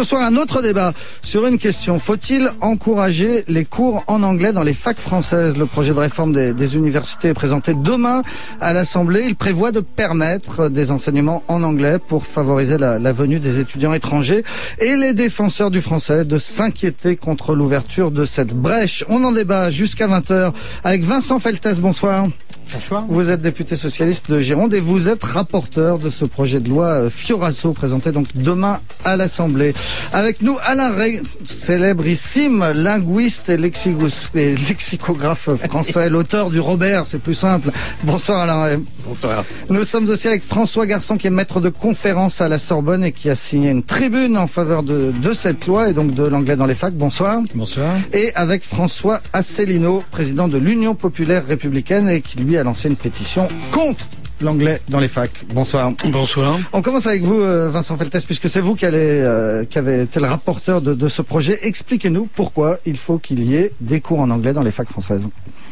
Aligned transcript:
Ce 0.00 0.06
soir, 0.06 0.22
un 0.22 0.36
autre 0.36 0.62
débat 0.62 0.94
sur 1.22 1.46
une 1.46 1.58
question. 1.58 1.98
Faut-il 1.98 2.50
encourager 2.62 3.44
les 3.46 3.66
cours 3.66 4.02
en 4.06 4.22
anglais 4.22 4.54
dans 4.54 4.62
les 4.62 4.72
facs 4.72 4.98
françaises? 4.98 5.58
Le 5.58 5.66
projet 5.66 5.92
de 5.92 5.98
réforme 5.98 6.32
des, 6.32 6.76
universités 6.78 7.28
est 7.28 7.34
présenté 7.34 7.74
demain 7.74 8.22
à 8.62 8.72
l'Assemblée. 8.72 9.24
Il 9.26 9.36
prévoit 9.36 9.70
de 9.70 9.80
permettre 9.80 10.70
des 10.70 10.92
enseignements 10.92 11.42
en 11.46 11.62
anglais 11.62 11.98
pour 11.98 12.24
favoriser 12.24 12.78
la, 12.78 13.12
venue 13.12 13.38
des 13.38 13.60
étudiants 13.60 13.92
étrangers 13.92 14.44
et 14.78 14.96
les 14.96 15.12
défenseurs 15.12 15.70
du 15.70 15.82
français 15.82 16.24
de 16.24 16.38
s'inquiéter 16.38 17.16
contre 17.16 17.54
l'ouverture 17.54 18.10
de 18.10 18.24
cette 18.24 18.54
brèche. 18.54 19.04
On 19.10 19.22
en 19.24 19.32
débat 19.32 19.68
jusqu'à 19.68 20.08
20h 20.08 20.54
avec 20.84 21.02
Vincent 21.02 21.38
Feltes. 21.38 21.78
Bonsoir. 21.80 22.28
Bonsoir. 22.74 23.04
Vous 23.06 23.30
êtes 23.30 23.42
député 23.42 23.76
socialiste 23.76 24.30
de 24.30 24.40
Gironde 24.40 24.72
et 24.72 24.80
vous 24.80 25.08
êtes 25.08 25.22
rapporteur 25.24 25.98
de 25.98 26.08
ce 26.08 26.24
projet 26.24 26.58
de 26.58 26.70
loi 26.70 26.86
euh, 26.86 27.10
Fiorasso 27.10 27.72
présenté 27.72 28.12
donc 28.12 28.28
demain 28.34 28.80
à 29.04 29.16
l'Assemblée. 29.16 29.74
Avec 30.12 30.40
nous 30.40 30.56
Alain 30.64 30.90
Rey, 30.90 31.20
célébrissime 31.44 32.64
linguiste 32.74 33.50
et, 33.50 33.56
lexicographe 33.58 35.50
français, 35.54 36.08
l'auteur 36.10 36.48
du 36.48 36.60
Robert, 36.60 37.04
c'est 37.04 37.18
plus 37.18 37.34
simple. 37.34 37.70
Bonsoir 38.04 38.40
Alain 38.40 38.62
Rey. 38.62 38.80
Bonsoir. 39.06 39.44
Nous 39.68 39.84
sommes 39.84 40.08
aussi 40.08 40.28
avec 40.28 40.42
François 40.42 40.86
Garçon 40.86 41.18
qui 41.18 41.26
est 41.26 41.30
maître 41.30 41.60
de 41.60 41.68
conférence 41.68 42.40
à 42.40 42.48
la 42.48 42.58
Sorbonne 42.58 43.04
et 43.04 43.12
qui 43.12 43.28
a 43.28 43.34
signé 43.34 43.68
une 43.70 43.82
tribune 43.82 44.38
en 44.38 44.46
faveur 44.46 44.82
de, 44.82 45.12
de 45.22 45.32
cette 45.34 45.66
loi 45.66 45.90
et 45.90 45.92
donc 45.92 46.14
de 46.14 46.22
l'anglais 46.22 46.56
dans 46.56 46.66
les 46.66 46.74
facs. 46.74 46.94
Bonsoir. 46.94 47.42
Bonsoir. 47.54 47.90
Et 48.14 48.32
avec 48.34 48.64
François 48.64 49.20
Asselineau, 49.34 50.02
président 50.10 50.48
de 50.48 50.56
l'Union 50.56 50.94
populaire 50.94 51.46
républicaine 51.46 52.08
et 52.08 52.22
qui 52.22 52.38
lui 52.38 52.56
a 52.56 52.61
lancé 52.62 52.88
une 52.88 52.96
pétition 52.96 53.48
contre 53.70 54.06
l'anglais 54.40 54.80
dans 54.88 54.98
les 54.98 55.08
facs. 55.08 55.44
Bonsoir. 55.54 55.90
Bonsoir. 56.06 56.58
On 56.72 56.82
commence 56.82 57.06
avec 57.06 57.22
vous, 57.22 57.40
euh, 57.40 57.70
Vincent 57.70 57.96
Feltes, 57.96 58.24
puisque 58.26 58.48
c'est 58.48 58.60
vous 58.60 58.74
qui, 58.74 58.84
allez, 58.84 58.98
euh, 58.98 59.64
qui 59.64 59.78
avez 59.78 60.02
été 60.02 60.20
le 60.20 60.26
rapporteur 60.26 60.80
de, 60.82 60.94
de 60.94 61.08
ce 61.08 61.22
projet. 61.22 61.58
Expliquez-nous 61.62 62.26
pourquoi 62.26 62.78
il 62.84 62.96
faut 62.96 63.18
qu'il 63.18 63.42
y 63.44 63.54
ait 63.54 63.72
des 63.80 64.00
cours 64.00 64.20
en 64.20 64.30
anglais 64.30 64.52
dans 64.52 64.62
les 64.62 64.70
facs 64.70 64.88
françaises. 64.88 65.22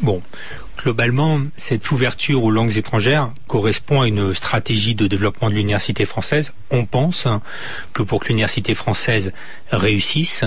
Bon, 0.02 0.22
globalement, 0.78 1.40
cette 1.56 1.90
ouverture 1.90 2.42
aux 2.42 2.50
langues 2.50 2.76
étrangères 2.76 3.30
correspond 3.46 4.00
à 4.00 4.08
une 4.08 4.32
stratégie 4.32 4.94
de 4.94 5.06
développement 5.06 5.50
de 5.50 5.54
l'université 5.54 6.06
française. 6.06 6.52
On 6.70 6.86
pense 6.86 7.28
que 7.92 8.02
pour 8.02 8.20
que 8.20 8.28
l'université 8.28 8.74
française 8.74 9.32
réussisse, 9.70 10.44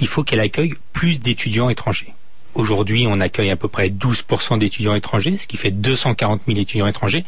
il 0.00 0.08
faut 0.08 0.24
qu'elle 0.24 0.40
accueille 0.40 0.74
plus 0.92 1.20
d'étudiants 1.20 1.68
étrangers. 1.68 2.14
Aujourd'hui, 2.56 3.06
on 3.06 3.20
accueille 3.20 3.50
à 3.50 3.56
peu 3.56 3.68
près 3.68 3.90
12% 3.90 4.58
d'étudiants 4.58 4.94
étrangers, 4.94 5.36
ce 5.36 5.46
qui 5.46 5.58
fait 5.58 5.70
240 5.70 6.40
000 6.48 6.58
étudiants 6.58 6.86
étrangers. 6.86 7.26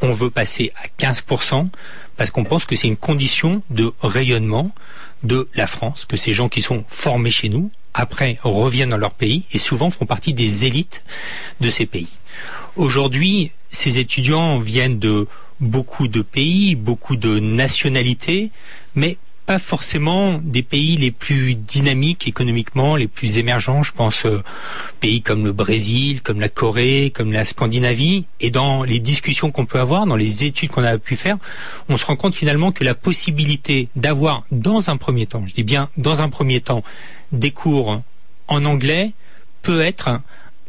On 0.00 0.10
veut 0.12 0.30
passer 0.30 0.72
à 0.82 0.86
15% 0.98 1.68
parce 2.16 2.30
qu'on 2.30 2.44
pense 2.44 2.64
que 2.64 2.74
c'est 2.76 2.88
une 2.88 2.96
condition 2.96 3.62
de 3.68 3.92
rayonnement 4.00 4.70
de 5.22 5.50
la 5.54 5.66
France, 5.66 6.06
que 6.06 6.16
ces 6.16 6.32
gens 6.32 6.48
qui 6.48 6.62
sont 6.62 6.82
formés 6.88 7.30
chez 7.30 7.50
nous, 7.50 7.70
après 7.92 8.38
reviennent 8.42 8.88
dans 8.88 8.96
leur 8.96 9.12
pays 9.12 9.44
et 9.52 9.58
souvent 9.58 9.90
font 9.90 10.06
partie 10.06 10.32
des 10.32 10.64
élites 10.64 11.04
de 11.60 11.68
ces 11.68 11.84
pays. 11.84 12.08
Aujourd'hui, 12.76 13.52
ces 13.68 13.98
étudiants 13.98 14.60
viennent 14.60 14.98
de 14.98 15.26
beaucoup 15.60 16.08
de 16.08 16.22
pays, 16.22 16.74
beaucoup 16.74 17.16
de 17.16 17.38
nationalités, 17.38 18.50
mais 18.94 19.18
pas 19.50 19.58
forcément 19.58 20.38
des 20.40 20.62
pays 20.62 20.96
les 20.96 21.10
plus 21.10 21.56
dynamiques 21.56 22.28
économiquement, 22.28 22.94
les 22.94 23.08
plus 23.08 23.36
émergents. 23.38 23.82
Je 23.82 23.90
pense 23.90 24.24
euh, 24.24 24.44
pays 25.00 25.22
comme 25.22 25.44
le 25.44 25.52
Brésil, 25.52 26.22
comme 26.22 26.38
la 26.38 26.48
Corée, 26.48 27.10
comme 27.12 27.32
la 27.32 27.44
Scandinavie. 27.44 28.26
Et 28.38 28.52
dans 28.52 28.84
les 28.84 29.00
discussions 29.00 29.50
qu'on 29.50 29.66
peut 29.66 29.80
avoir, 29.80 30.06
dans 30.06 30.14
les 30.14 30.44
études 30.44 30.70
qu'on 30.70 30.84
a 30.84 30.98
pu 30.98 31.16
faire, 31.16 31.36
on 31.88 31.96
se 31.96 32.04
rend 32.04 32.14
compte 32.14 32.36
finalement 32.36 32.70
que 32.70 32.84
la 32.84 32.94
possibilité 32.94 33.88
d'avoir 33.96 34.44
dans 34.52 34.88
un 34.88 34.96
premier 34.96 35.26
temps, 35.26 35.42
je 35.48 35.54
dis 35.54 35.64
bien 35.64 35.88
dans 35.96 36.22
un 36.22 36.28
premier 36.28 36.60
temps, 36.60 36.84
des 37.32 37.50
cours 37.50 38.02
en 38.46 38.64
anglais 38.64 39.14
peut 39.62 39.80
être 39.80 40.20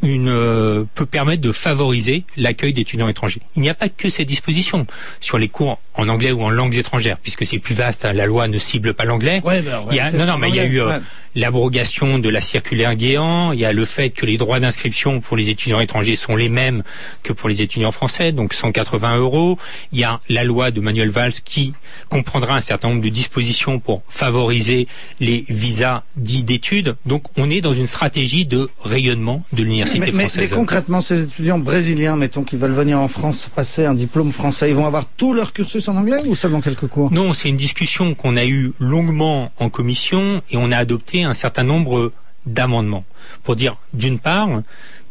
une, 0.01 0.29
euh, 0.29 0.83
peut 0.95 1.05
permettre 1.05 1.41
de 1.41 1.51
favoriser 1.51 2.23
l'accueil 2.37 2.73
d'étudiants 2.73 3.07
étrangers. 3.07 3.41
Il 3.55 3.61
n'y 3.61 3.69
a 3.69 3.73
pas 3.73 3.89
que 3.89 4.09
ces 4.09 4.25
dispositions 4.25 4.87
sur 5.19 5.37
les 5.37 5.47
cours 5.47 5.79
en 5.93 6.09
anglais 6.09 6.31
ou 6.31 6.43
en 6.43 6.49
langues 6.49 6.77
étrangères, 6.77 7.17
puisque 7.17 7.45
c'est 7.45 7.59
plus 7.59 7.75
vaste. 7.75 8.05
Hein, 8.05 8.13
la 8.13 8.25
loi 8.25 8.47
ne 8.47 8.57
cible 8.57 8.93
pas 8.93 9.05
l'anglais. 9.05 9.41
Ouais, 9.43 9.61
non, 9.61 10.25
non, 10.25 10.37
mais 10.37 10.49
il 10.49 10.55
y 10.55 10.59
a 10.59 10.65
eu 10.65 10.81
euh, 10.81 10.99
l'abrogation 11.35 12.19
de 12.19 12.29
la 12.29 12.41
circulaire 12.41 12.95
Guéant. 12.95 13.51
Il 13.51 13.59
y 13.59 13.65
a 13.65 13.73
le 13.73 13.85
fait 13.85 14.09
que 14.09 14.25
les 14.25 14.37
droits 14.37 14.59
d'inscription 14.59 15.19
pour 15.19 15.37
les 15.37 15.49
étudiants 15.49 15.79
étrangers 15.79 16.15
sont 16.15 16.35
les 16.35 16.49
mêmes 16.49 16.83
que 17.23 17.33
pour 17.33 17.49
les 17.49 17.61
étudiants 17.61 17.91
français, 17.91 18.31
donc 18.31 18.53
180 18.53 19.17
euros. 19.17 19.57
Il 19.91 19.99
y 19.99 20.03
a 20.03 20.19
la 20.29 20.43
loi 20.43 20.71
de 20.71 20.81
Manuel 20.81 21.09
Valls 21.09 21.33
qui 21.43 21.73
comprendra 22.09 22.55
un 22.55 22.61
certain 22.61 22.89
nombre 22.89 23.01
de 23.01 23.09
dispositions 23.09 23.79
pour 23.79 24.01
favoriser 24.07 24.87
les 25.19 25.45
visas 25.49 26.03
dits 26.15 26.43
d'études. 26.43 26.95
Donc, 27.05 27.25
on 27.37 27.49
est 27.49 27.61
dans 27.61 27.73
une 27.73 27.87
stratégie 27.87 28.45
de 28.45 28.69
rayonnement 28.83 29.43
de 29.51 29.63
l'université 29.63 29.90
Mais, 29.99 30.47
concrètement, 30.49 31.01
ces 31.01 31.21
étudiants 31.21 31.59
brésiliens, 31.59 32.15
mettons, 32.15 32.43
qui 32.43 32.55
veulent 32.55 32.71
venir 32.71 32.99
en 32.99 33.07
France 33.07 33.49
passer 33.53 33.85
un 33.85 33.93
diplôme 33.93 34.31
français, 34.31 34.69
ils 34.69 34.75
vont 34.75 34.85
avoir 34.85 35.05
tout 35.05 35.33
leur 35.33 35.53
cursus 35.53 35.87
en 35.87 35.95
anglais 35.95 36.21
ou 36.25 36.35
seulement 36.35 36.61
quelques 36.61 36.87
cours? 36.87 37.11
Non, 37.11 37.33
c'est 37.33 37.49
une 37.49 37.57
discussion 37.57 38.15
qu'on 38.15 38.37
a 38.37 38.45
eue 38.45 38.73
longuement 38.79 39.51
en 39.57 39.69
commission 39.69 40.41
et 40.49 40.57
on 40.57 40.71
a 40.71 40.77
adopté 40.77 41.23
un 41.23 41.33
certain 41.33 41.63
nombre 41.63 42.11
d'amendements 42.45 43.05
pour 43.43 43.55
dire 43.55 43.77
d'une 43.93 44.19
part 44.19 44.49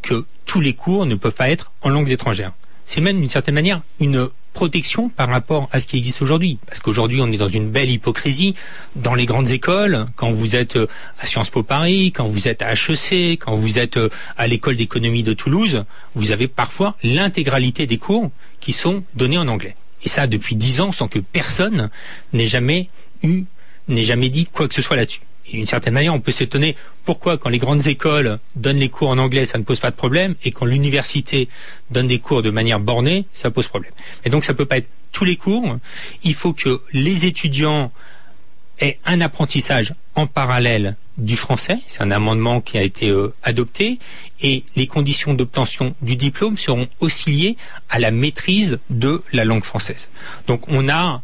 que 0.03 0.25
tous 0.47 0.61
les 0.61 0.75
cours 0.75 1.07
ne 1.07 1.15
peuvent 1.15 1.35
pas 1.35 1.51
être 1.51 1.73
en 1.83 1.91
langues 1.91 2.11
étrangères. 2.11 2.53
C'est 2.93 3.01
même 3.01 3.21
d'une 3.21 3.31
certaine 3.31 3.55
manière 3.55 3.83
une 4.01 4.31
protection 4.53 5.11
par 5.11 5.29
rapport 5.29 5.69
à 5.71 5.79
ce 5.79 5.87
qui 5.87 5.97
existe 5.97 6.23
aujourd'hui. 6.23 6.59
Parce 6.67 6.81
qu'aujourd'hui, 6.81 7.21
on 7.23 7.31
est 7.31 7.37
dans 7.37 7.47
une 7.47 7.71
belle 7.71 7.89
hypocrisie. 7.89 8.57
Dans 8.97 9.15
les 9.15 9.27
grandes 9.27 9.49
écoles, 9.51 10.07
quand 10.17 10.33
vous 10.33 10.57
êtes 10.57 10.75
euh, 10.75 10.89
à 11.21 11.27
Sciences 11.27 11.51
Po 11.51 11.63
Paris, 11.63 12.11
quand 12.11 12.27
vous 12.27 12.49
êtes 12.49 12.63
à 12.63 12.73
HEC, 12.73 13.39
quand 13.39 13.55
vous 13.55 13.79
êtes 13.79 13.97
euh, 13.97 14.09
à 14.37 14.49
l'école 14.49 14.75
d'économie 14.75 15.23
de 15.23 15.35
Toulouse, 15.35 15.85
vous 16.17 16.33
avez 16.33 16.49
parfois 16.49 16.97
l'intégralité 17.05 17.87
des 17.87 17.99
cours 17.99 18.33
qui 18.59 18.73
sont 18.73 19.05
donnés 19.15 19.39
en 19.39 19.47
anglais. 19.47 19.77
Et 20.03 20.09
ça 20.09 20.27
depuis 20.27 20.57
dix 20.57 20.81
ans 20.81 20.91
sans 20.91 21.07
que 21.07 21.21
personne 21.21 21.91
n'ait 22.33 22.47
jamais 22.47 22.89
eu, 23.23 23.45
n'ait 23.87 24.03
jamais 24.03 24.31
dit 24.31 24.47
quoi 24.47 24.67
que 24.67 24.75
ce 24.75 24.83
soit 24.83 24.97
là-dessus. 24.97 25.21
D'une 25.51 25.67
certaine 25.67 25.95
manière, 25.95 26.15
on 26.15 26.21
peut 26.21 26.33
s'étonner 26.33 26.77
pourquoi 27.05 27.39
quand 27.39 27.49
les 27.49 27.59
grandes 27.59 27.87
écoles 27.87 28.39
donnent 28.57 28.79
les 28.79 28.89
cours 28.89 29.09
en 29.09 29.19
anglais, 29.19 29.47
ça 29.47 29.59
ne 29.59 29.65
pose 29.65 29.81
pas 29.81 29.91
de 29.91 29.97
problème, 29.97 30.35
et 30.45 30.51
quand 30.53 30.67
l'université 30.67 31.49
donne 31.91 32.07
des 32.07 32.19
cours 32.19 32.43
de 32.43 32.51
manière 32.51 32.81
bornée, 32.81 33.25
ça 33.33 33.51
pose 33.51 33.67
problème. 33.69 33.93
Et 34.25 34.31
donc 34.31 34.45
ça 34.45 34.55
peut 34.55 34.67
pas 34.67 34.79
être 34.79 34.89
tous 35.13 35.25
les 35.25 35.37
cours. 35.37 35.79
Il 36.23 36.35
faut 36.35 36.53
que 36.53 36.81
les 36.93 37.27
étudiants 37.27 37.91
aient 38.81 38.99
un 39.05 39.21
apprentissage 39.21 39.95
en 40.15 40.27
parallèle 40.27 40.97
du 41.19 41.37
français. 41.37 41.79
C'est 41.87 42.03
un 42.03 42.11
amendement 42.11 42.61
qui 42.61 42.79
a 42.79 42.83
été 42.83 43.11
euh, 43.11 43.35
adopté 43.43 43.99
et 44.41 44.65
les 44.77 44.87
conditions 44.87 45.35
d'obtention 45.35 45.95
du 46.01 46.17
diplôme 46.17 46.57
seront 46.57 46.89
aussi 47.01 47.31
liées 47.31 47.57
à 47.91 47.99
la 47.99 48.11
maîtrise 48.11 48.79
de 48.89 49.23
la 49.33 49.45
langue 49.45 49.65
française. 49.65 50.09
Donc 50.47 50.63
on 50.69 50.89
a 50.89 51.23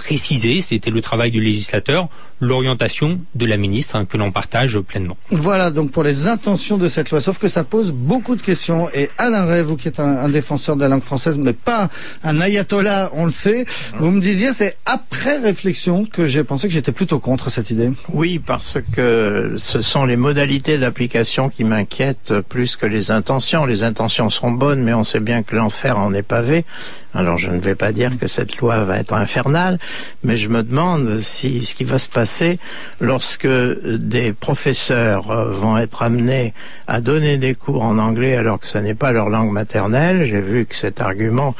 préciser, 0.00 0.62
c'était 0.62 0.90
le 0.90 1.02
travail 1.02 1.30
du 1.30 1.42
législateur, 1.42 2.08
l'orientation 2.40 3.20
de 3.34 3.44
la 3.44 3.58
ministre 3.58 3.96
hein, 3.96 4.06
que 4.06 4.16
l'on 4.16 4.32
partage 4.32 4.78
pleinement. 4.80 5.18
Voilà 5.30 5.70
donc 5.70 5.90
pour 5.90 6.02
les 6.02 6.26
intentions 6.26 6.78
de 6.78 6.88
cette 6.88 7.10
loi, 7.10 7.20
sauf 7.20 7.38
que 7.38 7.48
ça 7.48 7.64
pose 7.64 7.92
beaucoup 7.92 8.34
de 8.34 8.40
questions. 8.40 8.88
Et 8.94 9.10
Alain 9.18 9.44
Ray, 9.44 9.62
vous 9.62 9.76
qui 9.76 9.88
êtes 9.88 10.00
un, 10.00 10.30
défenseur 10.30 10.76
de 10.76 10.80
la 10.80 10.88
langue 10.88 11.02
française, 11.02 11.36
mais 11.36 11.52
pas 11.52 11.90
un 12.24 12.40
ayatollah, 12.40 13.10
on 13.12 13.26
le 13.26 13.30
sait, 13.30 13.66
vous 13.98 14.10
me 14.10 14.22
disiez 14.22 14.52
c'est 14.52 14.78
après 14.86 15.36
réflexion 15.36 16.06
que 16.06 16.24
j'ai 16.24 16.44
pensé 16.44 16.66
que 16.66 16.72
j'étais 16.72 16.92
plutôt 16.92 17.18
contre 17.18 17.50
cette 17.50 17.70
idée. 17.70 17.90
Oui, 18.14 18.38
parce 18.38 18.78
que 18.92 19.56
ce 19.58 19.82
sont 19.82 20.06
les 20.06 20.16
modalités 20.16 20.78
d'application 20.78 21.50
qui 21.50 21.64
m'inquiètent 21.64 22.40
plus 22.48 22.76
que 22.76 22.86
les 22.86 23.10
intentions. 23.10 23.66
Les 23.66 23.82
intentions 23.82 24.30
sont 24.30 24.50
bonnes, 24.50 24.82
mais 24.82 24.94
on 24.94 25.04
sait 25.04 25.20
bien 25.20 25.42
que 25.42 25.54
l'enfer 25.56 25.98
en 25.98 26.14
est 26.14 26.22
pavé. 26.22 26.64
Alors 27.12 27.38
je 27.38 27.50
ne 27.50 27.58
vais 27.58 27.74
pas 27.74 27.92
dire 27.92 28.16
que 28.18 28.28
cette 28.28 28.56
loi 28.58 28.84
va 28.84 28.98
être 28.98 29.14
infernale, 29.14 29.78
mais 30.22 30.36
je 30.36 30.48
me 30.48 30.62
demande 30.62 31.20
si 31.20 31.64
ce 31.64 31.74
qui 31.74 31.84
va 31.84 31.98
se 31.98 32.08
passer 32.08 32.58
lorsque 33.00 33.46
des 33.46 34.32
professeurs 34.32 35.30
euh, 35.30 35.50
vont 35.50 35.76
être 35.76 36.02
amenés 36.02 36.54
à 36.86 37.00
donner 37.00 37.38
des 37.38 37.54
cours 37.54 37.82
en 37.82 37.98
anglais 37.98 38.36
alors 38.36 38.58
que 38.58 38.66
ce 38.66 38.78
n'est 38.78 38.94
pas 38.94 39.12
leur 39.12 39.28
langue 39.28 39.52
maternelle. 39.52 40.24
J'ai 40.24 40.40
vu 40.40 40.66
que 40.66 40.76
cet 40.76 41.00
argument 41.00 41.54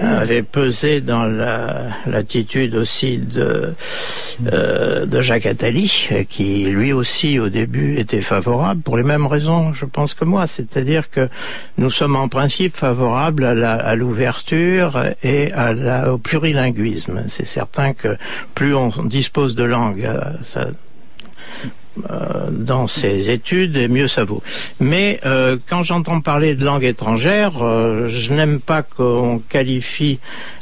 avait 0.00 0.42
pesé 0.42 1.00
dans 1.00 1.24
l'attitude 2.06 2.74
aussi 2.74 3.18
de, 3.18 3.74
euh, 4.52 5.06
de 5.06 5.20
Jacques 5.20 5.46
Attali, 5.46 6.08
qui 6.28 6.64
lui 6.64 6.92
aussi 6.92 7.38
au 7.38 7.48
début 7.48 7.98
était 7.98 8.20
favorable 8.20 8.82
pour 8.82 8.96
les 8.96 9.02
mêmes 9.02 9.26
raisons, 9.26 9.72
je 9.72 9.84
pense 9.84 10.14
que 10.14 10.24
moi, 10.24 10.46
c'est-à-dire 10.46 11.10
que 11.10 11.28
nous 11.78 11.90
sommes 11.90 12.16
en 12.16 12.28
principe 12.28 12.76
favorables 12.76 13.44
à 13.44 13.94
l'ouverture 13.96 15.02
et 15.22 15.52
au 16.06 16.18
plurilinguisme. 16.18 17.24
Certain 17.66 17.94
que 17.94 18.16
plus 18.54 18.74
on 18.74 18.90
dispose 19.04 19.54
de 19.54 19.64
langues, 19.64 20.04
euh, 20.04 20.32
ça, 20.42 20.68
dans 22.50 22.86
ses 22.86 23.30
études 23.30 23.76
et 23.76 23.88
mieux 23.88 24.08
ça 24.08 24.24
vaut. 24.24 24.42
Mais 24.80 25.20
euh, 25.24 25.56
quand 25.68 25.82
j'entends 25.82 26.20
parler 26.20 26.54
de 26.54 26.64
langue 26.64 26.84
étrangère, 26.84 27.62
euh, 27.62 28.08
je 28.08 28.32
n'aime 28.32 28.60
pas 28.60 28.82
qu'on 28.82 29.40
qualifie 29.48 30.18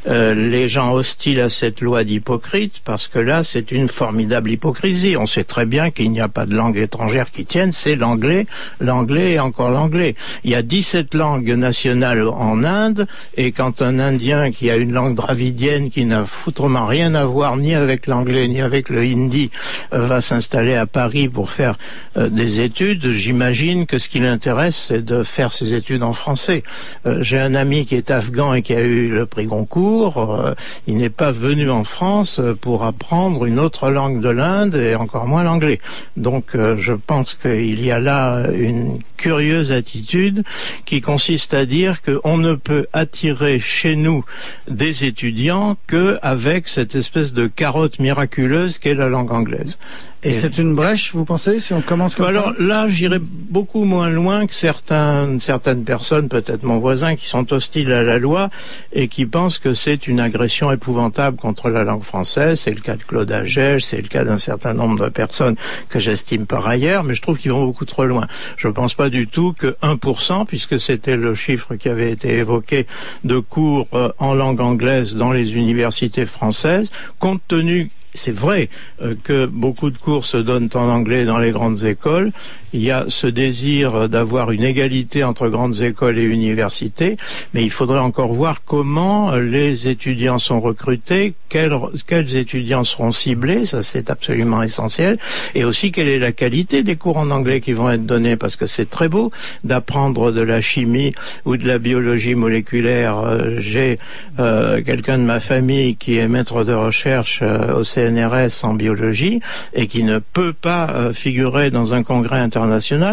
les 0.06 0.68
gens 0.68 0.92
hostiles 0.92 1.40
à 1.40 1.48
cette 1.48 1.80
loi 1.80 2.04
d'hypocrite 2.04 2.82
parce 2.84 3.08
que 3.08 3.18
là 3.18 3.42
c'est 3.42 3.72
une 3.72 3.88
formidable 3.88 4.50
hypocrisie. 4.50 5.16
On 5.16 5.24
sait 5.24 5.44
très 5.44 5.64
bien 5.64 5.90
qu'il 5.90 6.10
n'y 6.10 6.20
a 6.20 6.28
pas 6.28 6.44
de 6.44 6.54
langue 6.54 6.76
étrangère 6.76 7.30
qui 7.30 7.46
tienne, 7.46 7.72
c'est 7.72 7.96
l'anglais, 7.96 8.46
l'anglais 8.80 9.32
et 9.32 9.40
encore 9.40 9.70
l'anglais. 9.70 10.14
Il 10.44 10.50
y 10.50 10.54
a 10.56 10.60
17 10.60 11.14
langues 11.14 11.54
nationales 11.56 12.22
en 12.28 12.64
Inde 12.64 13.06
et 13.38 13.52
quand 13.52 13.80
un 13.80 13.98
Indien 13.98 14.50
qui 14.50 14.70
a 14.70 14.76
une 14.76 14.92
langue 14.92 15.14
dravidienne 15.14 15.88
qui 15.88 16.04
n'a 16.04 16.26
foutrement 16.26 16.84
rien 16.84 17.14
à 17.14 17.24
voir 17.24 17.56
ni 17.56 17.74
avec 17.74 18.06
l'anglais 18.06 18.46
ni 18.46 18.60
avec 18.60 18.90
le 18.90 19.00
hindi 19.00 19.50
va 19.90 20.20
s'installer 20.20 20.74
à 20.74 20.84
Paris 20.84 21.23
pour 21.28 21.50
faire 21.50 21.76
euh, 22.16 22.28
des 22.28 22.60
études, 22.60 23.10
j'imagine 23.10 23.86
que 23.86 23.98
ce 23.98 24.08
qui 24.08 24.20
l'intéresse, 24.20 24.76
c'est 24.88 25.04
de 25.04 25.22
faire 25.22 25.52
ses 25.52 25.74
études 25.74 26.02
en 26.02 26.12
français. 26.12 26.62
Euh, 27.06 27.18
j'ai 27.22 27.38
un 27.38 27.54
ami 27.54 27.86
qui 27.86 27.94
est 27.94 28.10
afghan 28.10 28.54
et 28.54 28.62
qui 28.62 28.74
a 28.74 28.80
eu 28.80 29.08
le 29.08 29.26
prix 29.26 29.46
Goncourt. 29.46 30.18
Euh, 30.18 30.54
il 30.86 30.96
n'est 30.96 31.10
pas 31.10 31.32
venu 31.32 31.70
en 31.70 31.84
France 31.84 32.40
pour 32.60 32.84
apprendre 32.84 33.44
une 33.44 33.58
autre 33.58 33.90
langue 33.90 34.20
de 34.20 34.28
l'Inde 34.28 34.74
et 34.74 34.94
encore 34.94 35.26
moins 35.26 35.44
l'anglais. 35.44 35.80
Donc 36.16 36.54
je 36.54 36.92
pense 36.92 37.34
qu'il 37.34 37.84
y 37.84 37.90
a 37.90 38.00
là 38.00 38.48
une 38.52 38.98
curieuse 39.16 39.72
attitude 39.72 40.42
qui 40.84 41.00
consiste 41.00 41.54
à 41.54 41.66
dire 41.66 42.02
qu'on 42.02 42.36
ne 42.36 42.54
peut 42.54 42.86
attirer 42.92 43.60
chez 43.60 43.96
nous 43.96 44.24
des 44.68 45.04
étudiants 45.04 45.76
qu'avec 45.86 46.68
cette 46.68 46.94
espèce 46.94 47.32
de 47.32 47.46
carotte 47.46 47.98
miraculeuse 47.98 48.78
qu'est 48.78 48.94
la 48.94 49.08
langue 49.08 49.32
anglaise. 49.32 49.78
Et, 50.24 50.32
c'est 50.32 50.56
une 50.56 50.74
brèche, 50.74 51.12
vous 51.12 51.26
pensez, 51.26 51.60
si 51.60 51.74
on 51.74 51.82
commence 51.82 52.14
comme 52.14 52.24
bah 52.24 52.30
alors, 52.30 52.54
là, 52.58 52.88
j'irai 52.88 53.18
beaucoup 53.20 53.84
moins 53.84 54.08
loin 54.08 54.46
que 54.46 54.54
certains, 54.54 55.38
certaines 55.38 55.84
personnes, 55.84 56.28
peut-être 56.28 56.62
mon 56.62 56.78
voisin, 56.78 57.14
qui 57.14 57.28
sont 57.28 57.52
hostiles 57.52 57.92
à 57.92 58.02
la 58.02 58.18
loi 58.18 58.48
et 58.94 59.08
qui 59.08 59.26
pensent 59.26 59.58
que 59.58 59.74
c'est 59.74 60.08
une 60.08 60.20
agression 60.20 60.72
épouvantable 60.72 61.36
contre 61.36 61.68
la 61.68 61.84
langue 61.84 62.02
française. 62.02 62.60
C'est 62.60 62.70
le 62.70 62.80
cas 62.80 62.96
de 62.96 63.02
Claude 63.02 63.30
Agege, 63.30 63.84
c'est 63.84 64.00
le 64.00 64.08
cas 64.08 64.24
d'un 64.24 64.38
certain 64.38 64.72
nombre 64.72 65.04
de 65.04 65.10
personnes 65.10 65.56
que 65.90 65.98
j'estime 65.98 66.46
par 66.46 66.66
ailleurs, 66.66 67.04
mais 67.04 67.14
je 67.14 67.20
trouve 67.20 67.38
qu'ils 67.38 67.52
vont 67.52 67.66
beaucoup 67.66 67.84
trop 67.84 68.06
loin. 68.06 68.26
Je 68.56 68.68
ne 68.68 68.72
pense 68.72 68.94
pas 68.94 69.10
du 69.10 69.26
tout 69.26 69.52
que 69.52 69.76
1%, 69.82 70.46
puisque 70.46 70.80
c'était 70.80 71.16
le 71.16 71.34
chiffre 71.34 71.74
qui 71.74 71.90
avait 71.90 72.10
été 72.10 72.38
évoqué, 72.38 72.86
de 73.24 73.38
cours 73.38 73.88
euh, 73.92 74.10
en 74.18 74.32
langue 74.32 74.60
anglaise 74.60 75.16
dans 75.16 75.32
les 75.32 75.54
universités 75.54 76.24
françaises, 76.24 76.90
compte 77.18 77.42
tenu 77.46 77.90
c'est 78.14 78.34
vrai 78.34 78.68
euh, 79.02 79.14
que 79.22 79.46
beaucoup 79.46 79.90
de 79.90 79.98
cours 79.98 80.24
se 80.24 80.36
donnent 80.36 80.70
en 80.74 80.88
anglais 80.88 81.24
dans 81.24 81.38
les 81.38 81.50
grandes 81.50 81.84
écoles. 81.84 82.32
Il 82.74 82.82
y 82.82 82.90
a 82.90 83.04
ce 83.06 83.28
désir 83.28 84.08
d'avoir 84.08 84.50
une 84.50 84.64
égalité 84.64 85.22
entre 85.22 85.46
grandes 85.48 85.80
écoles 85.80 86.18
et 86.18 86.24
universités, 86.24 87.16
mais 87.54 87.62
il 87.62 87.70
faudrait 87.70 88.00
encore 88.00 88.32
voir 88.32 88.64
comment 88.64 89.36
les 89.36 89.86
étudiants 89.86 90.40
sont 90.40 90.60
recrutés, 90.60 91.34
quels, 91.48 91.72
quels 92.08 92.34
étudiants 92.34 92.82
seront 92.82 93.12
ciblés, 93.12 93.64
ça 93.64 93.84
c'est 93.84 94.10
absolument 94.10 94.60
essentiel, 94.60 95.18
et 95.54 95.64
aussi 95.64 95.92
quelle 95.92 96.08
est 96.08 96.18
la 96.18 96.32
qualité 96.32 96.82
des 96.82 96.96
cours 96.96 97.18
en 97.18 97.30
anglais 97.30 97.60
qui 97.60 97.74
vont 97.74 97.90
être 97.90 98.06
donnés, 98.06 98.36
parce 98.36 98.56
que 98.56 98.66
c'est 98.66 98.90
très 98.90 99.08
beau 99.08 99.30
d'apprendre 99.62 100.32
de 100.32 100.40
la 100.40 100.60
chimie 100.60 101.12
ou 101.44 101.56
de 101.56 101.68
la 101.68 101.78
biologie 101.78 102.34
moléculaire. 102.34 103.20
Euh, 103.20 103.54
j'ai 103.60 104.00
euh, 104.40 104.82
quelqu'un 104.82 105.18
de 105.18 105.22
ma 105.22 105.38
famille 105.38 105.94
qui 105.94 106.18
est 106.18 106.26
maître 106.26 106.64
de 106.64 106.72
recherche 106.72 107.40
au 107.40 107.84
CNRS 107.84 108.64
en 108.64 108.74
biologie 108.74 109.38
et 109.74 109.86
qui 109.86 110.02
ne 110.02 110.18
peut 110.18 110.52
pas 110.52 110.90
euh, 110.90 111.12
figurer 111.12 111.70
dans 111.70 111.94
un 111.94 112.02
congrès 112.02 112.40
international 112.40 112.63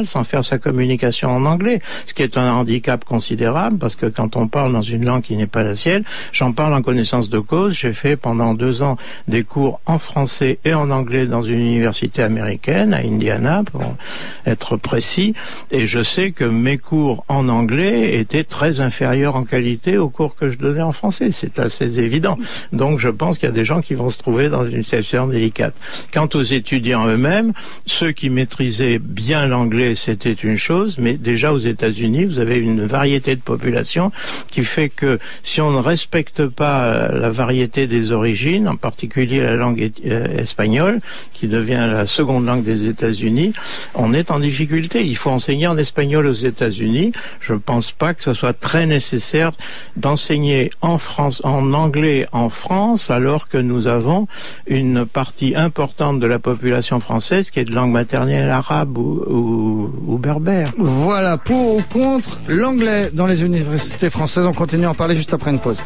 sans 0.06 0.24
faire 0.24 0.44
sa 0.44 0.57
communication 0.57 1.30
en 1.30 1.45
anglais, 1.45 1.80
ce 2.06 2.13
qui 2.13 2.24
est 2.24 2.38
un 2.38 2.51
handicap 2.51 3.03
considérable 3.06 3.77
parce 3.77 3.95
que 3.95 4.06
quand 4.06 4.36
on 4.36 4.48
parle 4.48 4.74
dans 4.74 4.81
une 4.81 5.06
langue 5.06 5.24
qui 5.24 5.36
n'est 5.36 5.48
pas 5.48 5.63
la 5.63 5.75
sienne, 5.75 6.03
j'en 6.31 6.51
parle 6.53 6.74
en 6.74 6.81
connaissance 6.81 7.30
de 7.30 7.39
cause. 7.39 7.74
J'ai 7.74 7.94
fait 7.94 8.15
pendant 8.15 8.53
deux 8.53 8.81
ans 8.81 8.98
des 9.27 9.44
cours 9.44 9.80
en 9.86 9.98
français 9.98 10.59
et 10.65 10.74
en 10.74 10.89
anglais 10.92 11.25
dans 11.25 11.44
une 11.44 11.59
université 11.59 12.24
américaine 12.24 12.94
à 12.94 12.98
Indiana 12.98 13.63
pour 13.71 13.83
être 14.45 14.77
précis 14.77 15.33
et 15.71 15.88
je 15.88 16.03
sais 16.03 16.31
que 16.31 16.45
mes 16.45 16.77
cours 16.77 17.24
en 17.27 17.50
anglais 17.50 18.19
étaient 18.19 18.44
très 18.44 18.80
inférieurs 18.80 19.36
en 19.36 19.44
qualité 19.44 19.98
aux 19.98 20.09
cours 20.09 20.36
que 20.36 20.50
je 20.50 20.57
donnais 20.57 20.81
en 20.81 20.92
français. 20.92 21.30
C'est 21.31 21.59
assez 21.59 22.00
évident. 22.00 22.38
Donc 22.71 23.00
je 23.00 23.09
pense 23.09 23.38
qu'il 23.38 23.48
y 23.48 23.51
a 23.51 23.56
des 23.56 23.65
gens 23.65 23.81
qui 23.81 23.94
vont 23.94 24.09
se 24.09 24.18
trouver 24.18 24.50
dans 24.50 24.65
une 24.65 24.83
situation 24.83 25.27
délicate. 25.27 25.75
Quant 26.13 26.30
aux 26.33 26.44
étudiants 26.44 27.06
eux-mêmes, 27.07 27.53
ceux 27.86 28.12
qui 28.12 28.30
maîtrisaient 28.30 29.00
bien 29.00 29.41
l'anglais, 29.46 29.96
c'était 29.96 30.34
une 30.34 30.58
chose, 30.58 30.98
mais 30.98 31.14
déjà 31.14 31.54
aux 31.54 31.60
États-Unis, 31.60 32.26
vous 32.26 32.40
avez 32.40 32.58
une 32.58 32.86
variété 32.86 33.36
de 33.36 33.42
population 33.42 34.12
qui 34.52 34.64
fait 34.64 34.90
que 34.90 35.20
si 35.44 35.62
on 35.62 35.72
ne 35.72 35.80
respecte 35.80 36.48
pas 36.48 36.84
euh, 36.84 37.20
la 37.20 37.30
variété 37.30 37.88
des 37.88 38.12
origines, 38.12 38.68
en 38.68 38.76
particulier 38.76 39.42
la 39.42 39.56
langue 39.56 39.92
euh, 40.06 40.38
espagnole, 40.38 41.00
qui 41.34 41.48
devient 41.48 41.88
la 41.92 42.06
seconde 42.06 42.46
langue 42.46 42.64
des 42.64 42.88
États-Unis, 42.88 43.54
on 43.96 44.14
est 44.14 44.32
en 44.32 44.40
difficulté. 44.40 45.06
Il 45.06 45.18
faut 45.18 45.30
enseigner 45.30 45.68
en 45.68 45.78
espagnol 45.78 46.28
aux 46.28 46.34
États-Unis. 46.34 47.12
Je 47.40 47.54
ne 47.54 47.60
pense 47.60 47.92
pas 47.92 48.14
que 48.14 48.24
ce 48.24 48.34
soit 48.34 48.54
très 48.54 48.86
nécessaire 48.86 49.52
d'enseigner 49.96 50.72
en 50.82 50.98
France, 50.98 51.42
en 51.44 51.74
anglais 51.74 52.28
en 52.32 52.50
France, 52.50 53.10
alors 53.10 53.48
que 53.48 53.58
nous 53.58 53.88
avons 53.88 54.28
une 54.68 55.06
partie 55.06 55.54
importante 55.56 56.20
de 56.20 56.28
la 56.28 56.40
population 56.40 57.00
française 57.00 57.52
qui 57.52 57.60
est 57.60 57.66
de 57.66 57.74
langue 57.74 57.92
maternelle 57.92 58.50
arabe 58.50 58.98
ou, 58.98 59.24
berbère. 59.31 60.72
Voilà, 60.78 61.38
pour 61.38 61.78
ou 61.78 61.81
contre 61.92 62.39
l'anglais 62.48 63.10
dans 63.13 63.28
les 63.28 63.44
universités 63.44 64.10
françaises. 64.10 64.45
On 64.45 64.54
continue 64.54 64.86
à 64.86 64.92
en 64.92 64.94
parler 64.94 65.16
juste 65.16 65.33
après 65.33 65.51
une 65.51 65.60
pause. 65.60 65.78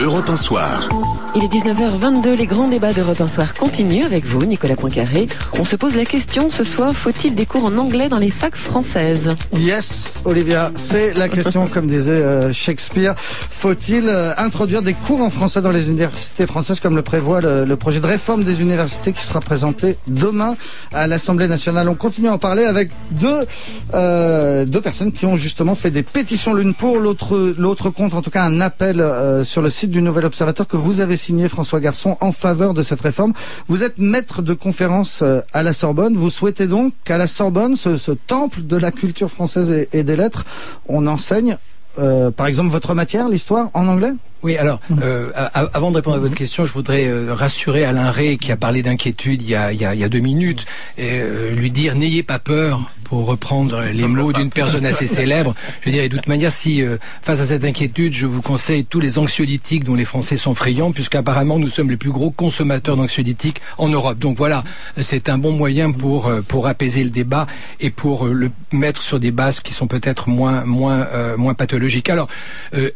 Europe 0.00 0.28
1 0.28 0.36
Soir. 0.36 0.88
Il 1.36 1.44
est 1.44 1.48
19h22, 1.48 2.32
les 2.32 2.46
grands 2.46 2.66
débats 2.66 2.92
d'Europe 2.92 3.20
1 3.20 3.28
Soir 3.28 3.54
continuent 3.54 4.04
avec 4.04 4.24
vous, 4.24 4.44
Nicolas 4.44 4.74
Poincaré. 4.74 5.28
On 5.58 5.64
se 5.64 5.76
pose 5.76 5.94
la 5.94 6.04
question 6.04 6.50
ce 6.50 6.64
soir, 6.64 6.92
faut-il 6.92 7.34
des 7.34 7.46
cours 7.46 7.66
en 7.66 7.76
anglais 7.78 8.08
dans 8.08 8.18
les 8.18 8.30
facs 8.30 8.56
françaises? 8.56 9.36
Yes, 9.52 10.10
Olivia, 10.24 10.72
c'est 10.76 11.14
la 11.14 11.28
question, 11.28 11.66
comme 11.66 11.86
disait 11.86 12.12
euh, 12.12 12.52
Shakespeare. 12.52 13.14
Faut-il 13.16 14.08
euh, 14.08 14.32
introduire 14.38 14.82
des 14.82 14.94
cours 14.94 15.20
en 15.20 15.30
français 15.30 15.62
dans 15.62 15.70
les 15.70 15.84
universités 15.86 16.46
françaises 16.46 16.80
comme 16.80 16.96
le 16.96 17.02
prévoit 17.02 17.40
le 17.40 17.76
projet 17.76 18.00
de 18.00 18.06
réforme 18.06 18.42
des 18.42 18.60
universités 18.60 19.12
qui 19.12 19.22
sera 19.22 19.40
présenté 19.40 19.98
demain 20.08 20.56
à 20.92 21.06
l'Assemblée 21.06 21.46
nationale? 21.46 21.88
On 21.88 21.94
continue 21.94 22.28
à 22.28 22.32
en 22.32 22.38
parler 22.38 22.49
avec 22.58 22.90
deux, 23.12 23.46
euh, 23.94 24.64
deux 24.64 24.80
personnes 24.80 25.12
qui 25.12 25.26
ont 25.26 25.36
justement 25.36 25.74
fait 25.74 25.90
des 25.90 26.02
pétitions 26.02 26.54
l'une 26.54 26.74
pour, 26.74 26.98
l'autre, 26.98 27.54
l'autre 27.56 27.90
contre, 27.90 28.16
en 28.16 28.22
tout 28.22 28.30
cas 28.30 28.44
un 28.44 28.60
appel 28.60 29.00
euh, 29.00 29.44
sur 29.44 29.62
le 29.62 29.70
site 29.70 29.90
du 29.90 30.02
Nouvel 30.02 30.24
Observateur 30.24 30.66
que 30.66 30.76
vous 30.76 31.00
avez 31.00 31.16
signé, 31.16 31.48
François 31.48 31.80
Garçon, 31.80 32.16
en 32.20 32.32
faveur 32.32 32.74
de 32.74 32.82
cette 32.82 33.00
réforme. 33.00 33.32
Vous 33.68 33.82
êtes 33.82 33.98
maître 33.98 34.42
de 34.42 34.54
conférence 34.54 35.20
euh, 35.22 35.40
à 35.52 35.62
la 35.62 35.72
Sorbonne. 35.72 36.16
Vous 36.16 36.30
souhaitez 36.30 36.66
donc 36.66 36.92
qu'à 37.04 37.18
la 37.18 37.26
Sorbonne, 37.26 37.76
ce, 37.76 38.10
temple 38.26 38.62
de 38.62 38.76
la 38.76 38.90
culture 38.90 39.30
française 39.30 39.86
et 39.92 40.02
des 40.02 40.16
lettres, 40.16 40.44
on 40.88 41.06
enseigne, 41.06 41.56
euh, 42.00 42.30
par 42.30 42.46
exemple, 42.46 42.70
votre 42.70 42.94
matière, 42.94 43.28
l'histoire, 43.28 43.70
en 43.74 43.86
anglais? 43.86 44.12
Oui, 44.42 44.56
alors, 44.56 44.80
euh, 45.02 45.30
avant 45.34 45.90
de 45.90 45.96
répondre 45.96 46.16
à 46.16 46.20
votre 46.20 46.34
question, 46.34 46.64
je 46.64 46.72
voudrais 46.72 47.06
euh, 47.06 47.34
rassurer 47.34 47.84
Alain 47.84 48.10
Ray 48.10 48.38
qui 48.38 48.50
a 48.50 48.56
parlé 48.56 48.82
d'inquiétude 48.82 49.42
il, 49.42 49.50
y 49.50 49.54
a, 49.54 50.08
deux 50.08 50.20
minutes, 50.20 50.64
et 50.96 51.20
lui 51.52 51.70
dire 51.70 51.94
n'ayez 51.94 52.22
pas 52.22 52.38
peur, 52.38 52.90
pour 53.10 53.26
reprendre 53.26 53.82
les 53.92 54.06
mots 54.06 54.32
d'une 54.32 54.50
personne 54.50 54.86
assez 54.86 55.06
célèbre. 55.06 55.54
Je 55.80 55.86
veux 55.86 55.92
dire, 55.92 56.04
et 56.04 56.08
de 56.08 56.16
toute 56.16 56.28
manière, 56.28 56.52
si 56.52 56.82
face 57.22 57.40
à 57.40 57.46
cette 57.46 57.64
inquiétude, 57.64 58.12
je 58.12 58.24
vous 58.24 58.40
conseille 58.40 58.84
tous 58.84 59.00
les 59.00 59.18
anxiolytiques 59.18 59.84
dont 59.84 59.96
les 59.96 60.04
Français 60.04 60.36
sont 60.36 60.54
friands, 60.54 60.92
puisqu'apparemment 60.92 61.58
nous 61.58 61.68
sommes 61.68 61.90
les 61.90 61.96
plus 61.96 62.12
gros 62.12 62.30
consommateurs 62.30 62.96
d'anxiolytiques 62.96 63.60
en 63.78 63.88
Europe. 63.88 64.18
Donc 64.18 64.36
voilà, 64.36 64.64
c'est 65.00 65.28
un 65.28 65.38
bon 65.38 65.52
moyen 65.52 65.90
pour 65.90 66.30
pour 66.48 66.68
apaiser 66.68 67.04
le 67.04 67.10
débat 67.10 67.46
et 67.80 67.90
pour 67.90 68.26
le 68.26 68.50
mettre 68.72 69.02
sur 69.02 69.18
des 69.20 69.32
bases 69.32 69.60
qui 69.60 69.72
sont 69.72 69.88
peut-être 69.88 70.28
moins 70.28 70.64
moins 70.64 71.08
moins 71.36 71.54
pathologiques. 71.54 72.08
Alors, 72.08 72.28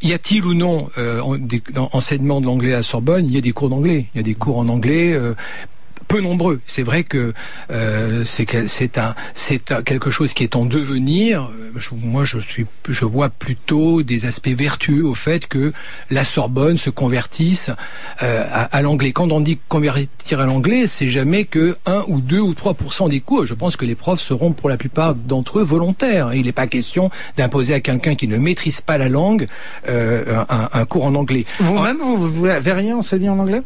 y 0.00 0.12
a-t-il 0.12 0.44
ou 0.46 0.54
non 0.54 0.88
des, 1.38 1.62
enseignement 1.92 2.40
de 2.40 2.46
l'anglais 2.46 2.74
à 2.74 2.82
Sorbonne, 2.82 3.26
il 3.26 3.34
y 3.34 3.38
a 3.38 3.40
des 3.40 3.52
cours 3.52 3.68
d'anglais. 3.68 4.06
Il 4.14 4.18
y 4.18 4.20
a 4.20 4.22
des 4.22 4.34
cours 4.34 4.58
en 4.58 4.68
anglais, 4.68 5.12
euh, 5.12 5.34
peu 6.06 6.20
nombreux. 6.20 6.60
C'est 6.66 6.82
vrai 6.82 7.04
que 7.04 7.32
euh, 7.70 8.24
c'est 8.24 8.98
un 8.98 9.14
quelque 9.84 10.10
chose 10.10 10.34
qui 10.34 10.44
est 10.44 10.56
en 10.56 10.64
devenir. 10.64 11.50
moi, 11.92 12.24
je 12.24 12.38
suis 12.38 12.66
je 12.88 13.04
vois 13.04 13.30
plutôt 13.30 14.02
des 14.02 14.26
aspects 14.26 14.48
vertueux 14.48 15.04
au 15.04 15.14
fait 15.14 15.46
que 15.46 15.72
la 16.10 16.24
Sorbonne 16.24 16.78
se 16.78 16.90
convertisse 16.90 17.70
euh, 18.22 18.44
à, 18.50 18.82
l'anglais. 18.82 19.12
Quand 19.12 19.30
on 19.32 19.40
dit 19.40 19.58
convertir 19.68 20.40
à 20.40 20.46
l'anglais, 20.46 20.86
c'est 20.86 21.08
jamais 21.08 21.44
que 21.44 21.76
1 21.86 22.04
ou 22.08 22.20
2 22.20 22.40
ou 22.40 22.52
3% 22.52 23.08
des 23.08 23.20
cours. 23.20 23.46
Je 23.46 23.54
pense 23.54 23.76
que 23.76 23.84
les 23.84 23.94
profs 23.94 24.20
seront 24.20 24.52
pour 24.52 24.68
la 24.68 24.76
plupart 24.76 25.14
d'entre 25.14 25.60
eux 25.60 25.62
volontaires. 25.62 26.34
Il 26.34 26.46
n'est 26.46 26.52
pas 26.52 26.66
question 26.66 27.10
d'imposer 27.36 27.74
à 27.74 27.80
quelqu'un 27.80 28.14
qui 28.14 28.28
ne 28.28 28.36
maîtrise 28.36 28.80
pas 28.80 28.98
la 28.98 29.08
langue 29.08 29.48
euh, 29.88 30.44
un, 30.48 30.68
un, 30.72 30.84
cours 30.84 31.06
en 31.06 31.14
anglais. 31.14 31.44
Vous-même, 31.60 31.98
vous, 31.98 32.16
vous, 32.16 32.32
vous 32.32 32.42
verriez 32.42 32.92
enseigner 32.92 33.28
en 33.28 33.38
anglais? 33.38 33.62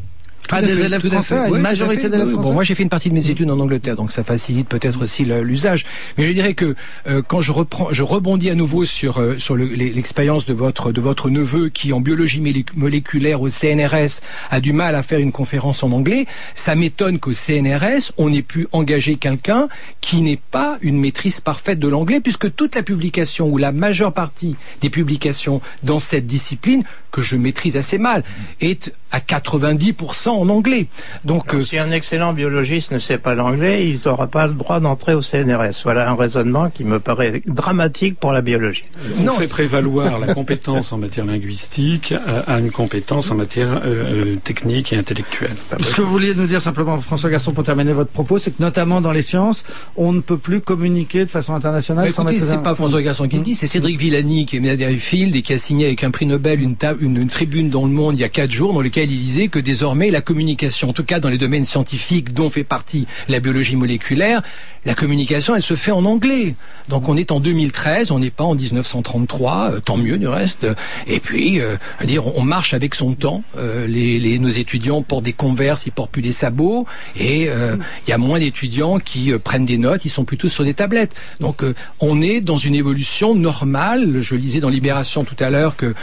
À, 0.51 0.61
des 0.61 0.81
élèves 0.81 1.07
français, 1.07 1.37
à, 1.37 1.47
une 1.47 1.59
majorité 1.59 2.09
d'élèves 2.09 2.29
français. 2.29 2.47
Bon, 2.47 2.53
moi 2.53 2.63
j'ai 2.63 2.75
fait 2.75 2.83
une 2.83 2.89
partie 2.89 3.09
de 3.09 3.13
mes 3.13 3.29
études 3.29 3.49
en 3.49 3.59
Angleterre, 3.59 3.95
donc 3.95 4.11
ça 4.11 4.23
facilite 4.23 4.67
peut-être 4.67 5.01
aussi 5.03 5.25
l'usage. 5.25 5.85
Mais 6.17 6.23
je 6.25 6.31
dirais 6.31 6.53
que 6.53 6.75
euh, 7.07 7.21
quand 7.25 7.41
je 7.41 7.51
reprends, 7.51 7.89
je 7.91 8.03
rebondis 8.03 8.49
à 8.49 8.55
nouveau 8.55 8.85
sur 8.85 9.19
euh, 9.19 9.37
sur 9.37 9.55
l'expérience 9.55 10.45
de 10.45 10.53
votre 10.53 10.91
de 10.91 11.01
votre 11.01 11.29
neveu 11.29 11.69
qui 11.69 11.93
en 11.93 12.01
biologie 12.01 12.41
moléculaire 12.75 13.41
au 13.41 13.49
CNRS 13.49 14.21
a 14.49 14.59
du 14.59 14.73
mal 14.73 14.95
à 14.95 15.03
faire 15.03 15.19
une 15.19 15.31
conférence 15.31 15.83
en 15.83 15.91
anglais. 15.91 16.25
Ça 16.55 16.75
m'étonne 16.75 17.19
qu'au 17.19 17.33
CNRS 17.33 18.11
on 18.17 18.31
ait 18.33 18.41
pu 18.41 18.67
engager 18.71 19.15
quelqu'un 19.15 19.67
qui 20.01 20.21
n'ait 20.21 20.39
pas 20.51 20.77
une 20.81 20.99
maîtrise 20.99 21.41
parfaite 21.41 21.79
de 21.79 21.87
l'anglais, 21.87 22.19
puisque 22.19 22.53
toute 22.55 22.75
la 22.75 22.83
publication 22.83 23.47
ou 23.47 23.57
la 23.57 23.71
majeure 23.71 24.13
partie 24.13 24.55
des 24.81 24.89
publications 24.89 25.61
dans 25.83 25.99
cette 25.99 26.25
discipline 26.25 26.83
que 27.11 27.21
je 27.21 27.35
maîtrise 27.35 27.77
assez 27.77 27.97
mal, 27.97 28.23
est 28.61 28.93
à 29.11 29.19
90% 29.19 30.29
en 30.29 30.49
anglais. 30.49 30.87
Donc, 31.25 31.53
euh, 31.53 31.61
si 31.61 31.79
un 31.79 31.91
excellent 31.91 32.33
biologiste 32.33 32.91
ne 32.91 32.99
sait 32.99 33.17
pas 33.17 33.33
l'anglais, 33.33 33.89
il 33.89 33.99
n'aura 34.05 34.27
pas 34.27 34.47
le 34.47 34.53
droit 34.53 34.79
d'entrer 34.79 35.15
au 35.15 35.21
CNRS. 35.21 35.81
Voilà 35.83 36.09
un 36.09 36.15
raisonnement 36.15 36.69
qui 36.69 36.83
me 36.83 36.99
paraît 36.99 37.41
dramatique 37.47 38.19
pour 38.19 38.31
la 38.31 38.41
biologie. 38.41 38.85
On 39.19 39.31
fait 39.31 39.49
prévaloir 39.49 40.19
la 40.25 40.33
compétence 40.33 40.93
en 40.93 40.99
matière 40.99 41.25
linguistique 41.25 42.13
à 42.47 42.59
une 42.59 42.71
compétence 42.71 43.31
en 43.31 43.35
matière 43.35 43.81
euh, 43.83 44.33
euh, 44.33 44.35
technique 44.35 44.93
et 44.93 44.97
intellectuelle. 44.97 45.55
Ce 45.81 45.95
que 45.95 46.01
vous 46.01 46.11
vouliez 46.11 46.35
nous 46.35 46.47
dire 46.47 46.61
simplement, 46.61 46.97
François 46.99 47.29
Garçon, 47.29 47.51
pour 47.51 47.63
terminer 47.63 47.93
votre 47.93 48.11
propos, 48.11 48.37
c'est 48.37 48.51
que 48.51 48.61
notamment 48.61 49.01
dans 49.01 49.11
les 49.11 49.21
sciences, 49.23 49.63
on 49.95 50.11
ne 50.11 50.21
peut 50.21 50.37
plus 50.37 50.61
communiquer 50.61 51.25
de 51.25 51.31
façon 51.31 51.55
internationale 51.55 52.05
Mais 52.05 52.11
écoutez, 52.11 52.39
c'est 52.39 52.61
pas 52.61 52.75
François 52.75 53.01
Garçon 53.01 53.27
qui 53.27 53.37
le 53.37 53.43
dit, 53.43 53.55
c'est 53.55 53.67
Cédric 53.67 53.97
Villani 53.99 54.45
qui 54.45 54.57
est 54.57 54.59
médaillé 54.59 54.97
Field 54.97 55.35
et 55.35 55.41
qui 55.41 55.53
a 55.53 55.57
signé 55.57 55.87
avec 55.87 56.03
un 56.03 56.11
prix 56.11 56.25
Nobel 56.25 56.61
une, 56.61 56.75
une, 56.99 57.27
tribune 57.27 57.69
dans 57.69 57.85
le 57.85 57.91
monde 57.91 58.15
il 58.15 58.21
y 58.21 58.23
a 58.23 58.29
quatre 58.29 58.51
jours 58.51 58.73
dans 58.73 58.81
lequel 58.81 59.11
il 59.11 59.19
disait 59.19 59.47
que 59.47 59.59
désormais 59.59 60.09
la 60.09 60.21
communication, 60.21 60.89
en 60.89 60.93
tout 60.93 61.03
cas 61.03 61.19
dans 61.19 61.29
les 61.29 61.37
domaines 61.37 61.65
scientifiques 61.65 62.33
dont 62.33 62.49
fait 62.49 62.63
partie 62.63 63.07
la 63.27 63.39
biologie 63.39 63.75
moléculaire, 63.75 64.41
la 64.85 64.95
communication 64.95 65.55
elle 65.55 65.61
se 65.61 65.75
fait 65.75 65.91
en 65.91 66.05
anglais. 66.05 66.55
Donc 66.87 67.09
on 67.09 67.17
est 67.17 67.31
en 67.31 67.39
2013, 67.39 68.11
on 68.11 68.19
n'est 68.19 68.31
pas 68.31 68.43
en 68.43 68.55
1933, 68.55 69.71
euh, 69.71 69.79
tant 69.79 69.97
mieux 69.97 70.17
du 70.17 70.27
reste. 70.27 70.67
Et 71.07 71.19
puis, 71.19 71.59
euh, 71.59 71.75
dire, 72.03 72.25
on 72.37 72.43
marche 72.43 72.73
avec 72.73 72.95
son 72.95 73.13
temps. 73.13 73.43
Euh, 73.57 73.85
les, 73.87 74.19
les, 74.19 74.39
nos 74.39 74.49
étudiants 74.49 75.01
portent 75.01 75.25
des 75.25 75.33
converses, 75.33 75.85
ils 75.85 75.91
portent 75.91 76.11
plus 76.11 76.21
des 76.21 76.31
sabots, 76.31 76.85
et 77.17 77.49
il 77.49 78.09
y 78.09 78.11
a 78.11 78.17
moins 78.17 78.39
d'étudiants 78.39 78.99
qui 78.99 79.31
prennent 79.43 79.65
des 79.65 79.77
notes, 79.77 80.05
ils 80.05 80.09
sont 80.09 80.23
plutôt 80.25 80.49
sur 80.49 80.63
des 80.63 80.73
tablettes. 80.73 81.15
Donc 81.39 81.61
on 81.99 82.21
est 82.21 82.41
dans 82.41 82.57
une 82.57 82.75
évolution 82.75 83.35
normale. 83.35 84.19
Je 84.19 84.35
lisais 84.35 84.59
dans 84.59 84.69
Libération 84.69 85.23
tout 85.23 85.35
à 85.39 85.49
l'heure 85.49 85.75
que 85.75 85.93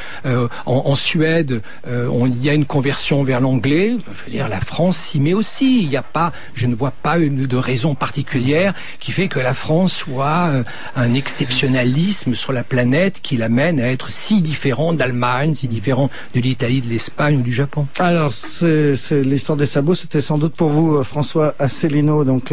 en, 0.66 0.85
en, 0.86 0.94
Suède, 0.94 1.62
euh, 1.86 2.08
on, 2.08 2.26
il 2.26 2.44
y 2.44 2.50
a 2.50 2.54
une 2.54 2.64
conversion 2.64 3.22
vers 3.22 3.40
l'anglais. 3.40 3.96
Je 4.12 4.24
veux 4.24 4.30
dire, 4.30 4.48
la 4.48 4.60
France 4.60 4.96
s'y 4.96 5.20
met 5.20 5.34
aussi. 5.34 5.82
Il 5.82 5.88
n'y 5.88 5.96
a 5.96 6.02
pas, 6.02 6.32
je 6.54 6.66
ne 6.66 6.74
vois 6.74 6.90
pas 6.90 7.18
une, 7.18 7.46
de 7.46 7.56
raison 7.56 7.94
particulière 7.94 8.74
qui 9.00 9.12
fait 9.12 9.28
que 9.28 9.38
la 9.38 9.54
France 9.54 9.94
soit 9.94 10.48
euh, 10.48 10.64
un 10.94 11.14
exceptionnalisme 11.14 12.34
sur 12.34 12.52
la 12.52 12.62
planète 12.62 13.20
qui 13.22 13.36
l'amène 13.36 13.80
à 13.80 13.90
être 13.90 14.10
si 14.10 14.42
différent 14.42 14.92
d'Allemagne, 14.92 15.54
si 15.54 15.68
différent 15.68 16.10
de 16.34 16.40
l'Italie, 16.40 16.80
de 16.80 16.88
l'Espagne 16.88 17.38
ou 17.38 17.42
du 17.42 17.52
Japon. 17.52 17.86
Alors, 17.98 18.32
c'est 18.32 18.94
l'histoire 19.22 19.58
des 19.58 19.66
sabots. 19.66 19.94
C'était 19.94 20.20
sans 20.20 20.38
doute 20.38 20.54
pour 20.54 20.68
vous, 20.68 20.96
euh, 20.96 21.04
François 21.04 21.54
Asselineau. 21.58 22.24
Donc, 22.24 22.52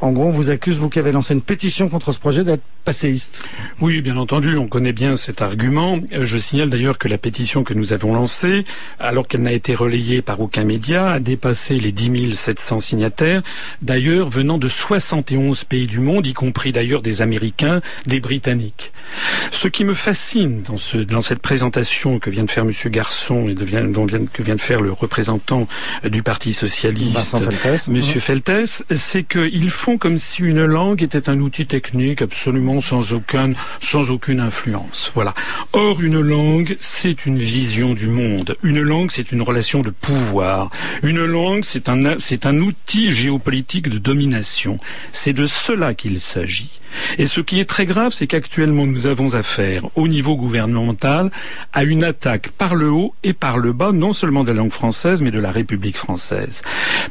en 0.00 0.12
gros, 0.12 0.26
on 0.26 0.30
vous 0.30 0.50
accuse, 0.50 0.76
vous 0.76 0.88
qui 0.88 0.98
avez 0.98 1.12
lancé 1.12 1.34
une 1.34 1.42
pétition 1.42 1.88
contre 1.88 2.12
ce 2.12 2.18
projet, 2.18 2.44
d'être 2.44 2.62
passéiste. 2.84 3.44
Oui, 3.80 4.00
bien 4.00 4.16
entendu, 4.16 4.56
on 4.56 4.66
connaît 4.66 4.92
bien 4.92 5.16
cet 5.16 5.42
argument. 5.42 5.98
Je 6.10 6.38
signale 6.38 6.70
d'ailleurs 6.70 6.98
que 6.98 7.08
la 7.08 7.18
pétition 7.18 7.64
que 7.64 7.69
nous 7.74 7.92
avons 7.92 8.14
lancée, 8.14 8.64
alors 8.98 9.28
qu'elle 9.28 9.42
n'a 9.42 9.52
été 9.52 9.74
relayée 9.74 10.22
par 10.22 10.40
aucun 10.40 10.64
média, 10.64 11.12
a 11.12 11.20
dépassé 11.20 11.78
les 11.78 11.92
10 11.92 12.34
700 12.34 12.80
signataires, 12.80 13.42
d'ailleurs 13.82 14.28
venant 14.28 14.58
de 14.58 14.68
71 14.68 15.64
pays 15.64 15.86
du 15.86 16.00
monde, 16.00 16.26
y 16.26 16.32
compris 16.32 16.72
d'ailleurs 16.72 17.02
des 17.02 17.22
Américains, 17.22 17.80
des 18.06 18.20
Britanniques. 18.20 18.92
Ce 19.50 19.68
qui 19.68 19.84
me 19.84 19.94
fascine 19.94 20.62
dans, 20.62 20.76
ce, 20.76 20.98
dans 20.98 21.20
cette 21.20 21.40
présentation 21.40 22.18
que 22.18 22.30
vient 22.30 22.44
de 22.44 22.50
faire 22.50 22.64
M. 22.64 22.72
Garçon 22.86 23.48
et 23.48 23.54
de, 23.54 23.64
dont 23.92 24.06
vient, 24.06 24.24
que 24.26 24.42
vient 24.42 24.54
de 24.54 24.60
faire 24.60 24.80
le 24.80 24.92
représentant 24.92 25.66
du 26.04 26.22
Parti 26.22 26.52
socialiste, 26.52 27.34
M. 27.88 28.02
Feltes, 28.02 28.84
c'est 28.90 29.24
qu'ils 29.24 29.70
font 29.70 29.98
comme 29.98 30.18
si 30.18 30.42
une 30.42 30.64
langue 30.64 31.02
était 31.02 31.28
un 31.28 31.40
outil 31.40 31.66
technique 31.66 32.22
absolument 32.22 32.80
sans 32.80 33.12
aucun, 33.12 33.52
sans 33.80 34.10
aucune 34.10 34.40
influence. 34.40 35.10
Voilà. 35.14 35.34
Or, 35.72 36.00
une 36.00 36.20
langue, 36.20 36.76
c'est 36.80 37.26
une 37.26 37.38
vision 37.60 37.92
du 37.92 38.06
monde. 38.06 38.56
Une 38.62 38.80
langue, 38.80 39.10
c'est 39.10 39.32
une 39.32 39.42
relation 39.42 39.82
de 39.82 39.90
pouvoir. 39.90 40.70
Une 41.02 41.22
langue, 41.22 41.62
c'est 41.62 41.90
un, 41.90 42.18
c'est 42.18 42.46
un 42.46 42.58
outil 42.58 43.12
géopolitique 43.12 43.90
de 43.90 43.98
domination. 43.98 44.78
C'est 45.12 45.34
de 45.34 45.44
cela 45.44 45.92
qu'il 45.92 46.20
s'agit. 46.20 46.80
Et 47.18 47.26
ce 47.26 47.40
qui 47.40 47.60
est 47.60 47.68
très 47.68 47.86
grave, 47.86 48.12
c'est 48.12 48.26
qu'actuellement 48.26 48.86
nous 48.86 49.06
avons 49.06 49.34
affaire, 49.34 49.84
au 49.94 50.08
niveau 50.08 50.36
gouvernemental, 50.36 51.30
à 51.72 51.84
une 51.84 52.02
attaque 52.02 52.48
par 52.48 52.74
le 52.74 52.90
haut 52.90 53.14
et 53.22 53.32
par 53.32 53.58
le 53.58 53.72
bas, 53.72 53.92
non 53.92 54.12
seulement 54.12 54.42
de 54.42 54.50
la 54.50 54.56
langue 54.56 54.72
française, 54.72 55.20
mais 55.20 55.30
de 55.30 55.38
la 55.38 55.52
République 55.52 55.96
française. 55.96 56.62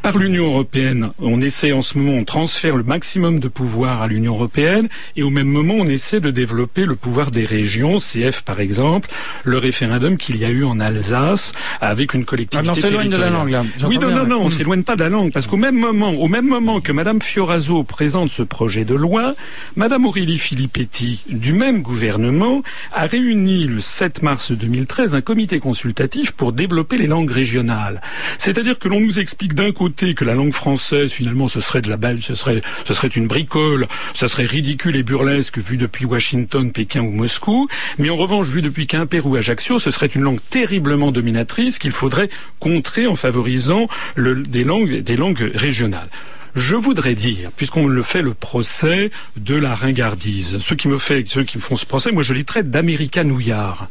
Par 0.02 0.18
l'Union 0.18 0.48
européenne, 0.48 1.12
on 1.20 1.42
essaie 1.42 1.72
en 1.72 1.82
ce 1.82 1.98
moment, 1.98 2.18
on 2.18 2.26
transfère 2.26 2.76
le 2.76 2.84
maximum 2.84 3.40
de 3.40 3.48
pouvoir 3.48 4.02
à 4.02 4.08
l'Union 4.08 4.34
européenne, 4.34 4.90
et 5.16 5.24
au 5.24 5.30
même 5.30 5.48
moment, 5.48 5.76
on 5.76 5.88
essaie 5.88 6.20
de 6.20 6.32
développer 6.32 6.86
le 6.86 6.96
pouvoir 6.96 7.32
des 7.32 7.46
régions, 7.46 8.00
CF 8.00 8.42
par 8.42 8.60
exemple, 8.60 9.10
le 9.44 9.58
référendum 9.58 10.18
qu'il 10.18 10.39
y 10.40 10.46
a 10.46 10.50
eu 10.50 10.64
en 10.64 10.80
Alsace, 10.80 11.54
avec 11.82 12.14
une 12.14 12.26
collectivité 12.26 12.68
ah, 12.68 12.72
on 12.72 12.76
s'éloigne 12.76 13.10
de 13.10 13.18
la 13.18 13.30
langue, 13.30 13.50
là. 13.50 13.64
Oui, 13.88 13.98
non, 13.98 14.10
non, 14.10 14.26
non, 14.26 14.42
on 14.42 14.50
s'éloigne 14.50 14.84
pas 14.84 14.96
de 14.96 15.04
la 15.04 15.10
langue, 15.10 15.32
parce 15.32 15.48
qu'au 15.48 15.58
même 15.58 15.76
moment, 15.76 16.12
au 16.12 16.28
même 16.28 16.48
moment 16.48 16.82
que 16.82 16.92
Madame 16.92 17.22
Fioraso 17.22 17.84
présente 17.84 18.32
ce 18.32 18.44
projet 18.44 18.86
de 18.86 18.96
loi, 18.96 19.36
Madame 19.76 20.06
Aurélie 20.06 20.38
Filippetti, 20.38 21.20
du 21.30 21.54
même 21.54 21.82
gouvernement, 21.82 22.64
a 22.92 23.06
réuni 23.06 23.66
le 23.66 23.82
7 23.82 24.24
mars 24.24 24.52
2013 24.52 25.16
un 25.16 25.22
comité 25.22 25.60
consultatif 25.60 26.32
pour 26.32 26.54
développer 26.54 26.98
les 26.98 27.08
langues 27.08 27.32
régionales. 27.32 28.02
C'est-à-dire 28.38 28.80
que 28.80 28.88
l'on 28.88 29.00
nous 29.00 29.20
explique 29.20 29.54
d'un 29.54 29.72
côté 29.72 30.14
que 30.14 30.26
la 30.26 30.36
langue 30.36 30.54
française, 30.54 31.12
finalement, 31.12 31.48
ce 31.48 31.60
serait 31.60 31.82
de 31.82 31.90
la 31.90 31.98
belle, 31.98 32.22
ce 32.22 32.34
serait, 32.34 32.62
ce 32.86 32.94
serait 32.94 33.08
une 33.08 33.28
bricole, 33.28 33.88
ça 34.14 34.28
serait 34.28 34.46
ridicule 34.46 34.96
et 34.96 35.04
burlesque 35.04 35.58
vu 35.58 35.78
depuis 35.78 36.06
Washington, 36.06 36.72
Pékin 36.72 37.02
ou 37.02 37.12
Moscou, 37.12 37.68
mais 37.98 38.10
en 38.10 38.16
revanche, 38.16 38.48
vu 38.48 38.62
depuis 38.62 38.88
Quimper 38.88 39.26
ou 39.26 39.36
Ajaccio, 39.36 39.80
ce 39.80 39.92
serait 39.92 40.08
une 40.08 40.22
langue 40.22 40.29
terriblement 40.38 41.12
dominatrice 41.12 41.80
qu'il 41.80 41.92
faudrait 41.92 42.30
contrer 42.60 43.08
en 43.08 43.16
favorisant 43.16 43.88
des 44.18 44.64
langues, 44.64 45.02
des 45.02 45.16
langues 45.16 45.52
régionales. 45.54 46.10
Je 46.56 46.76
voudrais 46.76 47.14
dire, 47.14 47.52
puisqu'on 47.56 47.88
le 47.88 48.02
fait 48.02 48.22
le 48.22 48.34
procès 48.34 49.12
de 49.38 49.56
la 49.56 49.76
ringardise, 49.76 50.58
ceux 50.60 50.76
qui 50.76 50.88
me 50.88 50.98
ceux 50.98 51.44
qui 51.44 51.58
me 51.58 51.62
font 51.62 51.76
ce 51.76 51.86
procès, 51.86 52.12
moi 52.12 52.24
je 52.24 52.34
les 52.34 52.44
traite 52.44 52.72
d'américanouillards. 52.72 53.88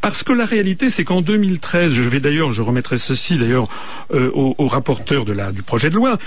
Parce 0.00 0.22
que 0.22 0.32
la 0.32 0.44
réalité, 0.44 0.90
c'est 0.90 1.04
qu'en 1.04 1.22
2013, 1.22 1.92
je 1.92 2.08
vais 2.08 2.20
d'ailleurs, 2.20 2.52
je 2.52 2.62
remettrai 2.62 2.98
ceci 2.98 3.36
d'ailleurs 3.36 3.68
euh, 4.12 4.30
au, 4.34 4.66
rapporteur 4.66 5.24
du 5.24 5.62
projet 5.62 5.90
de 5.90 5.94
loi, 5.94 6.18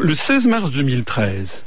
le 0.00 0.14
16 0.14 0.46
mars 0.46 0.70
2013, 0.70 1.64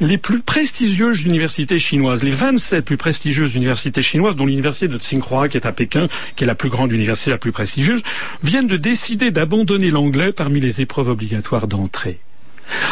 les 0.00 0.18
plus 0.18 0.40
prestigieuses 0.40 1.22
universités 1.22 1.78
chinoises, 1.78 2.22
les 2.22 2.30
27 2.30 2.84
plus 2.84 2.96
prestigieuses 2.96 3.54
universités 3.54 4.02
chinoises, 4.02 4.36
dont 4.36 4.46
l'université 4.46 4.88
de 4.88 4.98
Tsinghua, 4.98 5.48
qui 5.48 5.56
est 5.56 5.66
à 5.66 5.72
Pékin, 5.72 6.08
qui 6.36 6.44
est 6.44 6.46
la 6.46 6.54
plus 6.54 6.70
grande 6.70 6.92
université 6.92 7.30
la 7.30 7.38
plus 7.38 7.52
prestigieuse, 7.52 8.02
viennent 8.42 8.66
de 8.66 8.76
décider 8.76 9.30
d'abandonner 9.30 9.90
l'anglais 9.90 10.32
parmi 10.32 10.60
les 10.60 10.80
épreuves 10.80 11.08
obligatoires 11.08 11.68
d'entrée. 11.68 12.18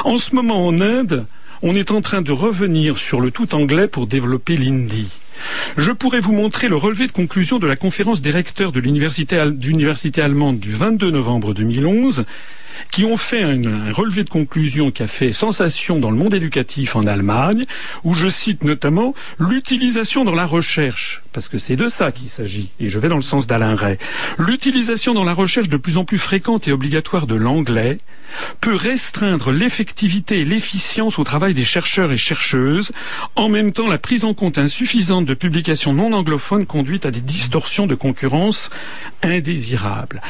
En 0.04 0.18
ce 0.18 0.34
moment, 0.34 0.66
en 0.66 0.80
Inde, 0.80 1.26
on 1.62 1.76
est 1.76 1.90
en 1.90 2.00
train 2.00 2.22
de 2.22 2.32
revenir 2.32 2.98
sur 2.98 3.20
le 3.20 3.30
tout 3.30 3.54
anglais 3.54 3.88
pour 3.88 4.06
développer 4.06 4.56
l'hindi. 4.56 5.08
Je 5.76 5.92
pourrais 5.92 6.20
vous 6.20 6.32
montrer 6.32 6.68
le 6.68 6.76
relevé 6.76 7.06
de 7.06 7.12
conclusion 7.12 7.58
de 7.58 7.66
la 7.66 7.76
conférence 7.76 8.20
des 8.20 8.30
recteurs 8.30 8.72
de 8.72 8.80
l'université 8.80 10.20
allemande 10.20 10.58
du 10.58 10.72
22 10.72 11.10
novembre 11.10 11.54
2011 11.54 12.24
qui 12.90 13.04
ont 13.04 13.16
fait 13.16 13.42
un, 13.42 13.92
relevé 13.92 14.24
de 14.24 14.30
conclusion 14.30 14.90
qui 14.90 15.02
a 15.02 15.06
fait 15.06 15.32
sensation 15.32 15.98
dans 15.98 16.10
le 16.10 16.16
monde 16.16 16.34
éducatif 16.34 16.96
en 16.96 17.06
Allemagne, 17.06 17.64
où 18.04 18.14
je 18.14 18.28
cite 18.28 18.64
notamment 18.64 19.14
l'utilisation 19.38 20.24
dans 20.24 20.34
la 20.34 20.46
recherche, 20.46 21.22
parce 21.32 21.48
que 21.48 21.58
c'est 21.58 21.76
de 21.76 21.88
ça 21.88 22.12
qu'il 22.12 22.28
s'agit, 22.28 22.70
et 22.80 22.88
je 22.88 22.98
vais 22.98 23.08
dans 23.08 23.16
le 23.16 23.22
sens 23.22 23.46
d'Alain 23.46 23.74
Ray, 23.74 23.98
l'utilisation 24.38 25.14
dans 25.14 25.24
la 25.24 25.34
recherche 25.34 25.68
de 25.68 25.76
plus 25.76 25.96
en 25.96 26.04
plus 26.04 26.18
fréquente 26.18 26.68
et 26.68 26.72
obligatoire 26.72 27.26
de 27.26 27.34
l'anglais 27.34 27.98
peut 28.60 28.74
restreindre 28.74 29.50
l'effectivité 29.50 30.40
et 30.40 30.44
l'efficience 30.44 31.18
au 31.18 31.24
travail 31.24 31.54
des 31.54 31.64
chercheurs 31.64 32.12
et 32.12 32.16
chercheuses, 32.16 32.92
en 33.36 33.48
même 33.48 33.72
temps 33.72 33.88
la 33.88 33.98
prise 33.98 34.24
en 34.24 34.34
compte 34.34 34.58
insuffisante 34.58 35.26
de 35.26 35.34
publications 35.34 35.92
non 35.92 36.12
anglophones 36.12 36.66
conduit 36.66 37.00
à 37.04 37.10
des 37.10 37.20
distorsions 37.20 37.86
de 37.86 37.94
concurrence 37.94 38.70
indésirables. 39.22 40.20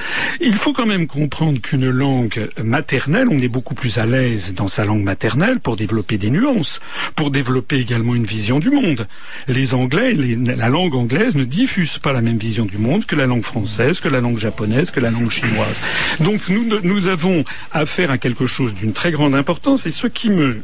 Il 0.41 0.57
faut 0.57 0.73
quand 0.73 0.87
même 0.87 1.07
comprendre 1.07 1.61
qu'une 1.61 1.89
langue 1.89 2.32
maternelle, 2.63 3.29
on 3.31 3.39
est 3.39 3.49
beaucoup 3.49 3.75
plus 3.75 3.99
à 3.99 4.07
l'aise 4.07 4.55
dans 4.55 4.69
sa 4.69 4.85
langue 4.85 5.03
maternelle 5.03 5.61
pour 5.61 5.77
développer 5.77 6.19
des 6.19 6.31
nuances, 6.31 6.81
pour 7.15 7.31
développer 7.31 7.79
également 7.79 8.15
une 8.15 8.25
vision 8.25 8.59
du 8.59 8.71
monde. 8.71 9.07
Les 9.49 9.75
Anglais, 9.75 10.15
la 10.15 10.69
langue 10.69 10.95
anglaise 10.95 11.37
ne 11.37 11.45
diffuse 11.45 11.99
pas 11.99 12.13
la 12.13 12.21
même 12.21 12.39
vision 12.39 12.65
du 12.65 12.79
monde 12.79 13.07
que 13.07 13.17
la 13.17 13.27
langue 13.27 13.43
française, 13.43 14.01
que 14.01 14.09
la 14.09 14.21
langue 14.21 14.39
japonaise, 14.39 14.91
que 14.91 15.01
la 15.01 15.11
langue 15.11 15.31
chinoise. 15.31 15.81
Donc 16.21 16.49
nous, 16.49 16.65
nous 16.83 17.07
avons 17.07 17.45
affaire 17.73 18.11
à 18.11 18.19
quelque 18.19 18.47
chose 18.47 18.75
d'une 18.75 18.93
très 18.93 19.13
grande 19.13 19.35
importance 19.35 19.87
et 19.87 19.91
ce 19.91 20.07
qui 20.07 20.31
me 20.31 20.63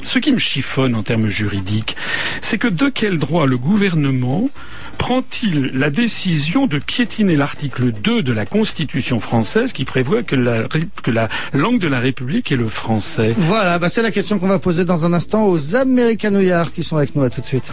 ce 0.00 0.18
qui 0.18 0.32
me 0.32 0.38
chiffonne 0.38 0.94
en 0.94 1.02
termes 1.02 1.26
juridiques, 1.26 1.96
c'est 2.40 2.58
que 2.58 2.68
de 2.68 2.88
quel 2.88 3.18
droit 3.18 3.46
le 3.46 3.58
gouvernement 3.58 4.48
prend-il 4.98 5.72
la 5.74 5.90
décision 5.90 6.66
de 6.66 6.78
piétiner 6.78 7.36
l'article 7.36 7.92
2 7.92 8.22
de 8.22 8.32
la 8.32 8.46
Constitution 8.46 9.20
française 9.20 9.72
qui 9.72 9.84
prévoit 9.84 10.22
que 10.22 10.36
la, 10.36 10.68
que 11.02 11.10
la 11.10 11.28
langue 11.52 11.78
de 11.78 11.88
la 11.88 11.98
République 11.98 12.52
est 12.52 12.56
le 12.56 12.68
français? 12.68 13.34
Voilà, 13.36 13.78
bah 13.78 13.88
c'est 13.88 14.02
la 14.02 14.10
question 14.10 14.38
qu'on 14.38 14.48
va 14.48 14.58
poser 14.58 14.84
dans 14.84 15.04
un 15.04 15.12
instant 15.12 15.46
aux 15.46 15.74
Américanouillards 15.74 16.70
qui 16.70 16.84
sont 16.84 16.96
avec 16.96 17.16
nous. 17.16 17.22
À 17.22 17.30
tout 17.30 17.40
de 17.40 17.46
suite. 17.46 17.72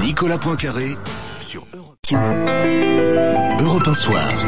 Nicolas 0.00 0.38
Poincaré 0.38 0.96
sur 1.40 1.66
Europe. 1.74 1.96
Europe 3.60 3.88
1 3.88 3.94
Soir. 3.94 4.46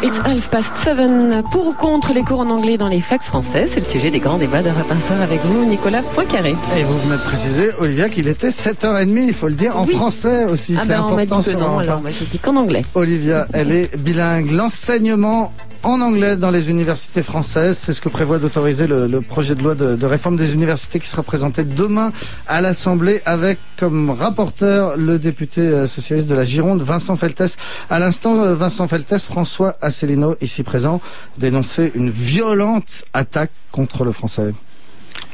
It's 0.00 0.20
half 0.20 0.48
past 0.50 0.76
seven. 0.76 1.42
Pour 1.50 1.66
ou 1.66 1.72
contre 1.72 2.12
les 2.12 2.22
cours 2.22 2.38
en 2.38 2.50
anglais 2.50 2.76
dans 2.78 2.86
les 2.86 3.00
facs 3.00 3.22
français 3.22 3.66
C'est 3.68 3.80
le 3.80 3.86
sujet 3.86 4.12
des 4.12 4.20
grands 4.20 4.38
débats 4.38 4.62
de 4.62 4.70
Soir 5.00 5.20
avec 5.20 5.44
vous, 5.44 5.64
Nicolas 5.64 6.02
Poincaré. 6.02 6.54
Et 6.76 6.84
vous 6.84 6.98
venez 7.00 7.16
de 7.16 7.22
préciser, 7.22 7.70
Olivia, 7.80 8.08
qu'il 8.08 8.28
était 8.28 8.50
7h30, 8.50 9.26
il 9.26 9.34
faut 9.34 9.48
le 9.48 9.54
dire, 9.54 9.76
en 9.76 9.86
français 9.86 10.44
aussi. 10.44 10.76
Ah 10.78 10.82
c'est 10.84 10.88
ben, 10.92 11.04
on 11.08 11.14
m'a 11.16 11.26
dit 11.26 11.32
important. 11.32 11.50
que 11.52 11.56
non, 11.56 11.78
alors 11.80 11.96
pas. 11.96 12.02
moi 12.02 12.10
j'ai 12.16 12.26
dit 12.26 12.38
qu'en 12.38 12.54
anglais. 12.54 12.84
Olivia, 12.94 13.46
elle 13.52 13.72
est 13.72 13.96
bilingue. 14.00 14.52
L'enseignement 14.52 15.52
en 15.82 16.00
anglais 16.00 16.36
dans 16.36 16.50
les 16.50 16.70
universités 16.70 17.22
françaises, 17.22 17.78
c'est 17.78 17.92
ce 17.92 18.00
que 18.00 18.08
prévoit 18.08 18.38
d'autoriser 18.38 18.86
le, 18.86 19.06
le 19.06 19.20
projet 19.20 19.54
de 19.54 19.62
loi 19.62 19.74
de, 19.74 19.94
de 19.96 20.06
réforme 20.06 20.36
des 20.36 20.52
universités 20.54 20.98
qui 20.98 21.08
sera 21.08 21.22
présenté 21.22 21.64
demain 21.64 22.12
à 22.46 22.60
l'Assemblée 22.60 23.20
avec 23.24 23.58
comme 23.78 24.10
rapporteur 24.10 24.96
le 24.96 25.18
député 25.18 25.60
euh, 25.60 25.86
socialiste 25.86 26.26
de 26.26 26.34
la 26.34 26.44
Gironde, 26.44 26.82
Vincent 26.82 27.16
Feltès. 27.16 27.56
À 27.90 27.98
l'instant, 27.98 28.40
euh, 28.42 28.54
Vincent 28.54 28.88
Feltès, 28.88 29.22
François 29.22 29.76
Asselineau, 29.80 30.36
ici 30.40 30.62
présent, 30.62 31.00
dénonçait 31.38 31.92
une 31.94 32.10
violente 32.10 33.04
attaque 33.12 33.50
contre 33.70 34.04
le 34.04 34.12
français. 34.12 34.52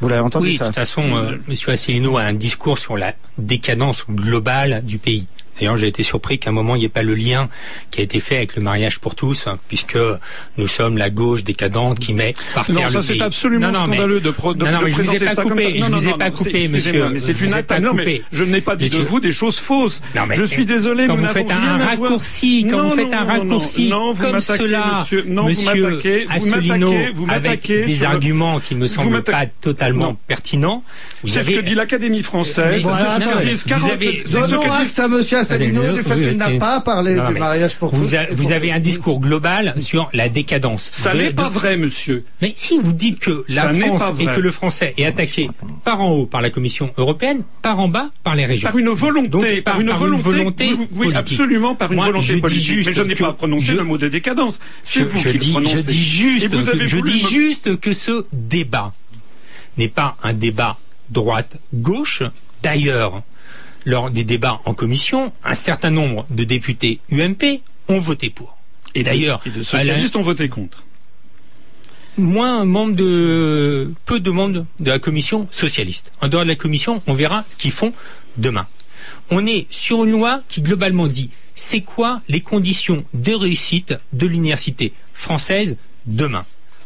Vous 0.00 0.08
l'avez 0.08 0.22
entendu 0.22 0.48
Oui, 0.48 0.58
de 0.58 0.64
toute 0.64 0.74
façon, 0.74 1.02
euh, 1.16 1.36
Monsieur 1.48 1.72
Asselineau 1.72 2.18
a 2.18 2.22
un 2.22 2.34
discours 2.34 2.78
sur 2.78 2.96
la 2.96 3.14
décadence 3.38 4.04
globale 4.10 4.82
du 4.84 4.98
pays. 4.98 5.26
D'ailleurs, 5.58 5.76
j'ai 5.76 5.88
été 5.88 6.02
surpris 6.02 6.38
qu'à 6.38 6.50
un 6.50 6.52
moment, 6.52 6.74
il 6.76 6.80
n'y 6.80 6.84
ait 6.86 6.88
pas 6.88 7.02
le 7.02 7.14
lien 7.14 7.48
qui 7.90 8.00
a 8.00 8.04
été 8.04 8.20
fait 8.20 8.36
avec 8.36 8.56
le 8.56 8.62
mariage 8.62 8.98
pour 8.98 9.14
tous, 9.14 9.46
hein, 9.46 9.58
puisque 9.68 9.96
nous 10.58 10.66
sommes 10.68 10.98
la 10.98 11.10
gauche 11.10 11.44
décadente 11.44 11.98
qui 11.98 12.12
met 12.14 12.34
par 12.54 12.66
terre 12.66 12.74
Non, 12.74 12.88
ça 12.88 13.02
c'est 13.02 13.20
absolument 13.22 13.68
Non, 13.68 13.72
non, 13.80 13.86
mais- 13.86 13.96
scandaleux 13.96 14.20
de, 14.20 14.30
pro, 14.30 14.54
de, 14.54 14.64
Non, 14.64 14.70
non, 14.72 14.78
de 14.80 14.84
mais 14.84 14.90
je 14.90 14.96
vous 14.96 15.02
ai 15.02 15.04
présenter 15.18 15.24
pas 15.26 15.34
ça 15.34 15.42
comme 15.42 15.58
ça. 15.58 15.66
coupé, 15.66 15.80
je 15.80 15.90
vous 15.90 16.08
ai 16.08 16.12
pas 16.14 16.30
coupé, 16.30 16.68
monsieur. 16.68 17.08
Mais 17.10 17.20
c'est 17.20 17.40
une 17.40 17.52
attaque. 17.54 17.80
mais 17.82 17.88
coupé. 17.88 18.22
je 18.32 18.44
n'ai 18.44 18.60
pas 18.60 18.76
dit 18.76 18.86
de 18.86 18.90
Monsieur. 18.90 19.04
vous 19.08 19.20
des 19.20 19.32
choses 19.32 19.58
fausses. 19.58 20.02
Non, 20.14 20.22
mais- 20.26 20.34
je 20.36 20.44
suis 20.44 20.64
désolé, 20.64 21.06
Quand 21.06 21.14
vous 21.16 21.26
faites 21.26 21.50
un 21.50 21.78
raccourci, 21.78 22.66
quand 22.70 22.88
vous 22.88 22.96
faites 22.96 23.12
un 23.12 23.24
raccourci 23.24 23.90
comme 24.20 24.40
cela, 24.40 25.00
monsieur. 25.00 25.24
Asselineau, 26.30 26.92
avec 27.28 27.66
des 27.66 28.04
arguments 28.04 28.60
qui 28.60 28.74
me 28.74 28.86
semblent 28.86 29.22
pas 29.22 29.46
totalement 29.60 30.16
pertinents. 30.26 30.82
Vous 31.22 31.28
C'est 31.28 31.42
ce 31.42 31.50
que 31.50 31.60
dit 31.60 31.74
l'Académie 31.74 32.22
française, 32.22 32.84
Mais- 32.86 32.94
c'est 32.94 33.10
ce 33.10 33.18
que 33.18 33.28
attendez, 33.30 33.46
disent 33.46 33.62
vous 33.62 33.68
40 33.68 33.90
avez- 33.92 34.22
c'est 34.24 34.42
ce 34.42 34.50
Donnons 34.50 34.62
que 34.62 34.70
acte 34.70 34.98
à 34.98 35.08
monsieur 35.08 35.38
Asselineau 35.52 35.92
du 35.92 36.02
fait 36.02 36.14
oui, 36.14 36.28
qu'il 36.28 36.36
n'a 36.38 36.48
oui. 36.48 36.58
pas 36.58 36.80
parlé 36.80 37.14
Non, 37.16 37.26
du 37.28 37.34
mais 37.34 37.40
mariage 37.40 37.76
pour 37.76 37.90
tous. 37.90 38.14
vous, 38.32 38.52
avez 38.52 38.72
un 38.72 38.80
discours 38.80 39.20
global 39.20 39.74
sur 39.78 40.08
la 40.12 40.28
décadence. 40.28 40.90
Ça 40.92 41.14
n'est 41.14 41.26
de- 41.32 41.36
pas 41.36 41.48
vrai, 41.48 41.76
monsieur. 41.76 42.24
Mais 42.42 42.52
si 42.56 42.78
vous 42.78 42.92
dites 42.92 43.18
que 43.20 43.44
la 43.48 43.72
France 43.72 44.00
pas 44.00 44.14
et 44.20 44.26
que 44.26 44.40
le 44.40 44.50
français 44.50 44.94
est 44.96 45.04
attaqué 45.06 45.50
par 45.84 46.00
en 46.00 46.10
haut 46.10 46.26
par 46.26 46.40
la 46.40 46.50
Commission 46.50 46.90
européenne, 46.96 47.42
par 47.62 47.80
en 47.80 47.88
bas 47.88 48.10
par 48.22 48.34
les 48.34 48.44
régions. 48.46 48.68
Par 48.68 48.78
une 48.78 48.88
volonté, 48.90 49.28
Donc, 49.28 49.42
par, 49.62 49.74
par- 49.74 49.80
une 49.80 49.88
par 49.88 49.96
une 50.06 50.14
volonté, 50.16 50.22
volonté 50.22 50.64
oui, 50.72 50.76
oui, 50.78 50.86
politique. 50.96 51.16
absolument, 51.16 51.74
par 51.74 51.90
une 51.92 51.96
Moi, 51.96 52.06
volonté 52.06 52.36
politique. 52.40 52.86
Mais 52.86 52.92
je 52.92 53.02
n'ai 53.02 53.14
pas 53.14 53.32
prononcé 53.32 53.66
je- 53.72 53.76
le 53.76 53.84
mot 53.84 53.98
de 53.98 54.08
décadence. 54.08 54.60
C'est 54.82 55.00
je, 55.00 55.04
vous 55.04 55.18
je 55.18 55.28
qui 55.30 55.38
dis, 55.38 55.46
le 55.46 55.52
prononcez. 55.52 55.76
je 55.76 55.88
dis 55.90 56.02
juste, 56.02 56.44
Et 56.44 56.48
vous 56.48 56.68
avez 56.68 56.78
que, 56.80 56.84
je 56.86 56.98
dis 56.98 57.20
juste 57.28 57.78
que 57.80 57.92
ce 57.92 58.24
débat 58.32 58.92
n'est 59.76 59.88
pas 59.88 60.16
un 60.22 60.32
débat 60.32 60.78
droite-gauche. 61.10 62.22
D'ailleurs, 62.62 63.22
lors 63.84 64.10
des 64.10 64.24
débats 64.24 64.60
en 64.64 64.74
commission, 64.74 65.32
un 65.44 65.54
certain 65.54 65.90
nombre 65.90 66.26
de 66.30 66.44
députés 66.44 67.00
UMP 67.10 67.60
ont 67.88 67.98
voté 67.98 68.30
pour. 68.30 68.56
Et 68.94 69.02
d'ailleurs, 69.02 69.40
de 69.44 69.62
socialistes 69.62 70.16
ont 70.16 70.22
voté 70.22 70.48
contre. 70.48 70.84
moins 72.16 72.64
membres 72.64 72.94
de 72.94 73.92
peu 74.04 74.20
de 74.20 74.30
membres 74.30 74.66
de 74.80 74.90
la 74.90 74.98
commission 74.98 75.48
socialiste. 75.50 76.12
En 76.20 76.28
dehors 76.28 76.44
de 76.44 76.48
la 76.48 76.54
commission, 76.56 77.02
on 77.06 77.14
verra 77.14 77.44
ce 77.48 77.56
qu'ils 77.56 77.72
font 77.72 77.92
demain. 78.36 78.66
On 79.30 79.46
est 79.46 79.66
sur 79.70 80.04
une 80.04 80.12
loi 80.12 80.42
qui 80.48 80.62
globalement 80.62 81.08
dit 81.08 81.30
c'est 81.54 81.80
quoi 81.80 82.20
les 82.28 82.40
conditions 82.40 83.04
de 83.14 83.32
réussite 83.34 83.94
de 84.12 84.26
l'université 84.26 84.92
française 85.12 85.76
demain? 86.06 86.44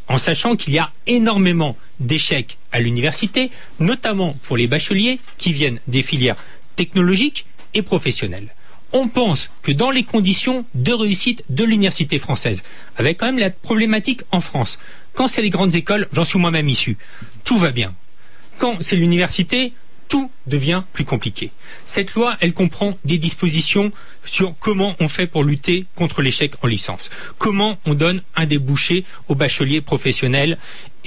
En 0.08 0.16
sachant 0.16 0.56
qu'il 0.56 0.72
y 0.72 0.78
a 0.78 0.90
énormément 1.06 1.76
d'échecs 2.00 2.56
à 2.72 2.80
l'université, 2.80 3.50
notamment 3.78 4.34
pour 4.42 4.56
les 4.56 4.66
bacheliers 4.66 5.20
qui 5.36 5.52
viennent 5.52 5.80
des 5.86 6.02
filières 6.02 6.36
technologiques 6.78 7.44
et 7.74 7.82
professionnelles. 7.82 8.54
On 8.92 9.08
pense 9.08 9.50
que 9.62 9.72
dans 9.72 9.90
les 9.90 10.04
conditions 10.04 10.64
de 10.74 10.92
réussite 10.92 11.44
de 11.50 11.64
l'université 11.64 12.18
française, 12.18 12.62
avec 12.96 13.18
quand 13.18 13.26
même 13.26 13.38
la 13.38 13.50
problématique 13.50 14.22
en 14.30 14.40
France, 14.40 14.78
quand 15.14 15.26
c'est 15.28 15.42
les 15.42 15.50
grandes 15.50 15.74
écoles, 15.74 16.08
j'en 16.12 16.24
suis 16.24 16.38
moi-même 16.38 16.68
issu, 16.68 16.96
tout 17.44 17.58
va 17.58 17.72
bien. 17.72 17.94
Quand 18.56 18.78
c'est 18.80 18.96
l'université, 18.96 19.72
tout 20.08 20.30
devient 20.46 20.82
plus 20.94 21.04
compliqué. 21.04 21.50
Cette 21.84 22.14
loi, 22.14 22.36
elle 22.40 22.54
comprend 22.54 22.96
des 23.04 23.18
dispositions 23.18 23.92
sur 24.24 24.54
comment 24.58 24.96
on 25.00 25.08
fait 25.08 25.26
pour 25.26 25.44
lutter 25.44 25.84
contre 25.96 26.22
l'échec 26.22 26.54
en 26.62 26.66
licence, 26.66 27.10
comment 27.36 27.76
on 27.84 27.92
donne 27.94 28.22
un 28.36 28.46
débouché 28.46 29.04
aux 29.28 29.34
bacheliers 29.34 29.82
professionnels 29.82 30.56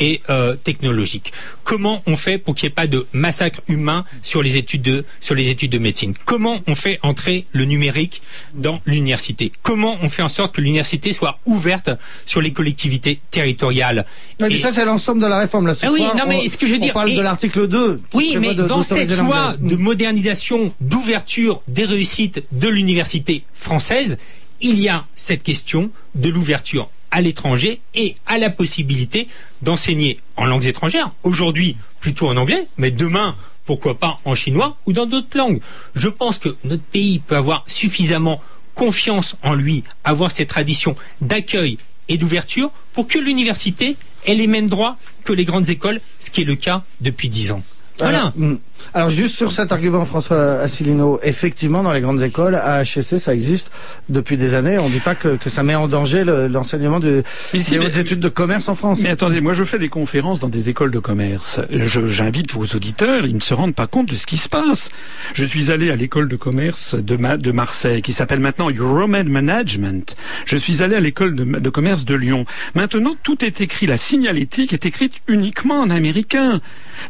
et 0.01 0.19
euh, 0.29 0.55
technologiques, 0.55 1.31
comment 1.63 2.01
on 2.07 2.17
fait 2.17 2.37
pour 2.39 2.55
qu'il 2.55 2.67
n'y 2.67 2.71
ait 2.71 2.75
pas 2.75 2.87
de 2.87 3.05
massacre 3.13 3.61
humain 3.69 4.03
sur 4.23 4.41
les 4.41 4.57
études 4.57 4.81
de 4.81 5.05
sur 5.21 5.35
les 5.35 5.49
études 5.49 5.71
de 5.71 5.77
médecine, 5.77 6.13
comment 6.25 6.59
on 6.67 6.75
fait 6.75 6.99
entrer 7.03 7.45
le 7.53 7.63
numérique 7.65 8.21
dans 8.55 8.81
l'université, 8.85 9.51
comment 9.61 9.97
on 10.01 10.09
fait 10.09 10.23
en 10.23 10.29
sorte 10.29 10.55
que 10.55 10.61
l'université 10.61 11.13
soit 11.13 11.39
ouverte 11.45 11.91
sur 12.25 12.41
les 12.41 12.51
collectivités 12.51 13.19
territoriales? 13.29 14.05
Mais 14.39 14.57
ça, 14.57 14.71
c'est 14.71 14.85
l'ensemble 14.85 15.21
de 15.21 15.27
la 15.27 15.37
réforme. 15.37 15.67
Là, 15.67 15.75
ce 15.75 15.85
Ah 15.85 15.91
oui, 15.91 15.99
soir, 15.99 16.15
non, 16.17 16.23
mais 16.27 16.41
on- 16.45 16.49
ce 16.49 16.57
que 16.57 16.65
je 16.65 16.73
veux 16.75 16.81
on 16.81 16.89
parle 16.89 17.11
et- 17.11 17.15
de 17.15 17.21
l'article 17.21 17.67
2. 17.67 17.97
qui 18.09 18.17
Oui, 18.17 18.37
mais 18.39 18.55
de- 18.55 18.63
dans 18.63 18.81
cette 18.83 19.15
loi 19.17 19.55
de 19.59 19.75
Mm. 19.75 19.79
modernisation, 19.79 20.73
d'ouverture 20.81 21.61
des 21.67 21.85
réussites 21.85 22.43
de 22.51 22.67
l'université 22.67 23.43
française, 23.53 24.17
il 24.61 24.79
y 24.79 24.89
a 24.89 25.05
cette 25.15 25.43
question 25.43 25.91
de 26.15 26.29
l'ouverture 26.29 26.89
à 27.11 27.21
l'étranger 27.21 27.81
et 27.93 28.15
à 28.25 28.37
la 28.37 28.49
possibilité 28.49 29.27
d'enseigner 29.61 30.19
en 30.37 30.45
langues 30.45 30.65
étrangères. 30.65 31.11
Aujourd'hui, 31.23 31.77
plutôt 31.99 32.29
en 32.29 32.37
anglais, 32.37 32.67
mais 32.77 32.91
demain, 32.91 33.35
pourquoi 33.65 33.97
pas 33.97 34.19
en 34.25 34.35
chinois 34.35 34.77
ou 34.85 34.93
dans 34.93 35.05
d'autres 35.05 35.37
langues. 35.37 35.61
Je 35.95 36.07
pense 36.07 36.39
que 36.39 36.49
notre 36.63 36.83
pays 36.83 37.19
peut 37.19 37.35
avoir 37.35 37.63
suffisamment 37.67 38.41
confiance 38.73 39.35
en 39.43 39.53
lui, 39.53 39.83
avoir 40.03 40.31
cette 40.31 40.49
tradition 40.49 40.95
d'accueil 41.21 41.77
et 42.07 42.17
d'ouverture 42.17 42.71
pour 42.93 43.07
que 43.07 43.19
l'université 43.19 43.97
ait 44.25 44.35
les 44.35 44.47
mêmes 44.47 44.69
droits 44.69 44.97
que 45.23 45.33
les 45.33 45.45
grandes 45.45 45.69
écoles, 45.69 46.01
ce 46.19 46.29
qui 46.29 46.41
est 46.41 46.45
le 46.45 46.55
cas 46.55 46.83
depuis 46.99 47.29
dix 47.29 47.51
ans. 47.51 47.63
Voilà. 47.99 48.19
Alors, 48.19 48.33
mm. 48.35 48.57
Alors, 48.93 49.09
juste 49.09 49.35
sur 49.35 49.51
cet 49.51 49.71
argument, 49.71 50.03
François 50.05 50.59
Asselineau, 50.59 51.19
effectivement, 51.23 51.81
dans 51.83 51.93
les 51.93 52.01
grandes 52.01 52.21
écoles, 52.21 52.55
à 52.55 52.81
HEC, 52.81 53.19
ça 53.19 53.33
existe 53.33 53.71
depuis 54.09 54.35
des 54.37 54.53
années. 54.53 54.77
On 54.79 54.87
ne 54.89 54.93
dit 54.93 54.99
pas 54.99 55.15
que, 55.15 55.37
que 55.37 55.49
ça 55.49 55.63
met 55.63 55.75
en 55.75 55.87
danger 55.87 56.23
le- 56.23 56.47
l'enseignement 56.47 56.99
de, 56.99 57.23
si, 57.53 57.71
des 57.71 57.79
mais- 57.79 57.85
hautes 57.85 57.97
études 57.97 58.19
de 58.19 58.29
commerce 58.29 58.67
en 58.69 58.75
France. 58.75 58.99
Mais 59.01 59.09
attendez, 59.09 59.39
moi 59.41 59.53
je 59.53 59.63
fais 59.63 59.79
des 59.79 59.89
conférences 59.89 60.39
dans 60.39 60.49
des 60.49 60.69
écoles 60.69 60.91
de 60.91 60.99
commerce. 60.99 61.59
J'invite 61.71 62.53
vos 62.53 62.65
auditeurs, 62.65 63.25
ils 63.25 63.35
ne 63.35 63.39
se 63.41 63.53
rendent 63.53 63.75
pas 63.75 63.87
compte 63.87 64.09
de 64.09 64.15
ce 64.15 64.25
qui 64.25 64.37
se 64.37 64.49
passe. 64.49 64.89
Je 65.33 65.45
suis 65.45 65.71
allé 65.71 65.89
à 65.91 65.95
l'école 65.95 66.27
de 66.27 66.35
commerce 66.35 66.95
de, 66.95 67.15
Ma- 67.15 67.37
de 67.37 67.51
Marseille, 67.51 68.01
qui 68.01 68.13
s'appelle 68.13 68.39
maintenant 68.39 68.69
Euromed 68.69 69.27
Management. 69.29 70.15
Je 70.45 70.57
suis 70.57 70.83
allé 70.83 70.95
à 70.95 70.99
l'école 70.99 71.35
de, 71.35 71.43
de 71.43 71.69
commerce 71.69 72.03
de 72.05 72.15
Lyon. 72.15 72.45
Maintenant, 72.75 73.15
tout 73.23 73.43
est 73.45 73.61
écrit, 73.61 73.85
la 73.85 73.97
signalétique 73.97 74.73
est 74.73 74.85
écrite 74.85 75.13
uniquement 75.27 75.79
en 75.81 75.89
américain. 75.89 76.59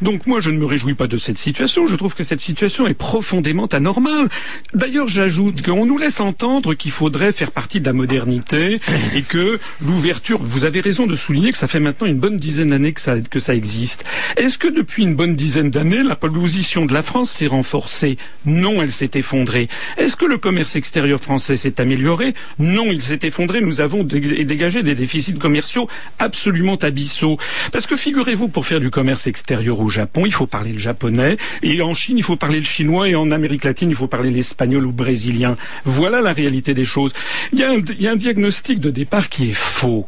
Donc 0.02 0.28
moi, 0.28 0.40
je 0.42 0.52
ne 0.52 0.58
me 0.58 0.66
réjouis 0.66 0.94
pas 0.94 1.08
de 1.08 1.18
cette 1.18 1.38
situation. 1.68 1.86
Je 1.86 1.96
trouve 1.96 2.16
que 2.16 2.24
cette 2.24 2.40
situation 2.40 2.88
est 2.88 2.96
profondément 2.96 3.68
anormale. 3.68 4.30
D'ailleurs, 4.74 5.08
j'ajoute 5.08 5.62
qu'on 5.62 5.86
nous 5.86 6.00
laisse 6.00 6.20
entendre 6.20 6.74
qu'il 6.74 6.90
faudrait 6.90 7.32
faire 7.32 7.52
partie 7.52 7.80
de 7.80 7.86
la 7.86 7.94
modernité 7.94 8.80
et 9.16 9.22
que 9.22 9.60
l'ouverture, 9.86 10.40
vous 10.42 10.66
avez 10.66 10.80
raison 10.82 11.06
de 11.06 11.16
souligner 11.16 11.52
que 11.52 11.58
ça 11.60 11.68
fait 11.68 11.80
maintenant 11.80 12.08
une 12.08 12.20
bonne 12.20 12.40
dizaine 12.40 12.72
d'années 12.72 12.94
que 12.94 13.02
ça, 13.02 13.20
que 13.20 13.40
ça 13.40 13.54
existe. 13.54 14.04
Est-ce 14.38 14.58
que 14.58 14.68
depuis 14.68 15.04
une 15.04 15.14
bonne 15.14 15.36
dizaine 15.36 15.70
d'années, 15.70 16.02
la 16.02 16.16
position 16.16 16.86
de 16.86 16.94
la 16.94 17.04
France 17.04 17.30
s'est 17.30 17.46
renforcée? 17.46 18.18
Non, 18.46 18.82
elle 18.82 18.92
s'est 18.92 19.12
effondrée. 19.14 19.70
Est-ce 19.98 20.16
que 20.16 20.26
le 20.26 20.40
commerce 20.40 20.76
extérieur 20.76 21.20
français 21.20 21.58
s'est 21.58 21.80
amélioré? 21.80 22.34
Non, 22.58 22.86
il 22.92 23.04
s'est 23.04 23.20
effondré. 23.22 23.62
Nous 23.62 23.82
avons 23.82 24.04
dégagé 24.04 24.82
des 24.82 24.96
déficits 24.96 25.38
commerciaux 25.38 25.88
absolument 26.18 26.78
abyssaux. 26.78 27.38
Parce 27.72 27.86
que 27.86 27.96
figurez-vous, 27.96 28.48
pour 28.48 28.66
faire 28.66 28.80
du 28.80 28.90
commerce 28.90 29.28
extérieur 29.28 29.80
au 29.80 29.90
Japon, 29.90 30.26
il 30.26 30.34
faut 30.34 30.48
parler 30.48 30.74
le 30.74 30.80
japonais, 30.80 31.38
et 31.64 31.82
en 31.82 31.94
Chine, 31.94 32.18
il 32.18 32.24
faut 32.24 32.36
parler 32.36 32.60
le 32.60 32.66
chinois, 32.66 33.10
et 33.10 33.16
en 33.16 33.32
Amérique 33.32 33.64
latine, 33.64 33.90
il 33.90 33.96
faut 33.96 34.08
parler 34.08 34.32
l'espagnol 34.32 34.86
ou 34.86 34.92
brésilien. 34.92 35.58
Voilà 35.86 36.22
la 36.22 36.34
réalité 36.34 36.74
des 36.74 36.86
choses. 36.86 37.14
Il 37.54 37.60
y 37.60 37.64
a 37.64 37.72
un, 37.72 37.80
y 38.00 38.08
a 38.08 38.12
un 38.12 38.16
diagnostic 38.16 38.80
de 38.80 38.90
départ 38.90 39.30
qui 39.30 39.50
est 39.50 39.58
faux. 39.58 40.08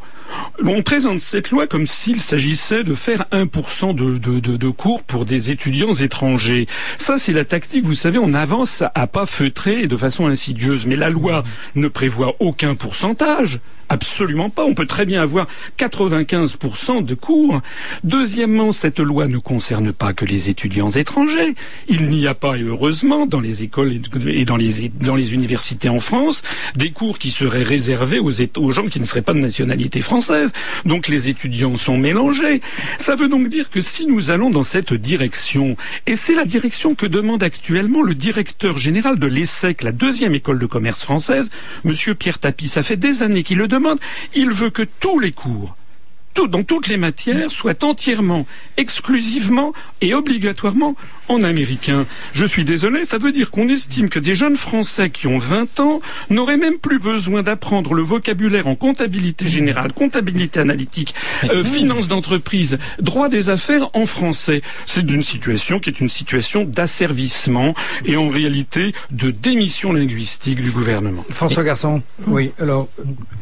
On 0.66 0.82
présente 0.82 1.20
cette 1.20 1.50
loi 1.50 1.68
comme 1.68 1.86
s'il 1.86 2.22
s'agissait 2.22 2.84
de 2.84 2.96
faire 2.96 3.26
1% 3.32 3.94
de, 3.96 4.70
cours 4.70 5.04
pour 5.04 5.26
des 5.26 5.52
étudiants 5.52 5.94
étrangers. 5.94 6.68
Ça, 6.98 7.18
c'est 7.18 7.34
la 7.34 7.44
tactique, 7.44 7.84
vous 7.84 7.96
savez, 7.96 8.18
on 8.18 8.34
avance 8.34 8.84
à 8.96 9.08
pas 9.08 9.26
feutrer 9.26 9.82
et 9.82 9.88
de 9.88 9.98
façon 9.98 10.28
insidieuse. 10.28 10.86
Mais 10.86 10.96
la 10.96 11.10
loi 11.10 11.44
ne 11.76 11.88
prévoit 11.88 12.36
aucun 12.40 12.76
pourcentage. 12.76 13.60
Absolument 13.90 14.50
pas. 14.50 14.64
On 14.64 14.74
peut 14.74 14.88
très 14.88 15.06
bien 15.06 15.22
avoir 15.22 15.48
95% 15.78 17.04
de 17.04 17.14
cours. 17.14 17.62
Deuxièmement, 18.04 18.72
cette 18.72 19.00
loi 19.00 19.28
ne 19.28 19.38
concerne 19.38 19.92
pas 19.92 20.14
que 20.14 20.26
les 20.26 20.50
étudiants 20.50 20.90
étrangers. 20.90 21.54
Il 21.90 22.10
n'y 22.10 22.26
a 22.26 22.34
pas, 22.34 22.58
heureusement, 22.58 23.26
dans 23.26 23.42
les 23.42 23.64
écoles 23.64 24.00
et 24.28 24.46
dans 24.46 24.58
les, 24.58 24.90
dans 24.90 25.16
les 25.16 25.34
universités 25.34 25.90
en 25.90 26.00
France, 26.00 26.42
des 26.76 26.92
cours 26.92 27.20
qui 27.20 27.30
seraient 27.30 27.64
réservés 27.64 28.20
aux, 28.20 28.32
aux 28.58 28.72
gens 28.72 28.88
qui 28.88 29.00
ne 29.00 29.06
seraient 29.06 29.22
pas 29.22 29.34
de 29.34 29.40
nationalité 29.40 30.02
française. 30.02 30.23
Donc 30.86 31.08
les 31.08 31.30
étudiants 31.30 31.78
sont 31.78 31.98
mélangés. 31.98 32.62
Ça 32.98 33.16
veut 33.16 33.28
donc 33.28 33.50
dire 33.50 33.70
que 33.70 33.82
si 33.82 34.06
nous 34.08 34.32
allons 34.32 34.50
dans 34.50 34.64
cette 34.64 34.94
direction, 34.94 35.76
et 36.08 36.16
c'est 36.16 36.36
la 36.36 36.46
direction 36.46 36.96
que 36.96 37.06
demande 37.06 37.44
actuellement 37.44 38.02
le 38.02 38.16
directeur 38.16 38.78
général 38.78 39.20
de 39.20 39.28
l'ESSEC, 39.28 39.84
la 39.84 39.92
deuxième 39.92 40.36
école 40.36 40.60
de 40.60 40.66
commerce 40.66 41.04
française, 41.04 41.50
Monsieur 41.84 42.16
Pierre 42.16 42.40
Tapie, 42.40 42.68
ça 42.68 42.84
fait 42.84 42.98
des 42.98 43.24
années 43.24 43.44
qu'il 43.44 43.58
le 43.58 43.68
demande, 43.68 44.00
il 44.36 44.50
veut 44.50 44.70
que 44.70 44.84
tous 44.84 45.20
les 45.20 45.32
cours 45.32 45.76
tout, 46.34 46.48
dans 46.48 46.64
toutes 46.64 46.88
les 46.88 46.98
matières 46.98 47.52
soient 47.52 47.84
entièrement, 47.84 48.46
exclusivement 48.78 49.74
et 50.02 50.14
obligatoirement 50.14 50.96
en 51.30 51.44
américain. 51.44 52.06
Je 52.34 52.46
suis 52.46 52.66
désolé, 52.66 53.06
ça 53.06 53.18
veut 53.18 53.32
dire 53.32 53.52
qu'on 53.52 53.70
estime 53.70 54.10
que 54.10 54.20
des 54.20 54.36
jeunes 54.36 54.58
Français 54.58 55.10
qui 55.10 55.28
ont 55.28 55.38
20 55.38 55.80
ans 55.80 56.02
n'auraient 56.30 56.58
même 56.58 56.78
plus 56.78 57.00
besoin 57.00 57.44
d'apprendre 57.44 57.94
le 57.94 58.02
vocabulaire 58.02 58.68
en 58.68 58.76
comptabilité 58.76 59.48
générale, 59.48 59.94
comptabilité 59.94 60.60
analytique, 60.60 61.14
euh, 61.46 61.64
finance 61.64 62.08
d'entreprise, 62.08 62.78
droit 63.00 63.30
des 63.30 63.50
affaires 63.50 63.90
en 63.94 64.06
français. 64.06 64.62
C'est 64.86 65.10
une 65.10 65.24
situation 65.24 65.80
qui 65.80 65.90
est 65.90 66.00
une 66.00 66.10
situation 66.10 66.66
d'asservissement 66.66 67.74
et 68.06 68.18
en 68.18 68.28
réalité 68.28 68.94
de 69.12 69.32
démission 69.32 69.94
linguistique 69.94 70.62
du 70.62 70.72
gouvernement. 70.72 71.24
François 71.32 71.64
Garçon. 71.64 72.02
Oui, 72.28 72.52
alors 72.60 72.90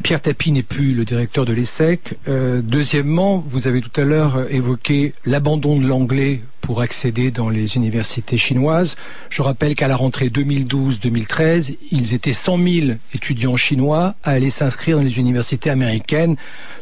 Pierre 0.02 0.20
Tapie 0.20 0.52
n'est 0.52 0.62
plus 0.62 0.94
le 0.94 1.04
directeur 1.04 1.44
de 1.44 1.52
l'ESSEC. 1.52 2.14
Euh, 2.28 2.60
Deuxièmement, 2.82 3.44
vous 3.46 3.68
avez 3.68 3.80
tout 3.80 4.00
à 4.00 4.02
l'heure 4.02 4.50
évoqué 4.50 5.14
l'abandon 5.24 5.78
de 5.78 5.86
l'anglais 5.86 6.42
pour 6.60 6.80
accéder 6.80 7.30
dans 7.30 7.48
les 7.48 7.76
universités 7.76 8.36
chinoises. 8.36 8.96
Je 9.30 9.40
rappelle 9.40 9.76
qu'à 9.76 9.86
la 9.86 9.94
rentrée 9.94 10.30
2012-2013, 10.30 11.76
ils 11.92 12.12
étaient 12.12 12.32
100 12.32 12.58
000 12.58 12.86
étudiants 13.14 13.56
chinois 13.56 14.16
à 14.24 14.32
aller 14.32 14.50
s'inscrire 14.50 14.96
dans 14.96 15.04
les 15.04 15.20
universités 15.20 15.70
américaines, 15.70 16.34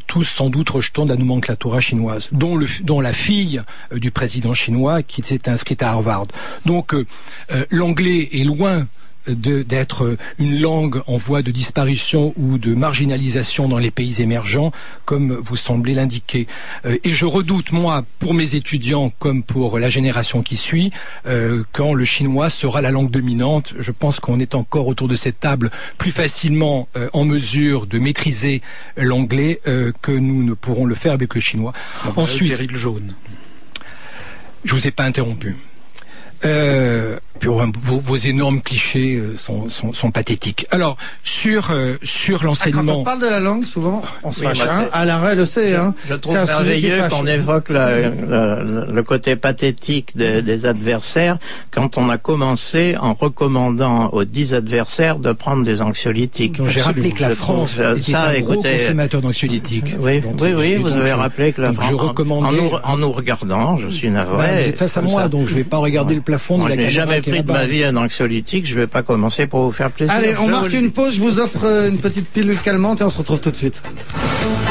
tous 0.07 0.25
sans 0.25 0.49
doute 0.49 0.71
rejetant 0.71 1.05
de 1.05 1.11
la 1.11 1.17
nomenclatura 1.17 1.81
chinoise, 1.81 2.31
dont, 2.33 2.57
la 3.03 3.13
fille 3.13 3.61
euh, 3.93 3.99
du 3.99 4.11
président 4.11 4.55
chinois 4.55 5.03
qui 5.03 5.21
s'est 5.23 5.51
inscrite 5.51 5.83
à 5.83 5.91
Harvard. 5.91 6.29
Donc 6.65 6.95
euh, 6.95 7.05
euh, 7.53 7.67
l'anglais 7.71 8.27
est 8.33 8.45
loin 8.45 8.87
d'être 9.29 10.17
une 10.39 10.61
langue 10.61 11.01
en 11.07 11.17
voie 11.17 11.43
de 11.43 11.51
disparition 11.51 12.33
ou 12.37 12.59
de 12.59 12.75
marginalisation 12.75 13.69
dans 13.69 13.79
les 13.79 13.91
pays 13.91 14.23
émergents, 14.23 14.73
comme 15.05 15.33
vous 15.33 15.57
semblez 15.57 15.95
l'indiquer. 15.95 16.47
Euh, 16.85 16.97
et 17.05 17.13
je 17.13 17.27
redoute, 17.27 17.73
moi, 17.73 18.05
pour 18.19 18.35
mes 18.35 18.55
étudiants 18.55 19.13
comme 19.19 19.43
pour 19.43 19.79
la 19.79 19.89
génération 19.89 20.43
qui 20.43 20.57
suit, 20.57 20.91
euh, 21.27 21.63
quand 21.73 21.95
le 21.95 22.05
chinois 22.05 22.51
sera 22.51 22.81
la 22.81 22.91
langue 22.91 23.11
dominante. 23.11 23.75
Je 23.79 23.93
pense 23.93 24.21
qu'on 24.21 24.41
est 24.41 24.55
encore 24.55 24.87
autour 24.87 25.09
de 25.09 25.17
cette 25.17 25.41
table 25.41 25.71
plus 25.99 26.13
facilement 26.13 26.89
euh, 26.97 27.09
en 27.13 27.25
mesure 27.25 27.87
de 27.87 27.99
maîtriser 27.99 28.63
l'anglais 28.97 29.61
que 30.03 30.13
nous 30.13 30.43
ne 30.43 30.55
pourrons 30.55 30.85
le 30.85 30.95
faire 30.95 31.13
avec 31.13 31.35
le 31.35 31.41
chinois. 31.41 31.73
Ensuite, 32.17 32.55
jaune. 32.75 33.15
Je 34.65 34.75
vous 34.75 34.87
ai 34.87 34.91
pas 34.91 35.05
interrompu. 35.05 35.57
Euh, 36.44 37.16
vos, 37.42 38.00
vos, 38.00 38.16
énormes 38.16 38.61
clichés 38.61 39.16
euh, 39.16 39.37
sont, 39.37 39.68
sont, 39.68 39.92
sont, 39.92 40.11
pathétiques. 40.11 40.66
Alors 40.70 40.96
sur 41.22 41.70
euh, 41.70 41.96
sur 42.03 42.44
l'enseignement. 42.44 42.83
Ah, 42.83 42.92
quand 42.92 43.00
on 43.00 43.05
parle 43.05 43.20
de 43.20 43.26
la 43.26 43.40
langue, 43.40 43.64
souvent 43.64 44.03
on 44.22 44.33
se 44.33 44.42
fâche. 44.42 44.61
Hein. 44.61 44.88
À 44.92 45.05
l'arrêt, 45.05 45.35
le 45.35 45.46
sait. 45.46 45.74
Hein. 45.74 45.94
Je 46.09 46.14
trouve 46.14 46.35
merveilleux 46.35 46.98
qu'on 47.11 47.26
évoque 47.26 47.70
la, 47.70 48.11
la, 48.11 48.62
le 48.62 49.03
côté 49.03 49.37
pathétique 49.37 50.16
des, 50.16 50.42
des, 50.42 50.66
adversaires 50.66 51.38
quand 51.70 51.96
on 51.96 52.11
a 52.11 52.18
commencé 52.18 52.96
en 53.00 53.14
recommandant 53.14 54.09
aux 54.09 54.24
dix 54.24 54.53
adversaires 54.55 55.18
de 55.18 55.33
prendre 55.33 55.64
des 55.64 55.81
anxiolytiques. 55.83 56.61
J'ai 56.66 56.83
rappelé 56.83 57.12
que 57.12 57.22
la 57.22 57.35
France 57.35 57.74
était 57.79 58.12
ça, 58.12 58.29
un 58.29 58.33
écoutez, 58.33 58.68
gros 58.68 58.79
consommateur 58.79 59.20
d'anxiolytiques. 59.22 59.96
Oui, 59.98 60.22
oui, 60.40 60.55
oui, 60.57 60.74
vous 60.76 60.88
avez 60.88 61.12
rappelé 61.12 61.53
que 61.53 61.62
la 61.62 61.72
France. 61.72 61.87
Je 61.88 61.94
recommandais... 61.94 62.48
en, 62.48 62.62
nous, 62.62 62.70
en, 62.85 62.96
nous, 62.98 63.12
regardant, 63.12 63.79
je 63.79 63.88
suis 63.88 64.11
navré. 64.11 64.37
Ben, 64.37 64.62
vous 64.62 64.68
êtes 64.68 64.79
face 64.79 64.96
à 64.96 65.03
moi, 65.03 65.29
donc 65.29 65.48
je 65.48 65.55
vais 65.55 65.64
pas 65.64 65.79
regarder 65.79 66.14
le 66.14 66.20
plafond 66.31 66.59
Moi, 66.59 66.71
de 66.71 66.75
la 66.75 66.81
je 66.81 66.87
n'ai 66.87 66.90
jamais 66.90 67.21
pris 67.21 67.43
de 67.43 67.53
ma 67.53 67.66
vie 67.66 67.85
un 67.85 67.97
anxiolytique, 67.97 68.66
je 68.66 68.75
vais 68.75 68.87
pas 68.87 69.03
commencer 69.03 69.47
pour 69.47 69.62
vous 69.64 69.71
faire 69.71 69.90
plaisir. 69.90 70.14
Allez, 70.14 70.37
on 70.38 70.49
marque 70.49 70.73
une 70.73 70.93
pause, 70.93 71.14
je 71.14 71.21
vous 71.21 71.38
offre 71.40 71.64
euh, 71.64 71.88
une 71.88 71.99
petite 71.99 72.29
pilule 72.29 72.61
calmante 72.61 73.01
et 73.01 73.05
on 73.05 73.11
se 73.11 73.19
retrouve 73.19 73.40
tout 73.40 73.51
de 73.51 73.57
suite. 73.57 73.83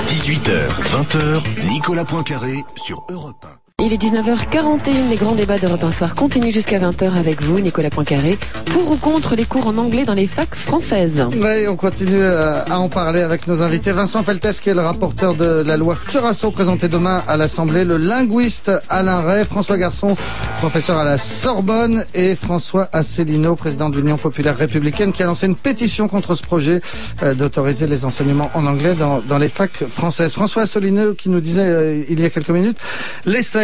18h, 0.07 0.69
20h, 0.91 1.67
Nicolas 1.67 2.05
Poincaré 2.05 2.63
sur 2.75 3.05
Europe 3.09 3.45
1. 3.45 3.68
Il 3.81 3.93
est 3.93 3.97
19h41, 4.01 5.09
les 5.09 5.15
grands 5.15 5.35
débats 5.35 5.57
d'Europe 5.57 5.85
1 5.85 5.91
Soir 5.93 6.13
continuent 6.13 6.51
jusqu'à 6.51 6.79
20h 6.79 7.13
avec 7.17 7.41
vous, 7.41 7.61
Nicolas 7.61 7.89
Poincaré, 7.89 8.37
pour 8.65 8.91
ou 8.91 8.97
contre 8.97 9.37
les 9.37 9.45
cours 9.45 9.67
en 9.67 9.77
anglais 9.77 10.03
dans 10.03 10.13
les 10.13 10.27
facs 10.27 10.53
françaises. 10.53 11.25
Oui, 11.31 11.65
on 11.69 11.77
continue 11.77 12.19
euh, 12.19 12.61
à 12.65 12.77
en 12.77 12.89
parler 12.89 13.21
avec 13.21 13.47
nos 13.47 13.61
invités. 13.61 13.93
Vincent 13.93 14.21
Feltes, 14.21 14.59
qui 14.59 14.69
est 14.69 14.73
le 14.73 14.81
rapporteur 14.81 15.33
de 15.33 15.63
la 15.65 15.77
loi 15.77 15.95
Furasso, 15.95 16.51
présentée 16.51 16.89
demain 16.89 17.23
à 17.29 17.37
l'Assemblée, 17.37 17.85
le 17.85 17.95
linguiste 17.95 18.69
Alain 18.89 19.21
Ray, 19.21 19.45
François 19.45 19.77
Garçon, 19.77 20.17
professeur 20.59 20.97
à 20.97 21.05
la 21.05 21.17
Sorbonne, 21.17 22.03
et 22.13 22.35
François 22.35 22.89
Asselineau, 22.91 23.55
président 23.55 23.89
de 23.89 23.95
l'Union 23.95 24.17
populaire 24.17 24.57
républicaine, 24.57 25.13
qui 25.13 25.23
a 25.23 25.25
lancé 25.25 25.45
une 25.45 25.55
pétition 25.55 26.09
contre 26.09 26.35
ce 26.35 26.43
projet 26.43 26.81
euh, 27.23 27.33
d'autoriser 27.33 27.87
les 27.87 28.03
enseignements 28.03 28.51
en 28.55 28.65
anglais 28.65 28.93
dans, 28.93 29.37
les 29.37 29.47
facs 29.47 29.85
françaises. 29.87 30.33
François 30.33 30.63
Asselineau, 30.63 31.13
qui 31.13 31.29
nous 31.29 31.39
disait 31.39 31.61
euh, 31.61 32.03
il 32.09 32.19
y 32.19 32.25
a 32.25 32.29
quelques 32.29 32.49
minutes, 32.49 32.77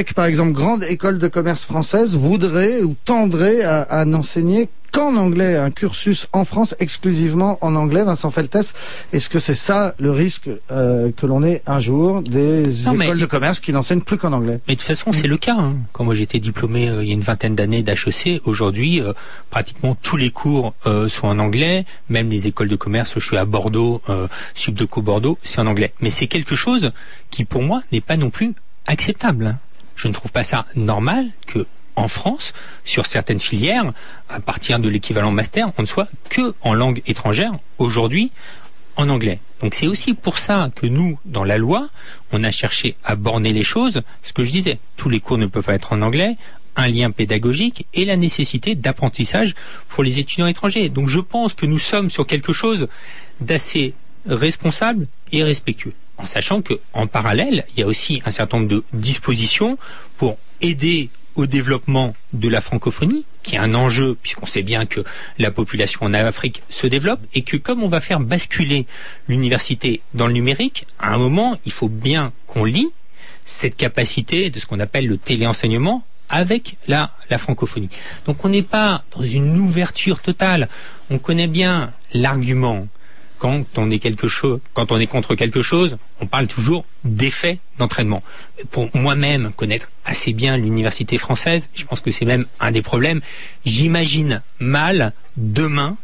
l'ESSEC 0.06 0.14
par 0.14 0.26
exemple, 0.26 0.54
grande 0.54 0.84
école 0.84 1.20
de 1.20 1.28
commerce 1.28 1.66
française, 1.66 2.16
voudrait 2.16 2.84
ou 2.84 2.96
tendrait 3.06 3.64
à, 3.64 3.82
à 3.82 4.06
n'enseigner 4.06 4.70
qu'en 4.92 5.18
anglais, 5.18 5.58
un 5.58 5.72
cursus 5.72 6.28
en 6.32 6.46
France 6.46 6.74
exclusivement 6.80 7.58
en 7.60 7.76
anglais, 7.76 8.04
Vincent 8.04 8.32
Feltes. 8.32 8.74
Est-ce 9.12 9.28
que 9.28 9.40
c'est 9.40 9.54
ça 9.54 9.94
le 10.00 10.10
risque 10.10 10.50
euh, 10.72 11.12
que 11.12 11.26
l'on 11.26 11.44
ait 11.44 11.62
un 11.68 11.80
jour 11.80 12.22
des 12.22 12.64
non, 12.86 13.02
écoles 13.02 13.20
de 13.20 13.26
commerce 13.26 13.60
qui 13.60 13.74
n'enseignent 13.74 14.04
plus 14.04 14.18
qu'en 14.18 14.32
anglais? 14.32 14.62
Mais 14.70 14.76
de 14.76 14.80
toute 14.80 14.88
façon, 14.88 15.12
c'est 15.12 15.28
le 15.28 15.36
cas. 15.36 15.58
Hein. 15.58 15.76
Quand 15.92 16.06
moi 16.06 16.16
j'étais 16.16 16.40
diplômé 16.40 16.88
euh, 16.88 17.04
il 17.04 17.10
y 17.10 17.12
a 17.12 17.14
une 17.14 17.20
vingtaine 17.20 17.56
d'années 17.56 17.84
d'HEC, 17.84 18.42
aujourd'hui, 18.46 19.02
euh, 19.02 19.12
pratiquement 19.50 19.98
tous 20.02 20.16
les 20.16 20.30
cours 20.30 20.74
euh, 20.86 21.10
sont 21.10 21.28
en 21.28 21.40
anglais. 21.40 21.84
Même 22.08 22.30
les 22.30 22.48
écoles 22.48 22.70
de 22.70 22.78
commerce, 22.78 23.16
je 23.16 23.26
suis 23.26 23.36
à 23.36 23.44
Bordeaux, 23.44 24.02
euh, 24.08 24.30
Subdeco 24.54 25.02
Bordeaux, 25.02 25.38
c'est 25.44 25.60
en 25.60 25.68
anglais. 25.68 25.94
Mais 26.00 26.10
c'est 26.10 26.28
quelque 26.28 26.56
chose 26.56 26.94
qui, 27.32 27.44
pour 27.44 27.64
moi, 27.64 27.82
n'est 27.92 28.00
pas 28.00 28.16
non 28.16 28.30
plus 28.30 28.54
acceptable. 28.88 29.58
Je 29.96 30.08
ne 30.08 30.14
trouve 30.14 30.32
pas 30.32 30.44
ça 30.44 30.66
normal 30.76 31.28
que 31.48 31.66
en 31.96 32.08
France, 32.08 32.54
sur 32.84 33.06
certaines 33.06 33.40
filières, 33.40 33.92
à 34.30 34.40
partir 34.40 34.80
de 34.80 34.90
l'équivalent 34.90 35.32
master, 35.32 35.72
on 35.78 35.84
ne 35.84 35.88
soit 35.88 36.10
que 36.30 36.54
en 36.62 36.74
langue 36.74 37.02
étrangère 37.08 37.54
aujourd'hui 37.78 38.32
en 38.98 39.10
anglais. 39.10 39.40
Donc 39.62 39.74
c'est 39.74 39.88
aussi 39.88 40.14
pour 40.14 40.38
ça 40.38 40.70
que 40.76 40.88
nous, 40.88 41.18
dans 41.26 41.44
la 41.44 41.58
loi, 41.58 41.90
on 42.32 42.44
a 42.44 42.52
cherché 42.52 42.96
à 43.04 43.16
borner 43.16 43.54
les 43.54 43.64
choses. 43.64 44.02
Ce 44.24 44.34
que 44.34 44.44
je 44.44 44.52
disais, 44.52 44.80
tous 44.98 45.10
les 45.10 45.20
cours 45.20 45.38
ne 45.38 45.46
peuvent 45.46 45.64
pas 45.64 45.76
être 45.76 45.94
en 45.94 46.02
anglais, 46.02 46.38
un 46.76 46.88
lien 46.88 47.12
pédagogique 47.12 47.86
et 47.94 48.06
la 48.06 48.18
nécessité 48.18 48.76
d'apprentissage 48.76 49.56
pour 49.88 50.04
les 50.04 50.20
étudiants 50.20 50.48
étrangers. 50.48 50.90
Donc 50.90 51.08
je 51.08 51.20
pense 51.20 51.54
que 51.54 51.66
nous 51.66 51.80
sommes 51.80 52.10
sur 52.10 52.28
quelque 52.28 52.54
chose 52.54 52.88
d'assez 53.40 53.94
responsable 54.26 55.08
et 55.32 55.44
respectueux 55.44 55.94
en 56.18 56.26
sachant 56.26 56.62
que 56.62 56.74
en 56.94 57.08
parallèle, 57.08 57.66
il 57.76 57.80
y 57.80 57.84
a 57.84 57.88
aussi 57.88 58.22
un 58.26 58.32
certain 58.32 58.58
nombre 58.58 58.70
de 58.70 58.84
dispositions 58.94 59.78
pour 60.18 60.38
aider 60.62 61.10
au 61.36 61.46
développement 61.48 62.16
de 62.34 62.48
la 62.48 62.62
francophonie, 62.62 63.26
qui 63.44 63.56
est 63.56 63.60
un 63.60 63.76
enjeu, 63.76 64.18
puisqu'on 64.22 64.46
sait 64.46 64.62
bien 64.62 64.86
que 64.86 65.02
la 65.38 65.52
population 65.52 66.00
en 66.04 66.14
Afrique 66.14 66.64
se 66.70 66.88
développe, 66.88 67.20
et 67.34 67.42
que 67.42 67.58
comme 67.58 67.84
on 67.84 67.88
va 67.88 68.00
faire 68.00 68.20
basculer 68.20 68.86
l'université 69.28 70.02
dans 70.14 70.28
le 70.28 70.34
numérique, 70.34 70.88
à 71.00 71.14
un 71.14 71.18
moment, 71.18 71.58
il 71.66 71.72
faut 71.72 71.90
bien 71.90 72.32
qu'on 72.48 72.64
lie 72.64 72.90
cette 73.44 73.76
capacité 73.76 74.50
de 74.50 74.60
ce 74.60 74.66
qu'on 74.66 74.80
appelle 74.80 75.08
le 75.08 75.18
téléenseignement 75.18 76.04
avec 76.30 76.78
la, 76.88 77.12
la 77.30 77.38
francophonie. 77.38 77.90
Donc 78.26 78.44
on 78.44 78.50
n'est 78.50 78.64
pas 78.64 79.04
dans 79.16 79.22
une 79.22 79.60
ouverture 79.60 80.22
totale. 80.22 80.68
On 81.12 81.20
connaît 81.20 81.48
bien 81.48 81.94
l'argument 82.14 82.88
quand 83.46 84.92
on 84.92 85.00
est 85.00 85.08
contre 85.08 85.36
quelque 85.36 85.62
chose, 85.62 85.98
on 86.20 86.26
parle 86.26 86.48
toujours 86.48 86.86
d'effet 87.04 87.60
d'entraînement. 87.78 88.24
Pour 88.72 88.90
moi-même 88.96 89.52
connaître 89.56 89.92
assez 90.04 90.34
bien 90.34 90.58
l'université 90.58 91.18
française, 91.18 91.70
je 91.76 91.86
pense 91.86 92.02
que 92.02 92.12
c'est 92.12 92.26
même 92.26 92.46
un 92.60 92.72
des 92.72 92.82
problèmes. 92.82 93.22
J'imagine 93.66 94.42
mal 94.60 95.14
demain 95.38 95.98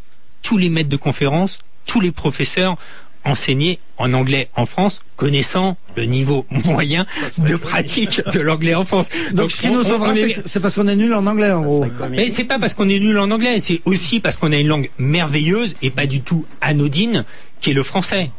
tous 0.43 0.57
les 0.57 0.69
maîtres 0.69 0.89
de 0.89 0.97
conférences, 0.97 1.59
tous 1.85 1.99
les 1.99 2.11
professeurs 2.11 2.77
enseigner 3.23 3.79
en 3.97 4.13
anglais 4.13 4.49
en 4.55 4.65
France, 4.65 5.01
connaissant 5.15 5.77
le 5.95 6.05
niveau 6.05 6.45
moyen 6.49 7.05
de 7.37 7.55
pratique 7.55 8.21
de 8.33 8.39
l'anglais 8.39 8.75
en 8.75 8.83
France. 8.83 9.09
Donc, 9.33 9.51
ce 9.51 9.61
qui 9.61 9.69
nous 9.69 9.83
sauvera, 9.83 10.13
c'est 10.45 10.59
parce 10.59 10.75
qu'on 10.75 10.87
est 10.87 10.95
nul 10.95 11.13
en 11.13 11.25
anglais, 11.27 11.51
en 11.51 11.61
gros. 11.61 11.85
Mais 12.09 12.29
c'est 12.29 12.43
pas 12.43 12.59
parce 12.59 12.73
qu'on 12.73 12.89
est 12.89 12.99
nul 12.99 13.17
en 13.19 13.29
anglais, 13.31 13.59
c'est 13.59 13.81
aussi 13.85 14.19
parce 14.19 14.37
qu'on 14.37 14.51
a 14.51 14.57
une 14.57 14.67
langue 14.67 14.89
merveilleuse 14.97 15.75
et 15.81 15.89
pas 15.91 16.07
du 16.07 16.21
tout 16.21 16.45
anodine, 16.61 17.25
qui 17.59 17.71
est 17.71 17.73
le 17.73 17.83
français. 17.83 18.31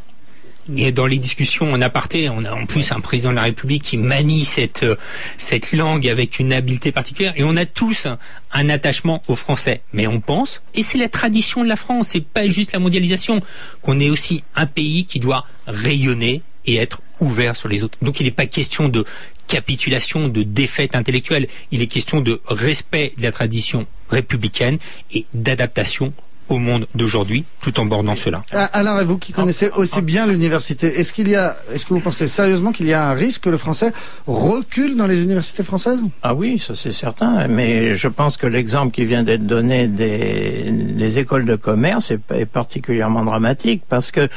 Et 0.77 0.93
dans 0.93 1.07
les 1.07 1.19
discussions 1.19 1.73
en 1.73 1.81
aparté, 1.81 2.29
on 2.29 2.45
a 2.45 2.53
en 2.53 2.67
plus 2.67 2.93
un 2.93 3.01
président 3.01 3.31
de 3.31 3.37
la 3.37 3.43
République 3.43 3.83
qui 3.83 3.97
manie 3.97 4.45
cette 4.45 4.85
euh, 4.85 4.97
cette 5.37 5.73
langue 5.73 6.07
avec 6.07 6.39
une 6.39 6.53
habileté 6.53 6.93
particulière. 6.93 7.33
Et 7.37 7.43
on 7.43 7.57
a 7.57 7.67
tous 7.67 8.07
un 8.53 8.69
attachement 8.69 9.23
au 9.27 9.35
français. 9.35 9.83
Mais 9.93 10.07
on 10.07 10.21
pense, 10.21 10.63
et 10.75 10.83
c'est 10.83 10.99
la 10.99 11.09
tradition 11.09 11.65
de 11.65 11.69
la 11.69 11.77
France, 11.77 12.09
c'est 12.09 12.25
pas 12.25 12.47
juste 12.47 12.73
la 12.73 12.79
mondialisation, 12.79 13.41
qu'on 13.83 13.99
est 13.99 14.11
aussi 14.11 14.45
un 14.55 14.67
pays 14.67 15.05
qui 15.05 15.19
doit 15.19 15.47
rayonner 15.67 16.43
et 16.65 16.77
être 16.77 17.03
ouvert 17.19 17.57
sur 17.57 17.69
les 17.69 17.83
autres. 17.83 17.99
Donc 18.03 18.21
il 18.21 18.25
n'est 18.25 18.31
pas 18.31 18.47
question 18.47 18.89
de 18.89 19.05
capitulation, 19.49 20.29
de 20.29 20.43
défaite 20.43 20.95
intellectuelle. 20.95 21.49
Il 21.73 21.83
est 21.83 21.87
question 21.87 22.21
de 22.21 22.41
respect 22.47 23.13
de 23.19 23.23
la 23.23 23.33
tradition 23.33 23.87
républicaine 24.11 24.79
et 25.13 25.27
d'adaptation 25.35 26.13
au 26.53 26.59
monde 26.59 26.87
d'aujourd'hui, 26.95 27.45
tout 27.61 27.81
en 27.81 27.87
bordant 27.87 28.15
cela. 28.15 28.43
Ah, 28.53 28.65
Alain, 28.73 29.01
et 29.01 29.05
vous 29.05 29.19
qui 29.19 29.33
connaissez 29.33 29.71
aussi 29.77 30.03
bien 30.03 30.27
l'université, 30.27 30.99
est-ce 30.99 31.13
qu'il 31.13 31.29
y 31.29 31.35
a, 31.35 31.57
est-ce 31.73 31.87
que 31.87 31.95
vous 31.95 32.01
pensez 32.01 32.29
sérieusement 32.29 32.73
qu'il 32.73 32.87
y 32.87 32.93
a 32.93 33.09
un 33.09 33.15
risque 33.15 33.43
que 33.45 33.51
le 33.51 33.57
français 33.57 33.93
recule 34.27 34.97
dans 34.97 35.07
les 35.07 35.23
universités 35.23 35.63
françaises? 35.63 36.01
Ah 36.23 36.35
oui, 36.35 36.59
ça 36.59 36.75
c'est 36.75 36.93
certain. 36.93 37.49
Mais 37.49 37.97
je 37.97 38.09
pense 38.09 38.37
que 38.37 38.47
l'exemple 38.47 38.93
qui 38.93 39.05
vient 39.05 39.23
d'être 39.23 39.47
donné 39.47 39.87
des, 39.87 40.71
des 40.71 41.19
écoles 41.19 41.47
de 41.47 41.57
commerce 41.57 42.11
est, 42.11 42.21
est 42.31 42.47
particulièrement 42.47 43.25
dramatique 43.25 43.83
parce 43.89 44.11
que 44.11 44.29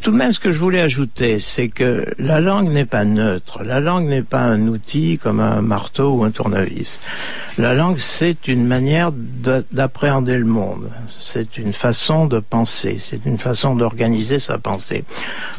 tout 0.00 0.10
de 0.10 0.16
même, 0.16 0.32
ce 0.32 0.38
que 0.38 0.52
je 0.52 0.58
voulais 0.58 0.80
ajouter, 0.80 1.40
c'est 1.40 1.68
que 1.68 2.06
la 2.18 2.40
langue 2.40 2.68
n'est 2.68 2.84
pas 2.84 3.04
neutre. 3.04 3.62
La 3.62 3.80
langue 3.80 4.06
n'est 4.06 4.22
pas 4.22 4.42
un 4.42 4.68
outil 4.68 5.18
comme 5.18 5.40
un 5.40 5.62
marteau 5.62 6.16
ou 6.16 6.24
un 6.24 6.30
tournevis. 6.30 7.00
La 7.56 7.74
langue, 7.74 7.98
c'est 7.98 8.48
une 8.48 8.66
manière 8.66 9.12
d'appréhender 9.72 10.36
le 10.36 10.44
monde. 10.44 10.90
C'est 11.18 11.56
une 11.56 11.72
façon 11.72 12.26
de 12.26 12.40
penser. 12.40 12.98
C'est 13.00 13.24
une 13.24 13.38
façon 13.38 13.74
d'organiser 13.74 14.38
sa 14.38 14.58
pensée. 14.58 15.04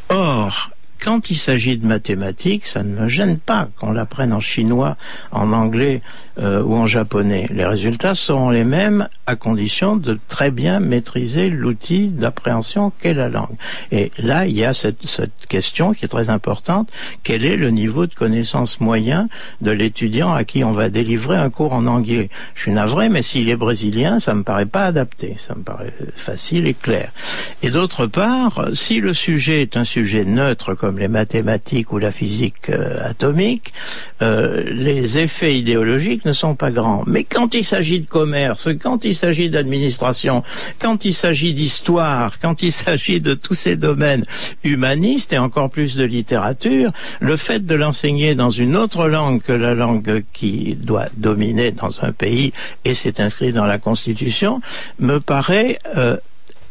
Or, 0.09 0.69
quand 1.05 1.29
il 1.29 1.35
s'agit 1.35 1.77
de 1.77 1.85
mathématiques, 1.85 2.65
ça 2.65 2.81
ne 2.81 2.89
me 2.89 3.07
gêne 3.07 3.37
pas 3.37 3.69
qu'on 3.79 3.91
l'apprenne 3.91 4.33
en 4.33 4.39
chinois, 4.39 4.97
en 5.31 5.53
anglais 5.53 6.01
euh, 6.39 6.63
ou 6.63 6.73
en 6.73 6.87
japonais. 6.87 7.47
Les 7.51 7.63
résultats 7.63 8.15
seront 8.15 8.49
les 8.49 8.63
mêmes 8.63 9.07
à 9.27 9.35
condition 9.35 9.97
de 9.97 10.17
très 10.27 10.49
bien 10.49 10.79
maîtriser 10.79 11.49
l'outil 11.49 12.07
d'appréhension 12.07 12.91
qu'est 12.99 13.13
la 13.13 13.29
langue. 13.29 13.55
Et 13.91 14.11
là, 14.17 14.47
il 14.47 14.57
y 14.57 14.65
a 14.65 14.73
cette, 14.73 15.05
cette, 15.05 15.31
question 15.47 15.93
qui 15.93 16.05
est 16.05 16.07
très 16.07 16.31
importante. 16.31 16.89
Quel 17.21 17.45
est 17.45 17.55
le 17.55 17.69
niveau 17.69 18.07
de 18.07 18.15
connaissance 18.15 18.81
moyen 18.81 19.29
de 19.61 19.69
l'étudiant 19.69 20.33
à 20.33 20.43
qui 20.43 20.63
on 20.63 20.71
va 20.71 20.89
délivrer 20.89 21.37
un 21.37 21.51
cours 21.51 21.73
en 21.73 21.85
anglais? 21.85 22.31
Je 22.55 22.63
suis 22.63 22.71
navré, 22.71 23.09
mais 23.09 23.21
s'il 23.21 23.47
est 23.49 23.55
brésilien, 23.55 24.19
ça 24.19 24.33
me 24.33 24.41
paraît 24.41 24.65
pas 24.65 24.85
adapté. 24.85 25.37
Ça 25.37 25.53
me 25.53 25.61
paraît 25.61 25.93
facile 26.15 26.65
et 26.65 26.73
clair. 26.73 27.11
Et 27.61 27.69
d'autre 27.69 28.07
part, 28.07 28.69
si 28.73 28.99
le 28.99 29.13
sujet 29.13 29.61
est 29.61 29.77
un 29.77 29.85
sujet 29.85 30.25
neutre 30.25 30.73
comme 30.73 30.94
les 30.97 31.07
mathématiques 31.07 31.91
ou 31.91 31.97
la 31.97 32.11
physique 32.11 32.69
euh, 32.69 33.09
atomique, 33.09 33.73
euh, 34.21 34.63
les 34.65 35.17
effets 35.17 35.57
idéologiques 35.57 36.25
ne 36.25 36.33
sont 36.33 36.55
pas 36.55 36.71
grands. 36.71 37.03
Mais 37.07 37.23
quand 37.23 37.53
il 37.53 37.63
s'agit 37.63 37.99
de 37.99 38.05
commerce, 38.05 38.69
quand 38.81 39.05
il 39.05 39.15
s'agit 39.15 39.49
d'administration, 39.49 40.43
quand 40.79 41.05
il 41.05 41.13
s'agit 41.13 41.53
d'histoire, 41.53 42.39
quand 42.39 42.63
il 42.63 42.71
s'agit 42.71 43.21
de 43.21 43.33
tous 43.33 43.55
ces 43.55 43.77
domaines 43.77 44.25
humanistes 44.63 45.33
et 45.33 45.37
encore 45.37 45.69
plus 45.69 45.95
de 45.95 46.03
littérature, 46.03 46.91
le 47.19 47.37
fait 47.37 47.65
de 47.65 47.75
l'enseigner 47.75 48.35
dans 48.35 48.51
une 48.51 48.75
autre 48.75 49.07
langue 49.07 49.41
que 49.41 49.53
la 49.53 49.73
langue 49.73 50.23
qui 50.33 50.75
doit 50.75 51.07
dominer 51.17 51.71
dans 51.71 52.03
un 52.03 52.11
pays, 52.11 52.53
et 52.83 52.93
c'est 52.93 53.19
inscrit 53.19 53.53
dans 53.53 53.65
la 53.65 53.77
Constitution, 53.77 54.61
me 54.99 55.19
paraît 55.19 55.79
euh, 55.97 56.17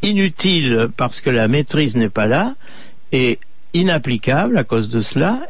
inutile 0.02 0.88
parce 0.96 1.20
que 1.20 1.30
la 1.30 1.48
maîtrise 1.48 1.96
n'est 1.96 2.08
pas 2.08 2.26
là 2.26 2.54
et 3.12 3.38
inapplicable 3.74 4.56
à 4.56 4.64
cause 4.64 4.88
de 4.88 5.00
cela, 5.00 5.40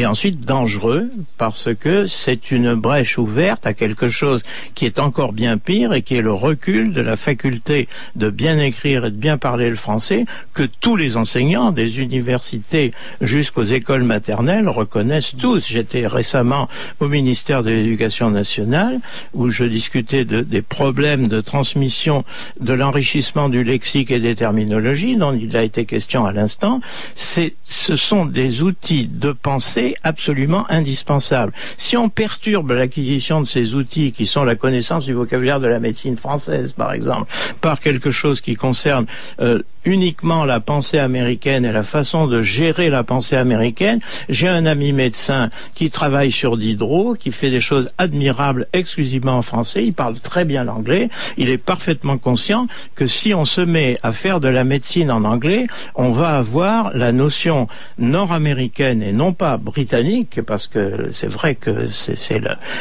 et 0.00 0.06
ensuite 0.06 0.40
dangereux 0.40 1.10
parce 1.36 1.68
que 1.78 2.06
c'est 2.06 2.50
une 2.50 2.72
brèche 2.72 3.18
ouverte 3.18 3.66
à 3.66 3.74
quelque 3.74 4.08
chose 4.08 4.42
qui 4.74 4.86
est 4.86 4.98
encore 4.98 5.34
bien 5.34 5.58
pire 5.58 5.92
et 5.92 6.00
qui 6.00 6.16
est 6.16 6.22
le 6.22 6.32
recul 6.32 6.94
de 6.94 7.02
la 7.02 7.16
faculté 7.16 7.86
de 8.16 8.30
bien 8.30 8.58
écrire 8.58 9.04
et 9.04 9.10
de 9.10 9.16
bien 9.16 9.36
parler 9.36 9.68
le 9.68 9.76
français 9.76 10.24
que 10.54 10.62
tous 10.62 10.96
les 10.96 11.18
enseignants 11.18 11.70
des 11.70 12.00
universités 12.00 12.94
jusqu'aux 13.20 13.64
écoles 13.64 14.04
maternelles 14.04 14.70
reconnaissent 14.70 15.34
tous. 15.38 15.68
J'étais 15.68 16.06
récemment 16.06 16.68
au 16.98 17.08
ministère 17.08 17.62
de 17.62 17.70
l'Éducation 17.70 18.30
nationale 18.30 19.00
où 19.34 19.50
je 19.50 19.64
discutais 19.64 20.24
de, 20.24 20.40
des 20.40 20.62
problèmes 20.62 21.28
de 21.28 21.42
transmission 21.42 22.24
de 22.58 22.72
l'enrichissement 22.72 23.50
du 23.50 23.64
lexique 23.64 24.10
et 24.10 24.20
des 24.20 24.34
terminologies 24.34 25.16
dont 25.16 25.38
il 25.38 25.54
a 25.58 25.62
été 25.62 25.84
question 25.84 26.24
à 26.24 26.32
l'instant. 26.32 26.80
Ce 27.16 27.96
sont 27.96 28.24
des 28.24 28.62
outils 28.62 29.06
de 29.06 29.32
pensée 29.32 29.89
absolument 30.02 30.66
indispensables. 30.70 31.52
Si 31.76 31.96
on 31.96 32.08
perturbe 32.08 32.72
l'acquisition 32.72 33.40
de 33.40 33.46
ces 33.46 33.74
outils, 33.74 34.12
qui 34.12 34.26
sont 34.26 34.44
la 34.44 34.54
connaissance 34.54 35.04
du 35.04 35.12
vocabulaire 35.12 35.60
de 35.60 35.66
la 35.66 35.80
médecine 35.80 36.16
française, 36.16 36.72
par 36.72 36.92
exemple, 36.92 37.32
par 37.60 37.80
quelque 37.80 38.10
chose 38.10 38.40
qui 38.40 38.54
concerne 38.54 39.06
euh, 39.40 39.62
uniquement 39.84 40.44
la 40.44 40.60
pensée 40.60 40.98
américaine 40.98 41.64
et 41.64 41.72
la 41.72 41.82
façon 41.82 42.26
de 42.26 42.42
gérer 42.42 42.90
la 42.90 43.04
pensée 43.04 43.36
américaine. 43.36 44.00
J'ai 44.28 44.48
un 44.48 44.66
ami 44.66 44.92
médecin 44.92 45.50
qui 45.74 45.90
travaille 45.90 46.30
sur 46.30 46.56
Diderot, 46.56 47.14
qui 47.14 47.32
fait 47.32 47.50
des 47.50 47.60
choses 47.60 47.90
admirables 47.98 48.66
exclusivement 48.72 49.38
en 49.38 49.42
français. 49.42 49.84
Il 49.84 49.94
parle 49.94 50.18
très 50.20 50.44
bien 50.44 50.64
l'anglais. 50.64 51.08
Il 51.36 51.50
est 51.50 51.58
parfaitement 51.58 52.18
conscient 52.18 52.66
que 52.94 53.06
si 53.06 53.34
on 53.34 53.44
se 53.44 53.60
met 53.60 53.98
à 54.02 54.12
faire 54.12 54.40
de 54.40 54.48
la 54.48 54.64
médecine 54.64 55.10
en 55.10 55.24
anglais, 55.24 55.66
on 55.94 56.12
va 56.12 56.36
avoir 56.36 56.92
la 56.94 57.12
notion 57.12 57.68
nord-américaine 57.98 59.02
et 59.02 59.12
non 59.12 59.32
pas 59.32 59.56
britannique, 59.56 60.40
parce 60.46 60.66
que 60.66 61.10
c'est 61.12 61.30
vrai 61.30 61.54
que 61.54 61.88
c'est 61.88 62.40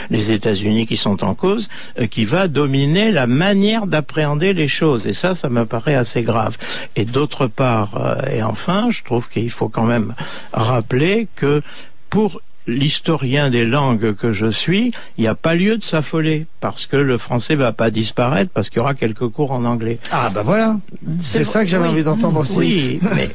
les 0.10 0.32
États-Unis 0.32 0.86
qui 0.86 0.98
sont 0.98 1.24
en 1.24 1.34
cause, 1.34 1.70
euh, 2.00 2.08
qui 2.08 2.26
va 2.26 2.48
dominer 2.48 3.12
la 3.12 3.28
manière 3.28 3.88
d'appréhender 3.88 4.54
les 4.54 4.68
choses. 4.68 5.08
Et 5.08 5.14
ça, 5.14 5.36
ça 5.36 5.50
me 5.50 5.66
paraît 5.66 5.96
assez 5.96 6.22
grave. 6.22 6.58
Et 6.96 7.06
d'autre 7.06 7.48
part, 7.48 7.98
euh, 7.98 8.22
et 8.30 8.44
enfin, 8.44 8.90
je 8.90 9.04
trouve 9.04 9.30
qu'il 9.30 9.50
faut 9.50 9.70
quand 9.70 9.86
même 9.86 10.16
rappeler 10.54 11.28
que 11.36 11.62
pour 12.10 12.42
l'historien 12.70 13.50
des 13.50 13.66
langues 13.66 14.16
que 14.16 14.32
je 14.32 14.48
suis, 14.48 14.92
il 15.18 15.22
n'y 15.22 15.28
a 15.28 15.36
pas 15.36 15.56
lieu 15.56 15.78
de 15.78 15.84
s'affoler 15.84 16.46
parce 16.62 16.86
que 16.86 16.98
le 16.98 17.18
français 17.18 17.56
va 17.56 17.72
pas 17.72 17.90
disparaître 17.90 18.52
parce 18.54 18.70
qu'il 18.70 18.78
y 18.78 18.82
aura 18.82 18.94
quelques 18.94 19.28
cours 19.30 19.52
en 19.52 19.66
anglais. 19.66 20.00
Ah 20.12 20.30
bah 20.34 20.42
voilà, 20.44 20.78
c'est 21.22 21.44
ça 21.44 21.64
que 21.64 21.70
j'avais 21.70 21.88
envie 21.88 22.04
d'entendre 22.04 22.42
aussi. 22.42 22.58
Oui, 22.58 23.00
mais 23.16 23.30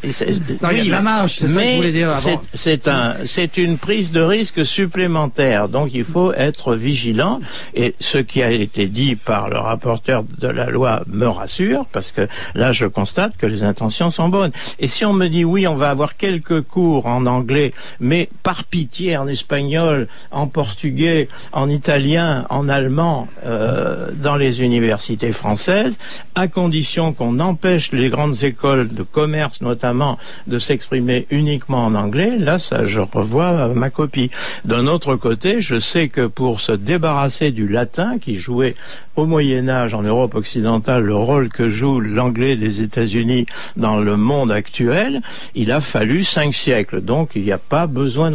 non, 0.62 0.68
il 0.70 0.78
y 0.78 0.80
a 0.80 0.84
de 0.84 0.90
la 0.90 1.00
marge, 1.00 1.32
c'est 1.32 1.48
ça 1.48 1.62
que 1.62 1.68
je 1.68 1.76
voulais 1.76 1.92
dire 1.92 2.10
avant. 2.10 2.40
C'est 2.52 2.88
un, 2.88 3.14
c'est 3.24 3.56
une 3.56 3.78
prise 3.78 4.12
de 4.12 4.20
risque 4.20 4.64
supplémentaire, 4.64 5.68
donc 5.68 5.90
il 5.92 6.04
faut 6.04 6.32
être 6.32 6.74
vigilant. 6.74 7.40
Et 7.74 7.94
ce 8.00 8.18
qui 8.18 8.42
a 8.42 8.50
été 8.50 8.86
dit 8.86 9.16
par 9.16 9.48
le 9.48 9.58
rapporteur 9.58 10.24
de 10.38 10.48
la 10.48 10.70
loi 10.70 11.02
me 11.06 11.26
rassure 11.26 11.86
parce 11.86 12.10
que 12.10 12.28
là 12.54 12.72
je 12.72 12.86
constate 12.86 13.36
que 13.36 13.46
les 13.46 13.62
intentions 13.62 14.10
sont 14.10 14.28
bonnes. 14.28 14.52
Et 14.78 14.86
si 14.86 15.04
on 15.04 15.12
me 15.12 15.28
dit 15.28 15.44
oui, 15.44 15.66
on 15.66 15.74
va 15.74 15.90
avoir 15.90 16.16
quelques 16.16 16.62
cours 16.62 17.06
en 17.06 17.26
anglais, 17.26 17.72
mais 18.00 18.28
par 18.42 18.64
pitié 18.64 19.16
en 19.24 19.28
espagnol, 19.28 20.06
en 20.30 20.46
portugais, 20.46 21.28
en 21.52 21.70
italien, 21.70 22.46
en 22.50 22.68
allemand 22.68 23.28
euh, 23.46 24.10
dans 24.14 24.36
les 24.36 24.62
universités 24.62 25.32
françaises, 25.32 25.98
à 26.34 26.46
condition 26.46 27.12
qu'on 27.12 27.40
empêche 27.40 27.92
les 27.92 28.10
grandes 28.10 28.42
écoles 28.42 28.88
de 28.88 29.02
commerce 29.02 29.62
notamment 29.62 30.18
de 30.46 30.58
s'exprimer 30.58 31.26
uniquement 31.30 31.86
en 31.86 31.94
anglais. 31.94 32.36
Là, 32.38 32.58
ça, 32.58 32.84
je 32.84 33.00
revois 33.00 33.68
ma 33.68 33.90
copie. 33.90 34.30
D'un 34.64 34.86
autre 34.86 35.16
côté, 35.16 35.60
je 35.60 35.80
sais 35.80 36.08
que 36.08 36.26
pour 36.26 36.60
se 36.60 36.72
débarrasser 36.72 37.50
du 37.50 37.66
latin 37.66 38.18
qui 38.18 38.36
jouait 38.36 38.74
au 39.16 39.26
Moyen 39.26 39.68
Âge 39.68 39.94
en 39.94 40.02
Europe 40.02 40.34
occidentale 40.34 41.04
le 41.04 41.14
rôle 41.14 41.48
que 41.48 41.70
joue 41.70 42.00
l'anglais 42.00 42.56
des 42.56 42.82
États-Unis 42.82 43.46
dans 43.76 44.00
le 44.00 44.16
monde 44.16 44.50
actuel, 44.50 45.22
il 45.54 45.70
a 45.70 45.80
fallu 45.80 46.24
cinq 46.24 46.52
siècles. 46.52 47.00
Donc 47.00 47.30
il 47.36 47.42
n'y 47.42 47.52
a 47.52 47.58
pas 47.58 47.86
besoin 47.86 48.30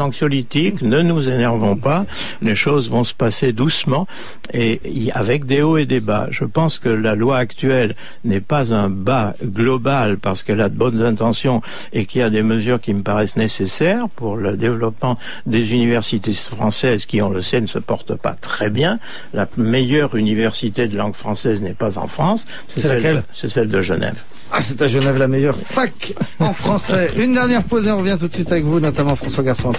ne 0.81 1.01
nous 1.01 1.27
énervons 1.27 1.75
pas, 1.75 2.05
les 2.41 2.55
choses 2.55 2.89
vont 2.89 3.03
se 3.03 3.13
passer 3.13 3.53
doucement 3.53 4.07
et 4.53 4.79
avec 5.13 5.45
des 5.45 5.61
hauts 5.61 5.77
et 5.77 5.85
des 5.85 5.99
bas. 5.99 6.27
Je 6.31 6.45
pense 6.45 6.79
que 6.79 6.89
la 6.89 7.15
loi 7.15 7.37
actuelle 7.37 7.95
n'est 8.23 8.41
pas 8.41 8.73
un 8.73 8.89
bas 8.89 9.35
global 9.43 10.17
parce 10.17 10.43
qu'elle 10.43 10.61
a 10.61 10.69
de 10.69 10.75
bonnes 10.75 11.01
intentions 11.01 11.61
et 11.93 12.05
qu'il 12.05 12.21
y 12.21 12.23
a 12.23 12.29
des 12.29 12.43
mesures 12.43 12.81
qui 12.81 12.93
me 12.93 13.01
paraissent 13.01 13.35
nécessaires 13.35 14.07
pour 14.15 14.35
le 14.35 14.57
développement 14.57 15.17
des 15.45 15.73
universités 15.73 16.33
françaises 16.33 17.05
qui, 17.05 17.21
on 17.21 17.29
le 17.29 17.41
sait, 17.41 17.61
ne 17.61 17.67
se 17.67 17.79
portent 17.79 18.15
pas 18.15 18.33
très 18.33 18.69
bien. 18.69 18.99
La 19.33 19.47
meilleure 19.57 20.15
université 20.15 20.87
de 20.87 20.97
langue 20.97 21.15
française 21.15 21.61
n'est 21.61 21.73
pas 21.73 21.97
en 21.97 22.07
France, 22.07 22.45
c'est 22.67 22.81
celle, 22.81 23.23
celle 23.33 23.69
de 23.69 23.81
Genève. 23.81 24.21
Ah, 24.51 24.61
c'est 24.61 24.81
à 24.81 24.87
Genève 24.87 25.17
la 25.17 25.27
meilleure 25.27 25.57
fac 25.57 26.13
en 26.39 26.53
français. 26.53 27.11
Une 27.17 27.33
dernière 27.33 27.63
pause 27.63 27.87
et 27.87 27.91
on 27.91 27.99
revient 27.99 28.17
tout 28.19 28.27
de 28.27 28.33
suite 28.33 28.51
avec 28.51 28.63
vous, 28.63 28.79
notamment 28.79 29.15
François 29.15 29.43
Garçon. 29.43 29.71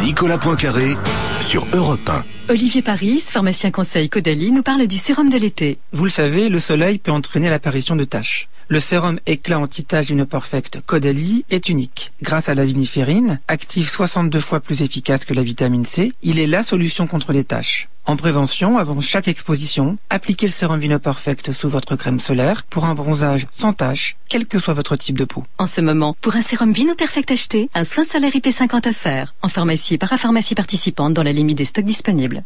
Nicolas 0.00 0.38
Poincaré 0.38 0.94
sur 1.40 1.66
Europe 1.74 2.08
1. 2.08 2.24
Olivier 2.52 2.82
Paris, 2.82 3.20
pharmacien 3.20 3.70
conseil 3.70 4.08
Caudalie, 4.08 4.52
nous 4.52 4.62
parle 4.62 4.86
du 4.86 4.96
sérum 4.96 5.28
de 5.28 5.38
l'été. 5.38 5.78
Vous 5.92 6.04
le 6.04 6.10
savez, 6.10 6.48
le 6.48 6.60
soleil 6.60 6.98
peut 6.98 7.10
entraîner 7.10 7.48
l'apparition 7.48 7.96
de 7.96 8.04
taches. 8.04 8.48
Le 8.68 8.80
sérum 8.80 9.18
éclat 9.26 9.58
anti-taches 9.58 10.12
Perfect 10.30 10.80
Caudalie 10.86 11.44
est 11.50 11.68
unique. 11.68 12.12
Grâce 12.22 12.48
à 12.48 12.54
la 12.54 12.64
viniférine, 12.64 13.40
active 13.48 13.90
62 13.90 14.38
fois 14.40 14.60
plus 14.60 14.82
efficace 14.82 15.24
que 15.24 15.34
la 15.34 15.42
vitamine 15.42 15.84
C, 15.84 16.12
il 16.22 16.38
est 16.38 16.46
la 16.46 16.62
solution 16.62 17.06
contre 17.06 17.32
les 17.32 17.44
taches. 17.44 17.89
En 18.10 18.16
prévention, 18.16 18.76
avant 18.76 19.00
chaque 19.00 19.28
exposition, 19.28 19.96
appliquez 20.10 20.46
le 20.46 20.50
sérum 20.50 20.80
Vino 20.80 20.98
Perfect 20.98 21.52
sous 21.52 21.68
votre 21.68 21.94
crème 21.94 22.18
solaire 22.18 22.64
pour 22.64 22.84
un 22.84 22.96
bronzage 22.96 23.46
sans 23.52 23.72
tache, 23.72 24.16
quel 24.28 24.46
que 24.46 24.58
soit 24.58 24.74
votre 24.74 24.96
type 24.96 25.16
de 25.16 25.24
peau. 25.24 25.44
En 25.58 25.66
ce 25.66 25.80
moment, 25.80 26.16
pour 26.20 26.34
un 26.34 26.40
sérum 26.40 26.72
Vino 26.72 26.96
Perfect 26.96 27.30
acheté, 27.30 27.70
un 27.72 27.84
soin 27.84 28.02
solaire 28.02 28.32
IP50 28.32 28.88
offert, 28.88 29.36
en 29.42 29.48
pharmacie 29.48 29.94
et 29.94 29.98
parapharmacie 29.98 30.56
participante 30.56 31.14
dans 31.14 31.22
la 31.22 31.30
limite 31.30 31.58
des 31.58 31.64
stocks 31.64 31.84
disponibles. 31.84 32.42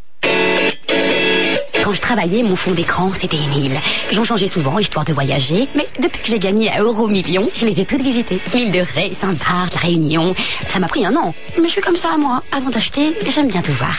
Quand 1.84 1.92
je 1.92 2.00
travaillais, 2.00 2.42
mon 2.42 2.56
fond 2.56 2.70
d'écran, 2.70 3.10
c'était 3.12 3.36
une 3.36 3.62
île. 3.62 3.78
J'en 4.10 4.24
changeais 4.24 4.46
souvent, 4.46 4.78
histoire 4.78 5.04
de 5.04 5.12
voyager. 5.12 5.68
Mais 5.74 5.86
depuis 6.00 6.22
que 6.22 6.28
j'ai 6.28 6.38
gagné 6.38 6.70
à 6.70 6.80
Euro 6.80 7.08
Million, 7.08 7.46
je 7.54 7.66
les 7.66 7.78
ai 7.78 7.84
toutes 7.84 8.00
visitées. 8.00 8.40
L'île 8.54 8.72
de 8.72 8.78
Ré, 8.78 9.12
Saint-Barth, 9.12 9.74
La 9.74 9.80
Réunion. 9.82 10.34
Ça 10.68 10.78
m'a 10.78 10.88
pris 10.88 11.04
un 11.04 11.14
an. 11.14 11.34
Mais 11.58 11.66
je 11.66 11.72
suis 11.72 11.82
comme 11.82 11.96
ça, 11.96 12.16
moi. 12.16 12.42
Avant 12.52 12.70
d'acheter, 12.70 13.14
j'aime 13.34 13.48
bien 13.48 13.60
tout 13.60 13.72
voir. 13.72 13.94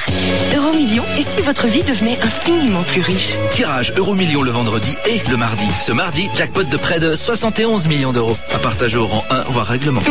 Euro 0.56 0.74
Million, 0.74 1.04
et 1.16 1.22
si 1.22 1.42
votre 1.42 1.68
vie 1.68 1.84
devenait 1.84 2.18
infiniment 2.24 2.82
plus 2.82 3.02
riche 3.02 3.36
Tirage 3.52 3.94
Euro 3.98 4.16
Million 4.16 4.42
le 4.42 4.50
vendredi 4.50 4.98
et 5.06 5.22
le 5.30 5.38
mardi. 5.38 5.68
Ce 5.80 5.92
mardi, 5.92 6.28
jackpot 6.34 6.64
de 6.64 6.78
près 6.78 7.00
de 7.00 7.14
71 7.14 7.86
millions 7.86 8.14
d'euros. 8.14 8.36
À 8.52 8.58
partager 8.58 8.98
au 8.98 9.06
rang 9.06 9.24
1, 9.30 9.44
voire 9.50 9.68
règlement. 9.68 10.02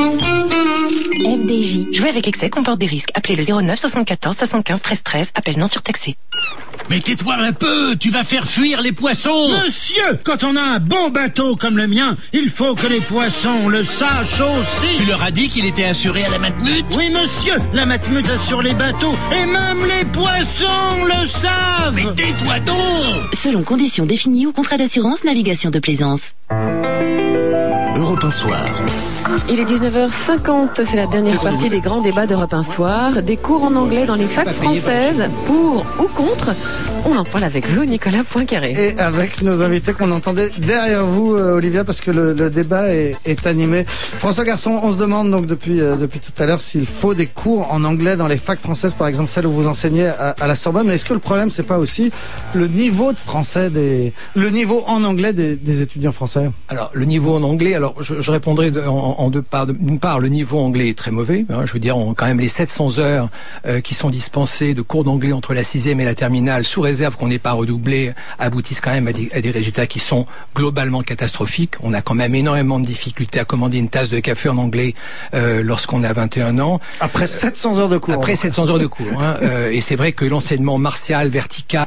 FDJ. 1.25 1.93
Jouer 1.93 2.11
avec 2.11 2.29
excès 2.29 2.51
comporte 2.51 2.79
des 2.79 2.87
risques. 2.87 3.11
Appelez 3.15 3.35
le 3.35 3.45
09 3.45 3.77
74 3.79 4.37
75 4.37 4.83
13 4.83 5.03
13. 5.03 5.33
Appel 5.35 5.59
non 5.59 5.67
surtaxé. 5.67 6.17
Mais 6.91 7.01
tais-toi 7.01 7.35
un 7.39 7.53
peu, 7.53 7.63
tu 7.98 8.11
vas 8.11 8.24
faire 8.24 8.46
fuir 8.46 8.81
les 8.81 8.92
poissons. 8.92 9.48
Monsieur, 9.64 10.18
quand 10.24 10.44
on 10.44 10.57
a 10.57 10.61
un 10.61 10.79
bon 10.79 11.11
bateau 11.11 11.57
comme 11.57 11.77
le 11.77 11.87
mien, 11.87 12.16
il 12.33 12.50
faut 12.50 12.74
que 12.74 12.87
les 12.87 13.00
poissons 13.00 13.68
le 13.68 13.85
sachent 13.85 14.40
aussi. 14.40 14.96
Tu 14.98 15.05
leur 15.05 15.22
as 15.22 15.31
dit 15.31 15.48
qu'il 15.48 15.64
était 15.64 15.85
assuré 15.85 16.24
à 16.24 16.31
la 16.31 16.38
Matmut? 16.38 16.85
Oui 16.96 17.11
monsieur, 17.11 17.55
la 17.72 17.87
Matmut 17.87 18.29
assure 18.29 18.62
les 18.62 18.74
bateaux, 18.74 19.14
et 19.33 19.46
même 19.46 19.85
les 19.85 20.05
poissons 20.07 21.05
le 21.05 21.27
savent. 21.27 21.94
Mais 21.94 22.14
tais-toi 22.14 22.61
donc. 22.61 23.35
Selon 23.35 23.62
conditions 23.62 24.07
définies 24.07 24.46
au 24.46 24.53
contrat 24.53 24.77
d'assurance 24.77 25.24
navigation 25.24 25.70
de 25.70 25.79
plaisance. 25.79 26.33
Europe 27.96 28.24
1 28.24 28.31
Soir. 28.31 28.66
Il 29.49 29.59
est 29.59 29.64
19h50, 29.64 30.85
c'est 30.85 30.97
la 30.97 31.07
dernière 31.07 31.40
partie 31.40 31.68
des 31.68 31.81
grands 31.81 32.01
débats 32.01 32.27
d'Europe 32.27 32.55
1 32.55 32.62
Soir. 32.62 33.23
Des 33.23 33.37
cours 33.37 33.64
en 33.64 33.75
anglais 33.75 34.07
dans 34.07 34.14
les 34.14 34.29
facs 34.29 34.53
françaises, 34.53 35.25
pour 35.44 35.85
ou 35.99 36.05
contre. 36.14 36.51
On 37.07 37.16
en 37.16 37.25
parle 37.25 37.44
avec 37.44 37.66
vous, 37.68 37.85
Nicolas 37.85 38.25
Poincaré. 38.25 38.73
Et 38.73 38.99
avec 38.99 39.42
nos 39.42 39.61
invités 39.61 39.92
qu'on 39.92 40.11
entendait 40.11 40.51
derrière 40.59 41.05
vous, 41.05 41.35
euh, 41.35 41.57
Olivia, 41.57 41.85
parce 41.85 42.01
que 42.01 42.11
le, 42.11 42.33
le 42.33 42.49
débat 42.49 42.94
est, 42.94 43.16
est, 43.27 43.47
animé. 43.47 43.85
François 43.87 44.44
Garçon, 44.44 44.81
on 44.83 44.92
se 44.92 44.97
demande 44.97 45.31
donc 45.31 45.47
depuis, 45.47 45.81
euh, 45.81 45.97
depuis 45.97 46.20
tout 46.20 46.33
à 46.42 46.47
l'heure 46.47 46.62
s'il 46.62 46.87
faut 46.87 47.12
des 47.12 47.27
cours 47.27 47.70
en 47.70 47.85
anglais 47.85 48.16
dans 48.16 48.27
les 48.29 48.38
facs 48.38 48.61
françaises, 48.61 48.94
par 48.94 49.09
exemple 49.09 49.31
celle 49.31 49.47
où 49.47 49.53
vous 49.53 49.66
enseignez 49.66 50.07
à, 50.07 50.35
à 50.40 50.47
la 50.47 50.55
Sorbonne. 50.55 50.87
Mais 50.87 50.94
est-ce 50.94 51.05
que 51.05 51.12
le 51.12 51.18
problème, 51.20 51.51
c'est 51.51 51.62
pas 51.62 51.79
aussi 51.79 52.11
le 52.55 52.68
niveau 52.68 53.12
de 53.12 53.18
français 53.18 53.68
des, 53.68 54.14
le 54.35 54.49
niveau 54.49 54.83
en 54.87 55.05
anglais 55.05 55.33
des, 55.35 55.57
des 55.57 55.83
étudiants 55.83 56.12
français? 56.12 56.51
Alors, 56.68 56.90
le 56.94 57.05
niveau 57.05 57.37
en 57.37 57.42
anglais, 57.42 57.75
alors 57.75 57.94
je, 58.01 58.20
je 58.20 58.31
répondrai 58.31 58.70
de, 58.70 58.81
en, 58.81 59.24
en, 59.25 59.31
deux 59.31 59.43
parts. 59.43 59.67
D'une 59.67 59.99
part, 59.99 60.21
le 60.21 60.29
niveau 60.29 60.59
anglais 60.59 60.89
est 60.89 60.99
très 60.99 61.11
mauvais. 61.11 61.45
Hein, 61.51 61.65
je 61.65 61.73
veux 61.73 61.79
dire, 61.79 61.97
on, 61.97 62.15
quand 62.15 62.27
même 62.27 62.41
les 62.41 62.49
700 62.49 62.99
heures 62.99 63.29
euh, 63.67 63.81
qui 63.81 63.95
sont 63.95 64.11
dispensées 64.11 64.75
de 64.75 64.83
cours 64.83 65.05
d'anglais 65.05 65.33
entre 65.33 65.55
la 65.55 65.63
sixième 65.63 66.01
et 66.01 66.05
la 66.05 66.15
terminale, 66.15 66.65
sous 66.65 66.81
réserve 66.81 67.17
qu'on 67.17 67.29
n'ait 67.29 67.39
pas 67.39 67.53
redoublé, 67.53 68.13
aboutissent 68.39 68.81
quand 68.81 68.93
même 68.93 69.09
à 69.09 69.13
des, 69.13 69.31
à 69.33 69.41
des, 69.41 69.51
résultats 69.51 69.87
qui 69.87 69.99
sont 69.99 70.27
globalement 70.55 71.03
catastrophiques. 71.03 71.75
On 71.83 71.93
a 71.95 72.03
quand 72.03 72.15
même 72.15 72.35
énormément 72.35 72.81
de 72.81 72.87
difficultés 72.87 73.41
à 73.41 73.45
commander 73.45 73.79
une 73.79 73.89
tasse 73.89 74.11
de 74.11 74.21
café 74.21 74.49
en 74.49 74.59
anglais 74.59 74.95
euh, 75.35 75.63
lorsqu'on 75.63 76.03
a 76.05 76.13
21 76.13 76.59
ans. 76.59 76.81
Après 77.01 77.27
700 77.27 77.79
heures 77.79 77.89
de 77.89 77.99
cours. 77.99 78.15
Après 78.15 78.37
700 78.37 78.71
heures 78.71 78.79
de 78.79 78.87
cours. 78.87 79.07
Hein, 79.21 79.37
euh, 79.43 79.71
et 79.71 79.81
c'est 79.81 79.97
vrai 79.97 80.13
que 80.13 80.25
l'enseignement 80.25 80.79
martial, 80.79 81.29
vertical, 81.29 81.87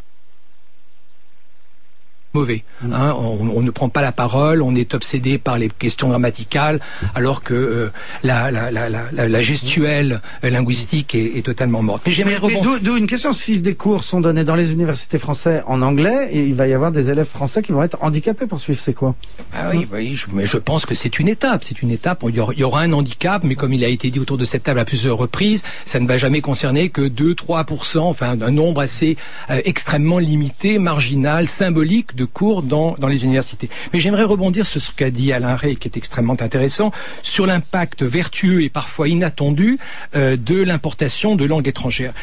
mauvais. 2.38 2.64
Hein, 2.84 3.14
on, 3.18 3.50
on, 3.56 3.62
ne 3.62 3.72
prend 3.72 3.90
pas 3.90 4.02
la 4.02 4.12
parole, 4.12 4.62
on 4.62 4.76
est 4.76 4.94
obsédé 4.94 5.38
par 5.38 5.58
les 5.58 5.70
questions 5.70 6.10
grammaticales, 6.10 6.80
alors 7.16 7.42
que 7.42 7.54
euh, 7.54 7.92
la, 8.24 8.52
la, 8.52 8.72
la, 8.72 8.90
la, 9.12 9.42
gestuelle 9.42 10.22
linguistique 10.44 11.16
est, 11.16 11.38
est 11.38 11.46
totalement 11.46 11.82
morte. 11.82 12.04
Mais 12.06 12.12
j'aimerais 12.12 12.38
D'où 12.82 12.98
une 12.98 13.08
question 13.08 13.34
si 13.34 13.60
des 13.60 13.76
cours 13.76 14.04
sont 14.04 14.22
donnés 14.22 14.44
dans 14.44 14.56
les 14.56 14.72
universités 14.72 15.18
françaises 15.18 15.64
en 15.68 15.82
anglais, 15.82 16.30
et 16.32 16.44
il 16.44 16.56
va 16.56 16.68
y 16.68 16.74
avoir 16.74 16.92
des 16.92 17.10
élèves 17.10 17.28
français 17.28 17.62
qui 17.62 17.72
vont 17.72 17.84
être 17.84 17.98
handicapés 18.02 18.48
pour 18.48 18.60
suivre 18.60 18.80
ces 18.80 18.94
cours. 18.94 19.16
Ah 19.54 19.70
oui, 19.72 19.88
oui 19.92 20.14
je, 20.14 20.28
mais 20.34 20.46
je 20.46 20.58
pense 20.58 20.86
que 20.86 20.96
c'est 20.96 21.20
une 21.20 21.28
étape. 21.28 21.64
C'est 21.64 21.82
une 21.82 21.92
étape. 21.92 22.24
Il 22.28 22.36
y, 22.36 22.40
aura, 22.40 22.54
il 22.54 22.60
y, 22.60 22.64
aura, 22.64 22.82
un 22.82 22.94
handicap, 22.94 23.44
mais 23.44 23.56
comme 23.56 23.74
il 23.74 23.84
a 23.84 23.88
été 23.88 24.10
dit 24.10 24.20
autour 24.20 24.38
de 24.38 24.46
cette 24.46 24.64
table 24.64 24.80
à 24.80 24.86
plusieurs 24.86 25.18
reprises, 25.18 25.64
ça 25.86 26.00
ne 26.00 26.08
va 26.08 26.18
jamais 26.18 26.42
concerner 26.42 26.90
que 26.90 27.02
2-3%, 27.02 28.00
enfin 28.00 28.40
un 28.40 28.52
nombre 28.52 28.82
assez 28.82 29.18
euh, 29.50 29.62
extrêmement 29.66 30.20
limité, 30.20 30.78
marginal, 30.80 31.48
symbolique 31.48 32.16
de 32.16 32.26
cours 32.28 32.62
dans, 32.62 32.96
dans 33.00 33.08
les 33.08 33.24
universités. 33.24 33.70
Mais 33.94 34.00
j'aimerais 34.00 34.24
rebondir 34.24 34.66
sur 34.66 34.82
ce 34.82 34.92
qu'a 34.92 35.10
dit 35.10 35.32
Alain 35.34 35.56
Ray, 35.56 35.76
qui 35.76 35.88
est 35.88 35.98
extrêmement 35.98 36.38
intéressant, 36.40 36.92
sur 37.24 37.46
l'impact 37.46 38.04
vertueux 38.04 38.64
et 38.64 38.70
parfois 38.70 39.08
inattendu 39.08 39.80
euh, 40.16 40.38
de 40.38 40.62
l'importation 40.62 41.36
de 41.36 41.46
langues 41.46 41.68
étrangères. 41.68 42.14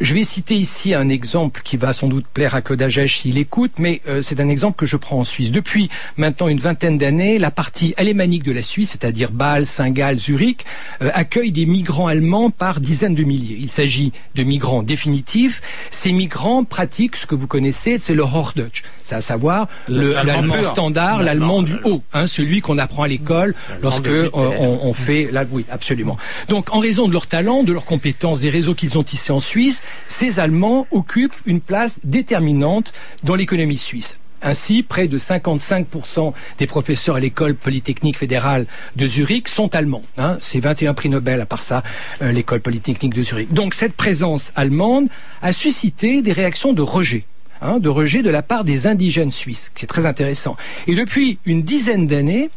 Je 0.00 0.14
vais 0.14 0.24
citer 0.24 0.54
ici 0.54 0.94
un 0.94 1.08
exemple 1.08 1.62
qui 1.64 1.76
va 1.76 1.92
sans 1.92 2.08
doute 2.08 2.26
plaire 2.26 2.54
à 2.54 2.62
Claude 2.62 2.82
Agèche 2.82 3.20
s'il 3.20 3.38
écoute, 3.38 3.72
mais 3.78 4.00
euh, 4.08 4.22
c'est 4.22 4.40
un 4.40 4.48
exemple 4.48 4.76
que 4.76 4.86
je 4.86 4.96
prends 4.96 5.20
en 5.20 5.24
Suisse. 5.24 5.50
Depuis 5.50 5.88
maintenant 6.16 6.48
une 6.48 6.60
vingtaine 6.60 6.98
d'années, 6.98 7.38
la 7.38 7.50
partie 7.50 7.94
alémanique 7.96 8.42
de 8.42 8.52
la 8.52 8.62
Suisse, 8.62 8.90
c'est-à-dire 8.90 9.30
Bâle, 9.30 9.66
Saint-Gall, 9.66 10.18
Zurich, 10.18 10.64
euh, 11.02 11.10
accueille 11.14 11.52
des 11.52 11.66
migrants 11.66 12.06
allemands 12.06 12.50
par 12.50 12.80
dizaines 12.80 13.14
de 13.14 13.24
milliers. 13.24 13.58
Il 13.58 13.70
s'agit 13.70 14.12
de 14.34 14.42
migrants 14.42 14.82
définitifs. 14.82 15.60
Ces 15.90 16.12
migrants 16.12 16.64
pratiquent 16.64 17.16
ce 17.16 17.26
que 17.26 17.34
vous 17.34 17.46
connaissez, 17.46 17.98
c'est 17.98 18.14
le 18.14 18.22
Hochdeutsch, 18.22 18.82
c'est 19.04 19.14
à 19.14 19.20
savoir 19.20 19.51
l'allemand 19.88 20.62
standard, 20.62 21.22
l'allemand 21.22 21.62
du 21.62 21.74
haut, 21.84 22.02
hein, 22.12 22.26
celui 22.26 22.60
qu'on 22.60 22.78
apprend 22.78 23.04
à 23.04 23.08
l'école 23.08 23.54
lorsque 23.82 24.10
on, 24.32 24.78
on, 24.82 24.92
fait 24.92 25.28
là, 25.32 25.44
oui, 25.50 25.64
absolument. 25.70 26.16
Donc, 26.48 26.74
en 26.74 26.78
raison 26.78 27.08
de 27.08 27.12
leur 27.12 27.26
talent, 27.26 27.62
de 27.62 27.72
leurs 27.72 27.84
compétences, 27.84 28.40
des 28.40 28.50
réseaux 28.50 28.74
qu'ils 28.74 28.98
ont 28.98 29.02
tissés 29.02 29.32
en 29.32 29.40
Suisse, 29.40 29.82
ces 30.08 30.40
Allemands 30.40 30.86
occupent 30.90 31.34
une 31.46 31.60
place 31.60 32.00
déterminante 32.04 32.92
dans 33.22 33.34
l'économie 33.34 33.78
suisse. 33.78 34.18
Ainsi, 34.42 34.82
près 34.82 35.06
de 35.06 35.18
55% 35.18 36.32
des 36.58 36.66
professeurs 36.66 37.16
à 37.16 37.20
l'école 37.20 37.54
polytechnique 37.54 38.18
fédérale 38.18 38.66
de 38.96 39.06
Zurich 39.06 39.48
sont 39.48 39.74
allemands. 39.74 40.02
Hein. 40.18 40.36
C'est 40.40 40.58
21 40.58 40.94
prix 40.94 41.08
Nobel, 41.08 41.40
à 41.40 41.46
part 41.46 41.62
ça, 41.62 41.84
euh, 42.22 42.32
l'école 42.32 42.60
polytechnique 42.60 43.14
de 43.14 43.22
Zurich. 43.22 43.52
Donc 43.52 43.74
cette 43.74 43.94
présence 43.94 44.52
allemande 44.56 45.08
a 45.42 45.52
suscité 45.52 46.22
des 46.22 46.32
réactions 46.32 46.72
de 46.72 46.82
rejet. 46.82 47.24
Hein, 47.64 47.78
de 47.78 47.88
rejet 47.88 48.22
de 48.22 48.30
la 48.30 48.42
part 48.42 48.64
des 48.64 48.88
indigènes 48.88 49.30
suisses. 49.30 49.70
C'est 49.76 49.86
très 49.86 50.04
intéressant. 50.04 50.56
Et 50.88 50.96
depuis 50.96 51.38
une 51.46 51.62
dizaine 51.62 52.08
d'années, 52.08 52.50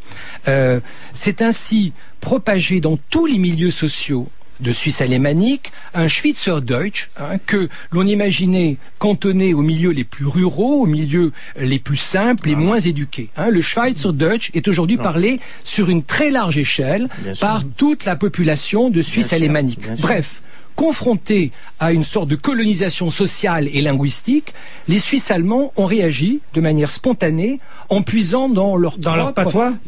euh, 0.48 0.80
c'est 1.14 1.42
ainsi 1.42 1.92
propagé 2.20 2.80
dans 2.80 2.98
tous 3.08 3.26
les 3.26 3.38
milieux 3.38 3.70
sociaux 3.70 4.28
de 4.58 4.72
Suisse 4.72 5.00
alémanique, 5.00 5.70
un 5.94 6.08
Schweizerdeutsch 6.08 7.10
hein, 7.18 7.38
que 7.46 7.68
l'on 7.92 8.06
imaginait 8.06 8.78
cantonné 8.98 9.54
aux 9.54 9.62
milieux 9.62 9.90
les 9.90 10.02
plus 10.02 10.26
ruraux, 10.26 10.82
aux 10.82 10.86
milieux 10.86 11.32
les 11.58 11.78
plus 11.78 11.98
simples, 11.98 12.48
les 12.48 12.56
moins 12.56 12.80
éduqués. 12.80 13.28
Hein. 13.36 13.50
Le 13.50 13.60
Schweizerdeutsch 13.60 14.50
est 14.54 14.66
aujourd'hui 14.66 14.96
parlé 14.96 15.40
sur 15.62 15.88
une 15.88 16.02
très 16.02 16.30
large 16.30 16.58
échelle 16.58 17.08
par 17.40 17.62
toute 17.76 18.04
la 18.04 18.16
population 18.16 18.90
de 18.90 19.02
Suisse 19.02 19.32
alémanique. 19.32 19.86
Bref, 20.00 20.42
confrontés 20.76 21.50
à 21.80 21.92
une 21.92 22.04
sorte 22.04 22.28
de 22.28 22.36
colonisation 22.36 23.10
sociale 23.10 23.68
et 23.72 23.80
linguistique, 23.80 24.54
les 24.88 24.98
Suisses 24.98 25.30
allemands 25.30 25.72
ont 25.76 25.86
réagi 25.86 26.40
de 26.54 26.60
manière 26.60 26.90
spontanée 26.90 27.58
en 27.88 28.02
puisant 28.02 28.48
dans 28.48 28.76
leur 28.76 28.98
Dans 28.98 29.32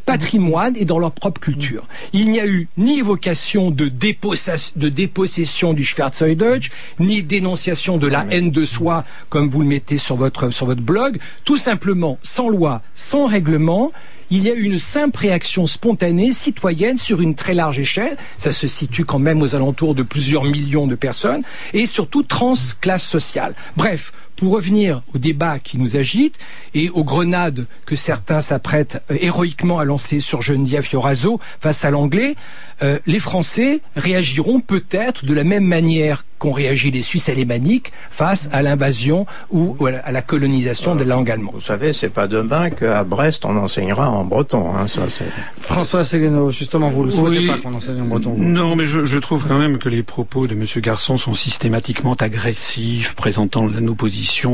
patrimoine 0.06 0.74
et 0.76 0.84
dans 0.84 0.98
leur 0.98 1.12
propre 1.12 1.40
culture. 1.40 1.86
Il 2.12 2.30
n'y 2.30 2.40
a 2.40 2.46
eu 2.46 2.68
ni 2.76 2.98
évocation 2.98 3.70
de, 3.70 3.88
dépossession 3.88 5.72
du 5.72 5.84
Schweizerdeutsch, 5.84 6.70
ni 6.98 7.22
dénonciation 7.22 7.98
de 7.98 8.06
la 8.06 8.26
haine 8.30 8.50
de 8.50 8.64
soi, 8.64 9.04
comme 9.28 9.48
vous 9.48 9.60
le 9.60 9.66
mettez 9.66 9.98
sur 9.98 10.16
votre, 10.16 10.50
sur 10.50 10.66
votre 10.66 10.82
blog. 10.82 11.18
Tout 11.44 11.56
simplement, 11.56 12.18
sans 12.22 12.48
loi, 12.48 12.82
sans 12.94 13.26
règlement, 13.26 13.92
il 14.30 14.44
y 14.44 14.50
a 14.50 14.54
eu 14.54 14.62
une 14.62 14.78
simple 14.78 15.18
réaction 15.20 15.66
spontanée, 15.66 16.32
citoyenne, 16.32 16.98
sur 16.98 17.20
une 17.20 17.34
très 17.34 17.54
large 17.54 17.78
échelle. 17.78 18.16
Ça 18.36 18.52
se 18.52 18.66
situe 18.66 19.04
quand 19.04 19.18
même 19.18 19.42
aux 19.42 19.54
alentours 19.54 19.94
de 19.94 20.02
plusieurs 20.02 20.44
millions 20.44 20.86
de 20.86 20.94
personnes, 20.94 21.42
et 21.72 21.86
surtout 21.86 22.22
trans-classe 22.22 23.04
sociale. 23.04 23.54
Bref, 23.76 24.12
pour 24.38 24.52
revenir 24.52 25.02
au 25.14 25.18
débat 25.18 25.58
qui 25.58 25.78
nous 25.78 25.96
agite 25.96 26.38
et 26.74 26.90
aux 26.90 27.04
grenades 27.04 27.66
que 27.86 27.96
certains 27.96 28.40
s'apprêtent 28.40 29.02
euh, 29.10 29.16
héroïquement 29.20 29.78
à 29.78 29.84
lancer 29.84 30.20
sur 30.20 30.42
Geneviève 30.42 30.84
Fioraso 30.84 31.40
face 31.60 31.84
à 31.84 31.90
l'anglais, 31.90 32.36
euh, 32.82 32.98
les 33.06 33.18
Français 33.18 33.80
réagiront 33.96 34.60
peut-être 34.60 35.24
de 35.24 35.34
la 35.34 35.42
même 35.44 35.64
manière 35.64 36.24
qu'ont 36.38 36.52
réagi 36.52 36.92
les 36.92 37.02
Suisses 37.02 37.28
alémaniques 37.28 37.90
face 38.12 38.48
à 38.52 38.62
l'invasion 38.62 39.26
ou 39.50 39.76
à 40.04 40.12
la- 40.12 40.22
colonisation 40.22 40.94
de 40.94 41.00
la 41.00 41.16
langue 41.16 41.30
allemande. 41.30 41.54
Vous 41.54 41.60
savez, 41.60 41.92
c'est 41.92 42.10
pas 42.10 42.28
demain 42.28 42.70
qu'à 42.70 43.02
Brest 43.02 43.44
on 43.44 43.56
enseignera 43.56 44.08
en 44.10 44.24
breton. 44.24 44.72
Hein, 44.76 44.86
ça, 44.86 45.10
c'est. 45.10 45.24
François 45.58 46.00
Asselineau, 46.00 46.52
justement, 46.52 46.90
vous 46.90 47.06
ne 47.06 47.10
souhaitez 47.10 47.38
Oui. 47.40 47.46
pas 47.48 47.56
qu'on 47.58 47.74
enseigne 47.74 48.02
en 48.02 48.04
breton. 48.04 48.30
vous. 48.34 48.44
Non, 48.44 48.76
mais 48.76 48.84
je, 48.84 49.04
je 49.04 49.18
trouve 49.18 49.46
quand 49.48 49.58
même 49.58 49.78
que 49.78 49.88
les 49.88 50.04
propos 50.04 50.46
de 50.46 50.54
M. 50.54 50.64
Garçon 50.76 51.16
sont 51.16 51.34
systématiquement 51.34 52.14
agressifs, 52.14 53.14
présentant 53.16 53.66
nos 53.66 53.94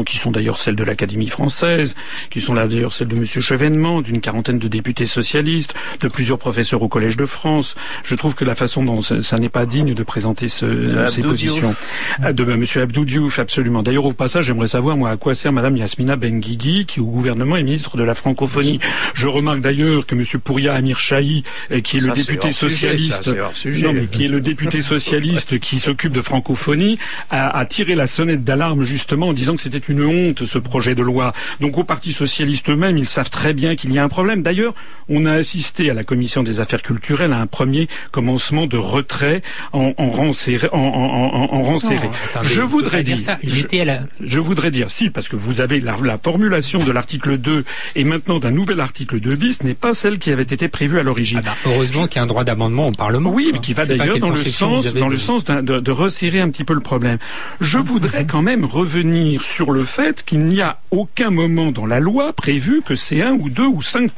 qui 0.04 0.16
sont 0.16 0.30
d'ailleurs 0.30 0.58
celles 0.58 0.76
de 0.76 0.84
l'Académie 0.84 1.28
française, 1.28 1.94
qui 2.30 2.40
sont 2.40 2.54
là 2.54 2.66
d'ailleurs 2.66 2.92
celles 2.92 3.08
de 3.08 3.16
M. 3.16 3.24
Chevènement, 3.26 4.00
d'une 4.00 4.20
quarantaine 4.20 4.58
de 4.58 4.68
députés 4.68 5.06
socialistes, 5.06 5.74
de 6.00 6.08
plusieurs 6.08 6.38
professeurs 6.38 6.82
au 6.82 6.88
Collège 6.88 7.16
de 7.16 7.26
France. 7.26 7.74
Je 8.02 8.14
trouve 8.14 8.34
que 8.34 8.44
la 8.44 8.54
façon 8.54 8.84
dont 8.84 9.02
ça, 9.02 9.22
ça 9.22 9.38
n'est 9.38 9.48
pas 9.48 9.66
digne 9.66 9.94
de 9.94 10.02
présenter 10.02 10.48
ce, 10.48 11.06
ces 11.10 11.20
Abdou 11.20 11.28
positions. 11.30 11.74
Ah, 12.22 12.32
De 12.32 12.44
M. 12.44 12.64
Abdou 12.76 13.04
Diouf, 13.04 13.38
absolument. 13.38 13.82
D'ailleurs, 13.82 14.04
au 14.06 14.12
passage, 14.12 14.46
j'aimerais 14.46 14.68
savoir, 14.68 14.96
moi, 14.96 15.10
à 15.10 15.16
quoi 15.16 15.34
sert 15.34 15.52
Mme 15.52 15.76
Yasmina 15.76 16.16
Benguigui, 16.16 16.86
qui 16.86 17.00
au 17.00 17.06
gouvernement 17.06 17.56
est 17.56 17.62
ministre 17.62 17.96
de 17.96 18.04
la 18.04 18.14
francophonie. 18.14 18.78
Je 19.14 19.26
remarque 19.26 19.60
d'ailleurs 19.60 20.06
que 20.06 20.14
M. 20.14 20.22
Pouria 20.42 20.74
Amir 20.74 21.00
Chahi, 21.00 21.44
euh, 21.72 21.80
qui 21.80 21.96
est 21.96 22.00
le 22.00 22.08
Ça, 22.08 22.14
c'est 22.14 22.20
député 22.22 22.52
sujet, 22.52 22.68
socialiste, 22.70 23.24
ça, 23.24 23.30
c'est 23.32 23.40
hors 23.40 23.56
sujet. 23.56 23.86
non, 23.86 23.92
mais 23.92 24.06
qui 24.06 24.24
est 24.24 24.28
le 24.28 24.40
député 24.40 24.80
socialiste 24.94 25.58
qui 25.58 25.78
s'occupe 25.78 26.12
de 26.12 26.20
francophonie, 26.20 26.98
a, 27.30 27.56
a 27.58 27.64
tiré 27.64 27.94
la 27.94 28.06
sonnette 28.06 28.44
d'alarme 28.44 28.84
justement 28.84 29.28
en 29.28 29.32
disant 29.32 29.56
que 29.56 29.62
c'était 29.64 29.78
une 29.78 30.02
honte 30.04 30.46
ce 30.46 30.58
projet 30.58 30.94
de 30.94 31.02
loi. 31.02 31.32
Donc 31.60 31.76
au 31.78 31.84
Parti 31.84 32.12
socialiste 32.12 32.70
eux-mêmes, 32.70 32.96
ils 32.96 33.06
savent 33.08 33.30
très 33.30 33.52
bien 33.52 33.76
qu'il 33.76 33.92
y 33.92 33.98
a 33.98 34.04
un 34.04 34.08
problème. 34.08 34.42
D'ailleurs, 34.42 34.74
on 35.08 35.26
a 35.26 35.32
assisté 35.32 35.90
à 35.90 35.94
la 35.94 36.04
commission 36.04 36.42
des 36.42 36.60
affaires 36.60 36.82
culturelles 36.82 37.32
à 37.32 37.40
un 37.40 37.46
premier 37.46 37.88
commencement 38.12 38.66
de 38.66 38.76
retrait 38.76 39.42
en, 39.72 39.92
en 39.98 40.08
rang 40.10 40.32
serré. 40.32 40.68
En, 40.72 40.78
en- 40.78 41.34
en- 41.34 41.54
en 41.54 41.62
rang 41.62 41.78
serré. 41.78 42.08
attendez, 42.30 42.48
je 42.48 42.60
voudrais 42.62 43.02
dire 43.02 43.16
dire, 43.16 43.24
ça. 43.24 43.38
je, 43.42 43.80
à 43.80 43.84
la- 43.84 44.00
je 44.20 44.40
voudrais 44.40 44.70
dire 44.70 44.88
si, 44.90 45.10
parce 45.10 45.28
que 45.28 45.36
vous 45.36 45.60
avez 45.60 45.80
la, 45.80 45.96
la 46.02 46.16
formulation 46.16 46.82
de 46.84 46.92
l'article 46.92 47.38
2 47.38 47.64
et 47.96 48.04
maintenant 48.04 48.38
d'un 48.38 48.50
nouvel 48.50 48.80
article 48.80 49.20
2 49.20 49.34
bis 49.36 49.62
n'est 49.62 49.74
pas 49.74 49.94
celle 49.94 50.18
qui 50.18 50.30
avait 50.30 50.42
été 50.42 50.68
prévue 50.68 50.98
à 50.98 51.02
l'origine. 51.02 51.40
Ah 51.44 51.50
bah, 51.50 51.56
heureusement 51.66 52.06
qu'il 52.06 52.16
y 52.16 52.20
a 52.20 52.22
un 52.22 52.26
droit 52.26 52.44
d'amendement 52.44 52.88
au 52.88 52.92
Parlement. 52.92 53.30
Oui, 53.30 53.50
mais 53.52 53.60
qui 53.60 53.72
va 53.74 53.84
d'ailleurs 53.86 54.18
dans 54.18 54.30
le 54.30 54.36
sens, 54.36 54.92
dans 54.94 55.06
de- 55.06 55.10
le 55.12 55.16
sens 55.18 55.44
de, 55.44 55.60
de 55.80 55.90
resserrer 55.90 56.40
un 56.40 56.50
petit 56.50 56.64
peu 56.64 56.74
le 56.74 56.80
problème. 56.80 57.18
Je 57.60 57.78
voudrais 57.78 58.26
quand 58.26 58.42
même 58.42 58.64
revenir 58.64 59.42
sur 59.54 59.70
le 59.70 59.84
fait 59.84 60.24
qu'il 60.24 60.46
n'y 60.46 60.62
a 60.62 60.80
aucun 60.90 61.30
moment 61.30 61.70
dans 61.70 61.86
la 61.86 62.00
loi 62.00 62.32
prévu 62.32 62.82
que 62.82 62.96
c'est 62.96 63.22
1 63.22 63.34
ou 63.34 63.50
2 63.50 63.64
ou 63.64 63.82
5 63.82 64.10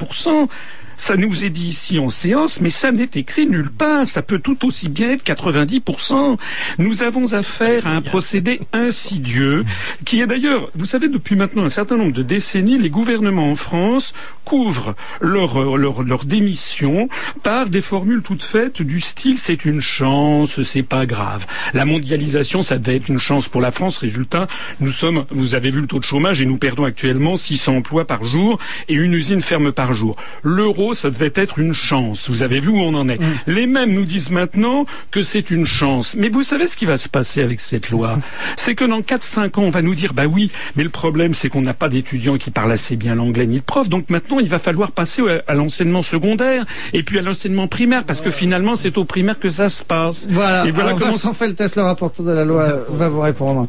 ça 0.97 1.15
nous 1.15 1.45
est 1.45 1.49
dit 1.49 1.67
ici 1.67 1.99
en 1.99 2.09
séance, 2.09 2.59
mais 2.59 2.69
ça 2.69 2.91
n'est 2.91 3.09
écrit 3.15 3.47
nulle 3.47 3.71
part. 3.71 4.07
Ça 4.07 4.21
peut 4.21 4.39
tout 4.39 4.65
aussi 4.65 4.89
bien 4.89 5.11
être 5.11 5.23
90%. 5.23 6.37
Nous 6.79 7.03
avons 7.03 7.33
affaire 7.33 7.87
à 7.87 7.91
un 7.91 8.01
procédé 8.01 8.59
insidieux, 8.73 9.65
qui 10.05 10.21
est 10.21 10.27
d'ailleurs, 10.27 10.69
vous 10.75 10.85
savez, 10.85 11.07
depuis 11.07 11.35
maintenant 11.35 11.63
un 11.63 11.69
certain 11.69 11.97
nombre 11.97 12.13
de 12.13 12.23
décennies, 12.23 12.77
les 12.77 12.89
gouvernements 12.89 13.51
en 13.51 13.55
France 13.55 14.13
couvrent 14.43 14.95
leur, 15.21 15.77
leur, 15.77 16.03
leur 16.03 16.25
démission 16.25 17.09
par 17.43 17.69
des 17.69 17.81
formules 17.81 18.21
toutes 18.21 18.43
faites 18.43 18.81
du 18.81 18.99
style 18.99 19.37
c'est 19.37 19.65
une 19.65 19.81
chance, 19.81 20.61
c'est 20.63 20.83
pas 20.83 21.05
grave. 21.05 21.45
La 21.73 21.85
mondialisation, 21.85 22.61
ça 22.61 22.77
devait 22.77 22.97
être 22.97 23.09
une 23.09 23.19
chance 23.19 23.47
pour 23.47 23.61
la 23.61 23.71
France. 23.71 23.97
Résultat, 23.97 24.47
nous 24.79 24.91
sommes, 24.91 25.25
vous 25.31 25.55
avez 25.55 25.69
vu 25.69 25.81
le 25.81 25.87
taux 25.87 25.99
de 25.99 26.03
chômage 26.03 26.41
et 26.41 26.45
nous 26.45 26.57
perdons 26.57 26.85
actuellement 26.85 27.37
600 27.37 27.77
emplois 27.77 28.05
par 28.05 28.23
jour 28.23 28.59
et 28.87 28.93
une 28.93 29.13
usine 29.13 29.41
ferme 29.41 29.71
par 29.71 29.93
jour. 29.93 30.15
L'euro, 30.43 30.86
ça 30.93 31.09
devait 31.09 31.31
être 31.35 31.59
une 31.59 31.73
chance. 31.73 32.29
Vous 32.29 32.43
avez 32.43 32.59
vu 32.59 32.69
où 32.69 32.79
on 32.79 32.93
en 32.93 33.09
est. 33.09 33.19
Les 33.47 33.67
mêmes 33.67 33.91
nous 33.93 34.05
disent 34.05 34.29
maintenant 34.31 34.85
que 35.11 35.23
c'est 35.23 35.49
une 35.51 35.65
chance. 35.65 36.15
Mais 36.15 36.29
vous 36.29 36.43
savez 36.43 36.67
ce 36.67 36.75
qui 36.77 36.85
va 36.85 36.97
se 36.97 37.09
passer 37.09 37.41
avec 37.41 37.59
cette 37.59 37.89
loi 37.89 38.17
C'est 38.55 38.75
que 38.75 38.85
dans 38.85 39.01
4-5 39.01 39.59
ans, 39.59 39.63
on 39.63 39.69
va 39.69 39.81
nous 39.81 39.95
dire, 39.95 40.13
bah 40.13 40.25
oui, 40.25 40.51
mais 40.75 40.83
le 40.83 40.89
problème, 40.89 41.33
c'est 41.33 41.49
qu'on 41.49 41.61
n'a 41.61 41.73
pas 41.73 41.89
d'étudiants 41.89 42.37
qui 42.37 42.51
parlent 42.51 42.71
assez 42.71 42.95
bien 42.95 43.15
l'anglais 43.15 43.47
ni 43.47 43.57
de 43.57 43.63
profs. 43.63 43.89
Donc 43.89 44.09
maintenant, 44.09 44.39
il 44.39 44.49
va 44.49 44.59
falloir 44.59 44.91
passer 44.91 45.21
à- 45.27 45.51
à 45.51 45.53
l'enseignement 45.55 46.01
secondaire 46.01 46.65
et 46.93 47.03
puis 47.03 47.19
à 47.19 47.21
l'enseignement 47.21 47.67
primaire 47.67 48.03
parce 48.03 48.21
que 48.21 48.29
finalement, 48.31 48.75
c'est 48.75 48.97
au 48.97 49.05
primaire 49.05 49.39
que 49.39 49.49
ça 49.49 49.69
se 49.69 49.83
passe. 49.83 50.27
Voilà, 50.29 50.65
Et 50.65 50.71
voilà 50.71 50.89
alors 50.89 50.99
comment 50.99 51.11
Vincent 51.11 51.33
Feltes, 51.33 51.75
le 51.75 51.81
rapporteur 51.83 52.25
de 52.25 52.31
la 52.31 52.45
loi, 52.45 52.67
va 52.89 53.09
vous 53.09 53.21
répondre. 53.21 53.67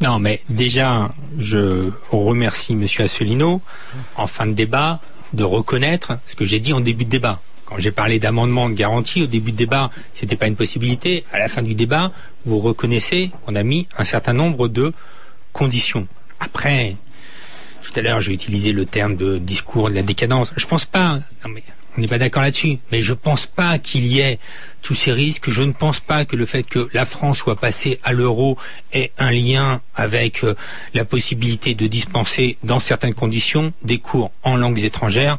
Non, 0.00 0.18
mais 0.18 0.40
déjà, 0.48 1.10
je 1.38 1.90
remercie 2.10 2.74
Monsieur 2.74 3.04
Asselineau, 3.04 3.60
en 4.16 4.26
fin 4.26 4.46
de 4.46 4.52
débat, 4.52 5.00
de 5.32 5.44
reconnaître 5.44 6.18
ce 6.26 6.34
que 6.34 6.44
j'ai 6.44 6.60
dit 6.60 6.72
en 6.72 6.80
début 6.80 7.04
de 7.04 7.10
débat. 7.10 7.40
Quand 7.64 7.78
j'ai 7.78 7.92
parlé 7.92 8.18
d'amendement 8.18 8.68
de 8.68 8.74
garantie, 8.74 9.22
au 9.22 9.26
début 9.26 9.52
de 9.52 9.56
débat, 9.56 9.90
c'était 10.12 10.36
pas 10.36 10.48
une 10.48 10.56
possibilité. 10.56 11.24
À 11.32 11.38
la 11.38 11.46
fin 11.46 11.62
du 11.62 11.74
débat, 11.74 12.10
vous 12.44 12.58
reconnaissez 12.58 13.30
qu'on 13.44 13.54
a 13.54 13.62
mis 13.62 13.86
un 13.96 14.04
certain 14.04 14.32
nombre 14.32 14.66
de 14.66 14.92
conditions. 15.52 16.08
Après, 16.40 16.96
tout 17.82 17.92
à 17.94 18.02
l'heure, 18.02 18.20
j'ai 18.20 18.32
utilisé 18.32 18.72
le 18.72 18.86
terme 18.86 19.16
de 19.16 19.38
discours 19.38 19.88
de 19.88 19.94
la 19.94 20.02
décadence. 20.02 20.52
Je 20.56 20.66
pense 20.66 20.84
pas. 20.84 21.20
On 21.96 22.00
n'est 22.00 22.06
pas 22.06 22.18
d'accord 22.18 22.42
là-dessus. 22.42 22.78
Mais 22.92 23.00
je 23.02 23.12
pense 23.12 23.46
pas 23.46 23.78
qu'il 23.78 24.06
y 24.06 24.20
ait 24.20 24.38
tous 24.82 24.94
ces 24.94 25.12
risques. 25.12 25.50
Je 25.50 25.62
ne 25.62 25.72
pense 25.72 26.00
pas 26.00 26.24
que 26.24 26.36
le 26.36 26.46
fait 26.46 26.62
que 26.62 26.88
la 26.92 27.04
France 27.04 27.38
soit 27.38 27.56
passée 27.56 27.98
à 28.04 28.12
l'euro 28.12 28.56
ait 28.92 29.12
un 29.18 29.30
lien 29.30 29.80
avec 29.94 30.44
euh, 30.44 30.54
la 30.94 31.04
possibilité 31.04 31.74
de 31.74 31.86
dispenser, 31.86 32.56
dans 32.62 32.78
certaines 32.78 33.14
conditions, 33.14 33.72
des 33.82 33.98
cours 33.98 34.30
en 34.42 34.56
langues 34.56 34.84
étrangères 34.84 35.38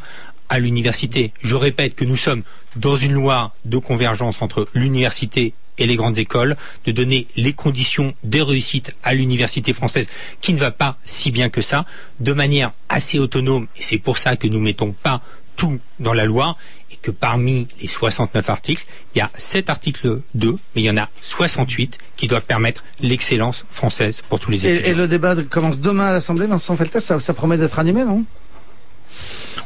à 0.49 0.60
l'université. 0.60 1.32
Je 1.41 1.56
répète 1.56 1.95
que 1.95 2.04
nous 2.04 2.18
sommes 2.18 2.43
dans 2.76 2.95
une 2.95 3.14
loi 3.14 3.54
de 3.64 3.78
convergence 3.78 4.41
entre 4.41 4.68
l'université 4.74 5.54
et 5.78 5.88
les 5.88 5.95
grandes 5.95 6.18
écoles, 6.18 6.58
de 6.86 6.91
donner 6.91 7.28
les 7.36 7.54
conditions 7.54 8.14
des 8.24 8.41
réussites 8.41 8.93
à 9.04 9.14
l'université 9.14 9.74
française, 9.74 10.10
qui 10.41 10.54
ne 10.54 10.60
va 10.60 10.72
pas 10.72 10.97
si 11.06 11.32
bien 11.32 11.49
que 11.49 11.62
ça, 11.62 11.86
de 12.20 12.34
manière 12.34 12.72
assez 12.89 13.18
autonome, 13.18 13.68
et 13.78 13.82
c'est 13.82 13.97
pour 13.97 14.18
ça 14.18 14.36
que 14.36 14.47
nous 14.47 14.60
mettons 14.60 14.91
pas 14.91 15.22
tout 15.62 15.80
dans 15.99 16.14
la 16.14 16.26
loi, 16.26 16.57
et 16.91 16.95
que 16.95 17.12
parmi 17.12 17.68
les 17.80 17.88
69 17.88 18.49
articles, 18.49 18.84
il 19.14 19.20
y 19.20 19.22
a 19.22 19.30
7 19.36 19.70
articles 19.70 20.22
2, 20.34 20.57
mais 20.76 20.82
il 20.82 20.86
y 20.86 20.89
en 20.89 20.97
a 20.97 21.07
68 21.22 21.99
qui 22.18 22.26
doivent 22.28 22.45
permettre 22.45 22.84
l'excellence 22.99 23.66
française 23.70 24.24
pour 24.28 24.39
tous 24.39 24.49
les 24.49 24.66
étudiants. 24.66 24.88
Et, 24.88 24.89
et 24.89 24.93
le 24.95 25.07
débat 25.07 25.36
commence 25.43 25.80
demain 25.80 26.05
à 26.07 26.14
l'Assemblée. 26.14 26.47
Vincent 26.47 26.76
Feltes, 26.76 26.99
ça, 26.99 27.20
ça 27.20 27.36
promet 27.36 27.59
d'être 27.59 27.78
animé, 27.78 28.03
non? 28.03 28.26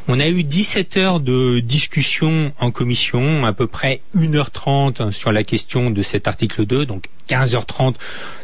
On 0.08 0.20
a 0.20 0.28
eu 0.28 0.44
17 0.44 0.98
heures 0.98 1.20
de 1.20 1.60
discussion 1.60 2.52
en 2.60 2.70
commission, 2.70 3.46
à 3.46 3.54
peu 3.54 3.66
près 3.66 4.02
1h30 4.14 5.12
sur 5.12 5.32
la 5.32 5.44
question 5.44 5.90
de 5.90 6.02
cet 6.02 6.28
article 6.28 6.66
2, 6.66 6.84
donc 6.84 7.06
15h30 7.30 7.94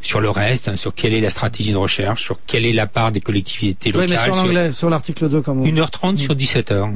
sur 0.01 0.23
le 0.23 0.31
reste, 0.31 0.75
sur 0.77 0.95
quelle 0.95 1.13
est 1.13 1.21
la 1.21 1.29
stratégie 1.31 1.73
de 1.73 1.77
recherche, 1.77 2.23
sur 2.23 2.39
quelle 2.47 2.65
est 2.65 2.73
la 2.73 2.87
part 2.87 3.13
des 3.13 3.21
collectivités 3.21 3.93
Oui, 3.95 4.07
locales. 4.07 4.11
mais 4.11 4.25
sur 4.25 4.37
l'anglais, 4.37 4.73
sur 4.73 4.89
l'article 4.89 5.29
2, 5.29 5.43
comment 5.43 5.65
1h30 5.67 6.17
sur 6.17 6.35
17 6.35 6.71
heures. 6.73 6.89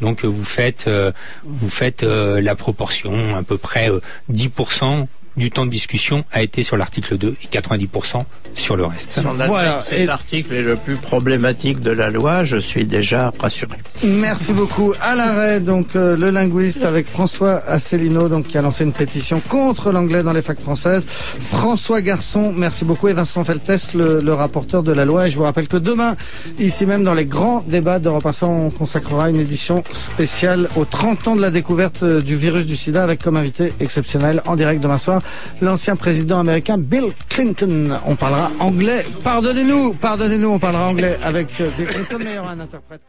Donc 0.00 0.24
euh, 0.24 0.28
vous 0.28 0.44
faites 0.44 0.86
euh, 0.86 1.12
vous 1.44 1.70
faites 1.70 2.02
euh, 2.02 2.40
la 2.40 2.54
proportion 2.54 3.36
à 3.36 3.42
peu 3.42 3.58
près 3.58 3.90
euh, 3.90 4.00
10% 4.32 5.06
du 5.36 5.50
temps 5.50 5.64
de 5.66 5.70
discussion 5.70 6.24
a 6.32 6.42
été 6.42 6.62
sur 6.62 6.76
l'article 6.76 7.16
2 7.16 7.36
et 7.42 7.46
90% 7.46 8.24
sur 8.54 8.76
le 8.76 8.84
reste. 8.84 9.20
Que 9.22 9.84
cet 9.84 10.08
article 10.08 10.54
est 10.54 10.62
le 10.62 10.76
plus 10.76 10.96
problématique 10.96 11.80
de 11.80 11.90
la 11.90 12.10
loi, 12.10 12.44
je 12.44 12.56
suis 12.56 12.84
déjà 12.84 13.32
rassuré. 13.38 13.76
Merci 14.04 14.52
beaucoup. 14.52 14.92
À 15.00 15.14
l'arrêt, 15.14 15.60
donc 15.60 15.94
euh, 15.94 16.16
le 16.16 16.30
linguiste 16.30 16.84
avec 16.84 17.06
François 17.06 17.62
Asselineau, 17.66 18.28
donc 18.28 18.48
qui 18.48 18.58
a 18.58 18.62
lancé 18.62 18.84
une 18.84 18.92
pétition 18.92 19.40
contre 19.48 19.92
l'anglais 19.92 20.22
dans 20.22 20.32
les 20.32 20.42
facs 20.42 20.60
françaises. 20.60 21.06
François 21.06 22.00
Garçon, 22.00 22.52
merci 22.52 22.84
beaucoup, 22.84 23.08
et 23.08 23.12
Vincent 23.12 23.44
Feltès, 23.44 23.94
le, 23.94 24.20
le 24.20 24.34
rapporteur 24.34 24.82
de 24.82 24.92
la 24.92 25.04
loi. 25.04 25.26
Et 25.28 25.30
je 25.30 25.36
vous 25.36 25.44
rappelle 25.44 25.68
que 25.68 25.76
demain, 25.76 26.16
ici 26.58 26.86
même 26.86 27.04
dans 27.04 27.14
les 27.14 27.24
grands 27.26 27.64
débats 27.66 27.98
d'Europe 27.98 28.26
1, 28.26 28.46
on 28.46 28.70
consacrera 28.70 29.30
une 29.30 29.40
édition 29.40 29.84
spéciale 29.92 30.68
aux 30.76 30.84
30 30.84 31.28
ans 31.28 31.36
de 31.36 31.40
la 31.40 31.50
découverte 31.50 32.02
euh, 32.02 32.20
du 32.20 32.36
virus 32.36 32.66
du 32.66 32.76
SIDA, 32.76 33.02
avec 33.02 33.22
comme 33.22 33.36
invité 33.36 33.72
exceptionnel 33.80 34.42
en 34.46 34.56
direct 34.56 34.80
demain 34.82 34.98
soir 34.98 35.19
l'ancien 35.60 35.96
président 35.96 36.40
américain 36.40 36.78
Bill 36.78 37.12
Clinton. 37.28 37.98
On 38.06 38.16
parlera 38.16 38.50
anglais. 38.58 39.04
Pardonnez-nous, 39.22 39.94
pardonnez-nous, 39.94 40.48
on 40.48 40.58
parlera 40.58 40.88
anglais 40.88 41.16
avec 41.24 41.48
euh, 41.60 41.68
Bill 41.76 41.86
Clinton, 41.86 42.18
mais 42.18 42.30
il 42.32 42.36
y 42.36 42.38
aura 42.38 42.52
un 42.52 42.60
interprète. 42.60 43.00